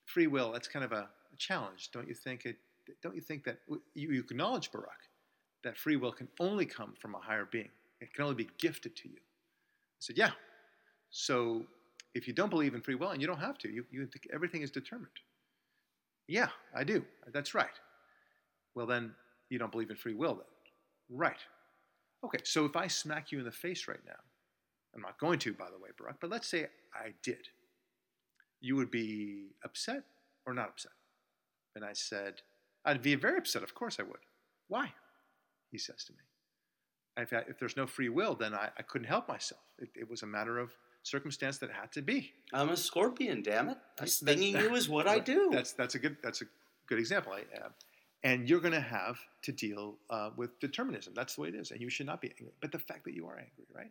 free 0.07 0.27
will, 0.27 0.53
that's 0.53 0.69
kind 0.69 0.85
of 0.85 0.93
a, 0.93 1.09
a 1.33 1.37
challenge, 1.38 1.90
don't 1.93 2.09
you 2.09 2.14
think? 2.14 2.45
It, 2.47 2.57
don't 3.03 3.14
you 3.14 3.20
think 3.20 3.44
that 3.44 3.59
you, 3.94 4.20
acknowledge, 4.20 4.70
Barak, 4.72 5.09
that 5.64 5.76
free 5.76 5.96
will 5.96 6.12
can 6.12 6.29
only 6.38 6.66
come 6.66 6.94
from 7.00 7.14
a 7.14 7.18
higher 7.18 7.48
being? 7.50 7.70
It 8.00 8.12
can 8.14 8.24
only 8.24 8.37
be 8.37 8.48
gifted 8.59 8.96
to 8.96 9.09
you. 9.09 9.16
I 9.16 10.00
said, 10.00 10.18
yeah. 10.18 10.31
So 11.11 11.66
if 12.14 12.26
you 12.26 12.33
don't 12.33 12.50
believe 12.50 12.74
in 12.74 12.81
free 12.81 12.94
will, 12.94 13.11
and 13.11 13.20
you 13.20 13.26
don't 13.26 13.40
have 13.40 13.59
to, 13.59 13.70
you, 13.70 13.85
you 13.90 14.07
think 14.07 14.26
everything 14.33 14.62
is 14.62 14.70
determined. 14.70 15.11
Yeah, 16.29 16.48
I 16.74 16.85
do. 16.85 17.05
That's 17.33 17.55
right. 17.55 17.68
Well, 18.74 18.87
then 18.87 19.14
you 19.48 19.59
don't 19.59 19.72
believe 19.72 19.90
in 19.90 19.96
free 19.96 20.14
will, 20.14 20.35
then. 20.35 20.44
Right. 21.18 21.40
Okay, 22.24 22.40
so 22.44 22.64
if 22.64 22.76
I 22.76 22.87
smack 22.87 23.33
you 23.33 23.38
in 23.38 23.44
the 23.44 23.50
face 23.50 23.88
right 23.88 24.05
now, 24.07 24.12
I'm 24.94 25.03
not 25.03 25.18
going 25.18 25.38
to, 25.40 25.53
by 25.53 25.66
the 25.70 25.79
way, 25.79 25.90
Barak, 25.98 26.16
but 26.20 26.31
let's 26.31 26.48
say 26.48 26.66
I 26.94 27.14
did, 27.22 27.48
you 28.61 28.76
would 28.76 28.90
be 28.90 29.48
upset 29.64 30.03
or 30.46 30.55
not 30.55 30.68
upset? 30.68 30.92
And 31.76 31.85
I 31.85 31.92
said, 31.92 32.42
I'd 32.85 33.03
be 33.03 33.14
very 33.14 33.38
upset. 33.38 33.62
Of 33.62 33.75
course 33.75 33.99
I 34.01 34.03
would. 34.05 34.21
Why? 34.69 34.93
He 35.71 35.79
says 35.79 36.05
to 36.05 36.12
me. 36.12 36.19
If, 37.16 37.33
I, 37.33 37.38
if 37.49 37.59
there's 37.59 37.77
no 37.77 37.87
free 37.87 38.09
will, 38.09 38.35
then 38.35 38.55
I, 38.55 38.71
I 38.79 38.83
couldn't 38.83 39.09
help 39.09 39.29
myself. 39.29 39.61
It, 39.79 39.90
it 39.95 40.09
was 40.11 40.23
a 40.23 40.27
matter 40.27 40.59
of 40.59 40.71
circumstance 41.02 41.59
that 41.59 41.71
had 41.71 41.92
to 41.92 42.02
be. 42.02 42.33
I'm 42.52 42.71
a 42.71 42.77
scorpion, 42.77 43.42
damn 43.42 43.69
it. 43.69 43.79
That's- 43.96 44.15
Stinging 44.17 44.57
you 44.57 44.75
is 44.75 44.88
what 44.88 45.07
I 45.17 45.19
do. 45.19 45.50
That's 45.52 45.73
that's 45.73 45.94
a 45.94 45.98
good 45.98 46.17
that's 46.23 46.40
a 46.42 46.46
good 46.87 46.98
example. 46.98 47.33
I, 47.33 47.40
uh, 47.59 47.69
and 48.23 48.48
you're 48.48 48.61
going 48.61 48.75
to 48.75 48.81
have 48.81 49.19
to 49.42 49.52
deal 49.52 49.96
uh, 50.11 50.31
with 50.37 50.59
determinism. 50.61 51.15
That's 51.15 51.35
the 51.37 51.40
way 51.42 51.48
it 51.48 51.54
is, 51.54 51.71
and 51.71 51.81
you 51.81 51.88
should 51.88 52.07
not 52.07 52.21
be 52.21 52.29
angry. 52.38 52.52
But 52.61 52.71
the 52.71 52.79
fact 52.79 53.04
that 53.04 53.15
you 53.15 53.27
are 53.27 53.38
angry, 53.38 53.67
right? 53.75 53.90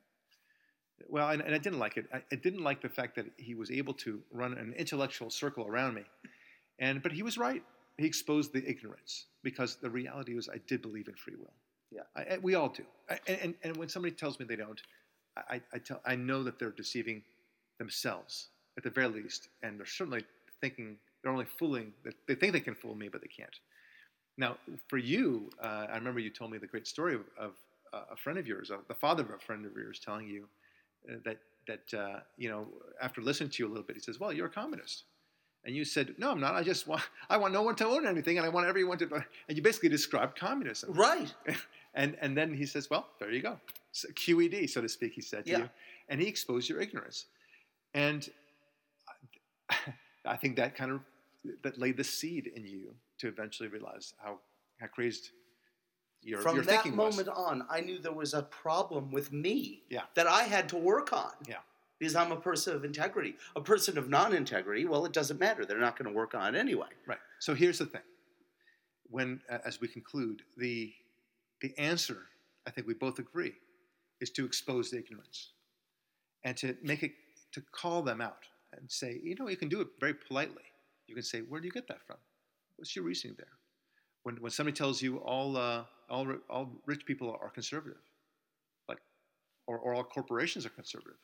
Well, 1.08 1.30
and, 1.30 1.42
and 1.42 1.56
I 1.56 1.58
didn't 1.58 1.80
like 1.80 1.98
it. 1.98 2.06
I, 2.14 2.22
I 2.32 2.36
didn't 2.36 2.64
like 2.64 2.82
the 2.82 2.90
fact 2.90 3.16
that 3.16 3.26
he 3.38 3.56
was 3.56 3.72
able 3.72 3.94
to 3.96 4.22
run 4.32 4.54
an 4.54 4.74
intellectual 4.78 5.30
circle 5.30 5.66
around 5.68 5.96
me, 5.96 6.04
and 6.78 7.02
but 7.02 7.12
he 7.12 7.24
was 7.24 7.38
right. 7.38 7.64
He 8.00 8.06
exposed 8.06 8.54
the 8.54 8.68
ignorance 8.68 9.26
because 9.44 9.76
the 9.76 9.90
reality 9.90 10.34
was 10.34 10.50
I 10.50 10.60
did 10.68 10.82
believe 10.82 11.08
in 11.08 11.16
free 11.16 11.36
will. 11.38 11.54
Yeah. 11.92 12.04
I, 12.16 12.36
I- 12.36 12.38
we 12.40 12.56
all 12.56 12.70
do. 12.70 12.84
I, 13.10 13.20
and 13.28 13.56
and 13.64 13.78
when 13.78 13.90
somebody 13.90 14.16
tells 14.16 14.40
me 14.40 14.46
they 14.46 14.56
don't, 14.56 14.82
I, 15.38 15.62
I 15.74 15.80
tell 15.80 16.02
I 16.06 16.16
know 16.16 16.44
that 16.44 16.60
they're 16.60 16.72
deceiving 16.72 17.24
themselves 17.78 18.50
at 18.78 18.84
the 18.84 18.90
very 18.90 19.08
least, 19.08 19.50
and 19.64 19.78
they're 19.80 19.86
certainly 19.86 20.24
thinking 20.62 20.98
they're 21.22 21.32
only 21.32 21.46
fooling. 21.46 21.94
They 22.28 22.36
think 22.36 22.54
they 22.54 22.60
can 22.62 22.76
fool 22.76 22.96
me, 22.96 23.10
but 23.10 23.22
they 23.22 23.28
can't. 23.28 23.58
Now, 24.38 24.58
for 24.88 24.98
you, 24.98 25.50
uh, 25.62 25.88
I 25.92 25.96
remember 25.96 26.20
you 26.22 26.30
told 26.30 26.52
me 26.52 26.58
the 26.58 26.68
great 26.68 26.88
story 26.88 27.16
of, 27.16 27.22
of 27.38 27.52
uh, 27.94 28.04
a 28.12 28.16
friend 28.16 28.40
of 28.40 28.48
yours, 28.48 28.72
uh, 28.72 28.78
the 28.88 28.94
father 28.96 29.24
of 29.24 29.32
a 29.32 29.40
friend 29.40 29.66
of 29.66 29.74
yours, 29.76 30.00
telling 30.00 30.28
you 30.28 30.48
uh, 31.12 31.16
that 31.26 31.40
that 31.68 31.94
uh, 32.00 32.20
you 32.38 32.50
know 32.50 32.68
after 33.02 33.22
listening 33.22 33.50
to 33.52 33.64
you 33.64 33.68
a 33.68 33.72
little 33.72 33.84
bit, 33.84 33.96
he 33.98 34.02
says, 34.02 34.20
"Well, 34.20 34.32
you're 34.32 34.48
a 34.48 34.52
communist." 34.52 35.04
And 35.66 35.76
you 35.76 35.84
said, 35.86 36.16
"No, 36.18 36.32
I'm 36.32 36.40
not. 36.40 36.56
I 36.56 36.64
just 36.64 36.88
want 36.88 37.02
I 37.30 37.38
want 37.38 37.54
no 37.54 37.62
one 37.62 37.76
to 37.76 37.86
own 37.86 38.08
anything, 38.08 38.38
and 38.38 38.46
I 38.46 38.50
want 38.50 38.68
everyone 38.68 38.98
to." 39.00 39.24
And 39.48 39.58
you 39.58 39.62
basically 39.62 39.90
described 39.90 40.38
communism. 40.38 40.94
Right. 40.94 41.34
And 41.96 42.16
and 42.22 42.38
then 42.38 42.54
he 42.54 42.68
says, 42.68 42.88
"Well, 42.90 43.08
there 43.20 43.32
you 43.32 43.42
go, 43.42 43.60
so 43.92 44.08
QED, 44.10 44.70
so 44.70 44.80
to 44.80 44.88
speak." 44.88 45.14
He 45.14 45.22
said 45.22 45.44
to 45.46 45.52
Yeah. 45.52 45.58
you, 45.58 45.70
and 46.08 46.22
he 46.22 46.28
exposed 46.28 46.70
your 46.70 46.80
ignorance, 46.80 47.26
and 47.96 48.30
I 50.26 50.38
think 50.38 50.56
that 50.58 50.76
kind 50.76 50.92
of 50.92 51.02
that 51.64 51.80
laid 51.80 51.98
the 51.98 52.04
seed 52.04 52.48
in 52.56 52.64
you 52.66 52.94
to 53.18 53.28
eventually 53.28 53.70
realize 53.70 54.14
how 54.18 54.40
how 54.80 54.86
crazed 54.88 55.32
your. 56.22 56.42
From 56.42 56.58
your 56.58 56.66
that 56.66 56.86
moment 56.94 57.28
was. 57.28 57.36
on, 57.36 57.66
I 57.70 57.82
knew 57.82 57.98
there 57.98 58.12
was 58.14 58.36
a 58.36 58.44
problem 58.44 59.10
with 59.12 59.32
me 59.34 59.82
Yeah. 59.90 60.04
that 60.14 60.28
I 60.28 60.44
had 60.44 60.70
to 60.70 60.78
work 60.78 61.12
on. 61.12 61.32
Yeah. 61.48 61.56
Because 62.00 62.16
I'm 62.16 62.32
a 62.32 62.40
person 62.40 62.76
of 62.76 62.86
integrity. 62.86 63.36
A 63.56 63.62
person 63.62 63.98
of 63.98 64.10
non 64.10 64.34
integrity, 64.34 64.86
well, 64.86 65.06
it 65.06 65.14
doesn't 65.14 65.40
matter. 65.40 65.66
They're 65.66 65.80
not 65.80 65.98
going 65.98 66.10
to 66.10 66.16
work 66.16 66.34
on 66.34 66.56
it 66.56 66.58
anyway. 66.58 66.88
Right. 67.06 67.18
So 67.40 67.54
here's 67.54 67.80
the 67.80 67.86
thing. 67.86 68.02
When, 69.10 69.42
as 69.66 69.82
we 69.82 69.88
conclude, 69.88 70.44
the 70.58 70.94
the 71.62 71.78
answer, 71.78 72.20
I 72.66 72.72
think 72.72 72.88
we 72.88 72.94
both 72.94 73.20
agree, 73.20 73.54
is 74.22 74.30
to 74.32 74.46
expose 74.46 74.92
the 74.92 74.98
ignorance, 74.98 75.50
and 76.46 76.56
to 76.58 76.76
make 76.82 77.04
it 77.04 77.12
to 77.52 77.62
call 77.74 78.02
them 78.02 78.22
out 78.22 78.46
and 78.78 78.90
say, 78.90 79.20
you 79.22 79.36
know, 79.36 79.50
you 79.50 79.58
can 79.58 79.68
do 79.68 79.82
it 79.82 79.88
very 80.00 80.14
politely. 80.14 80.64
You 81.08 81.16
can 81.16 81.24
say, 81.24 81.40
where 81.42 81.60
do 81.60 81.66
you 81.66 81.72
get 81.72 81.88
that 81.88 82.06
from? 82.06 82.18
What's 82.78 82.96
your 82.96 83.04
reasoning 83.04 83.36
there? 83.38 83.48
When 84.24 84.36
when 84.38 84.52
somebody 84.52 84.76
tells 84.76 85.02
you 85.02 85.18
all 85.18 85.58
uh, 85.58 85.84
all 86.10 86.28
all 86.50 86.72
rich 86.86 87.06
people 87.06 87.38
are 87.42 87.50
conservative, 87.50 88.02
like, 88.88 89.00
or, 89.68 89.80
or 89.80 89.94
all 89.94 90.04
corporations 90.04 90.66
are 90.66 90.70
conservative, 90.70 91.18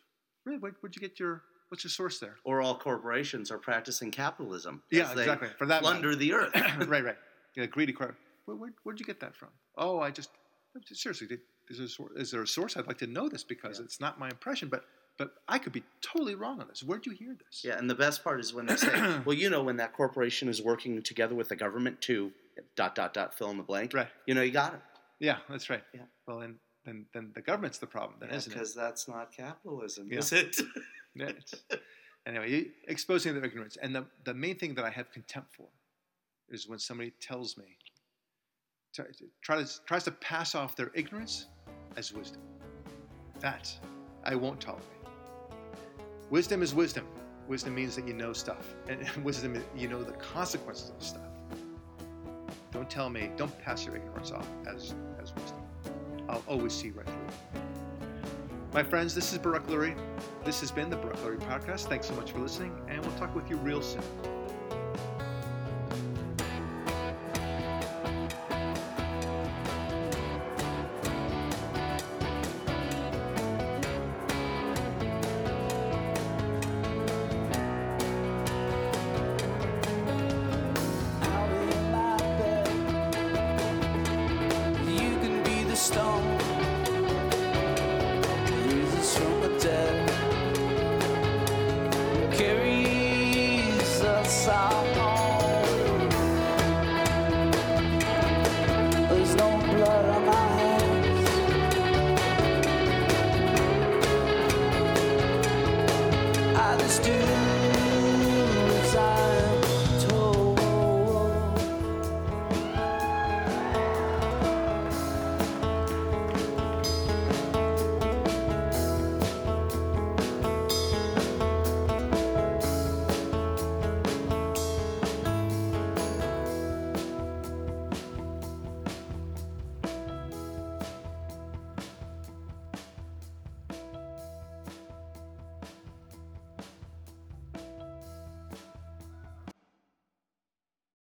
really, 0.46 0.60
where, 0.60 0.76
where'd 0.82 0.96
you 0.96 1.02
get 1.02 1.20
your 1.20 1.44
what's 1.70 1.84
your 1.84 1.92
source 1.92 2.20
there? 2.20 2.36
Or 2.44 2.62
all 2.62 2.78
corporations 2.78 3.52
are 3.52 3.58
practicing 3.58 4.12
capitalism. 4.12 4.84
Yeah, 4.92 5.12
exactly. 5.12 5.50
For 5.58 5.66
that 5.66 5.82
matter. 5.82 6.00
plunder 6.00 6.16
the 6.16 6.34
earth. 6.34 6.52
right, 6.88 7.04
right. 7.04 7.18
Yeah, 7.56 7.66
greedy 7.66 7.94
crowd. 7.94 8.16
Where, 8.46 8.56
where, 8.58 8.74
where'd 8.84 9.00
you 9.00 9.06
get 9.06 9.20
that 9.22 9.36
from? 9.36 9.50
Oh, 9.78 10.00
I 10.00 10.12
just 10.12 10.30
seriously. 10.92 11.28
Did, 11.28 11.40
is, 11.70 11.78
there 11.78 11.86
a 11.86 11.90
source, 11.90 12.12
is 12.16 12.32
there 12.32 12.42
a 12.44 12.48
source? 12.48 12.78
I'd 12.78 12.88
like 12.88 13.00
to 13.00 13.08
know 13.08 13.28
this 13.28 13.44
because 13.44 13.80
it's 13.80 14.00
not 14.00 14.20
my 14.20 14.30
impression, 14.30 14.70
but 14.70 14.86
but 15.18 15.32
I 15.48 15.60
could 15.60 15.72
be 15.72 15.84
totally 16.02 16.36
wrong 16.36 16.60
on 16.60 16.68
this. 16.68 16.84
Where'd 16.84 17.06
you 17.06 17.14
hear 17.14 17.34
this? 17.34 17.64
Yeah, 17.64 17.78
and 17.78 17.90
the 17.90 17.96
best 17.96 18.22
part 18.24 18.42
is 18.42 18.54
when 18.54 18.66
they 18.66 18.76
say, 18.76 19.20
well, 19.26 19.36
you 19.36 19.50
know, 19.50 19.64
when 19.64 19.78
that 19.78 19.94
corporation 19.94 20.50
is 20.50 20.62
working 20.62 21.02
together 21.02 21.36
with 21.36 21.48
the 21.48 21.56
government 21.56 22.02
to 22.02 22.32
dot, 22.76 22.96
dot, 22.96 23.14
dot, 23.14 23.34
fill 23.34 23.50
in 23.50 23.58
the 23.58 23.64
blank, 23.64 23.94
Right. 23.94 24.10
you 24.26 24.34
know, 24.36 24.42
you 24.42 24.52
got 24.52 24.74
it. 24.74 24.82
Yeah, 25.20 25.38
that's 25.50 25.70
right. 25.70 25.84
Yeah. 25.94 26.02
Well, 26.28 26.40
then 26.40 26.56
then 26.86 27.06
then 27.14 27.32
the 27.34 27.42
government's 27.42 27.78
the 27.78 27.88
problem, 27.88 28.20
then, 28.20 28.30
isn't 28.30 28.52
it? 28.52 28.56
Because 28.56 28.74
that's 28.74 29.08
not 29.08 29.32
capitalism, 29.32 30.08
Yeah. 30.12 30.20
is 30.20 30.32
it? 30.34 30.62
Yeah, 31.18 31.32
anyway, 32.28 32.66
exposing 32.90 33.34
their 33.36 33.46
ignorance, 33.46 33.78
and 33.82 33.96
the 33.96 34.06
the 34.26 34.34
main 34.34 34.58
thing 34.58 34.76
that 34.76 34.84
I 34.84 34.90
have 34.90 35.10
contempt 35.12 35.54
for 35.54 35.70
is 36.50 36.68
when 36.68 36.78
somebody 36.78 37.14
tells 37.22 37.58
me 37.58 37.78
to, 38.96 39.06
tries 39.42 40.04
to 40.04 40.12
pass 40.12 40.56
off 40.56 40.76
their 40.76 40.92
ignorance 40.94 41.48
as 41.96 42.12
wisdom. 42.14 42.42
That 43.40 43.74
I 44.26 44.36
won't 44.36 44.60
tolerate. 44.60 44.84
Wisdom 46.30 46.62
is 46.62 46.74
wisdom. 46.74 47.06
Wisdom 47.48 47.76
means 47.76 47.96
that 47.96 48.08
you 48.08 48.14
know 48.14 48.34
stuff, 48.34 48.76
and 48.90 49.08
wisdom 49.24 49.64
you 49.76 49.88
know 49.88 50.04
the 50.04 50.14
consequences 50.14 50.90
of 50.90 51.02
stuff. 51.02 51.22
Don't 52.72 52.90
tell 52.90 53.10
me, 53.10 53.32
don't 53.38 53.58
pass 53.64 53.86
your 53.86 53.96
ignorance 53.96 54.32
off 54.32 54.50
as, 54.68 54.94
as 55.22 55.34
wisdom. 55.36 55.65
I'll 56.30 56.44
always 56.48 56.74
see 56.74 56.90
right 56.90 57.06
through. 57.06 57.62
My 58.74 58.84
friends, 58.84 59.16
this 59.16 59.32
is 59.32 59.40
Barak 59.40 59.68
Lurie. 59.68 59.96
This 60.44 60.60
has 60.60 60.72
been 60.72 60.90
the 60.90 60.98
Barak 60.98 61.18
Lurie 61.18 61.40
Podcast. 61.40 61.88
Thanks 61.88 62.08
so 62.08 62.16
much 62.16 62.32
for 62.32 62.40
listening, 62.40 62.78
and 62.88 63.02
we'll 63.02 63.16
talk 63.18 63.34
with 63.34 63.50
you 63.50 63.56
real 63.58 63.82
soon. 63.82 64.04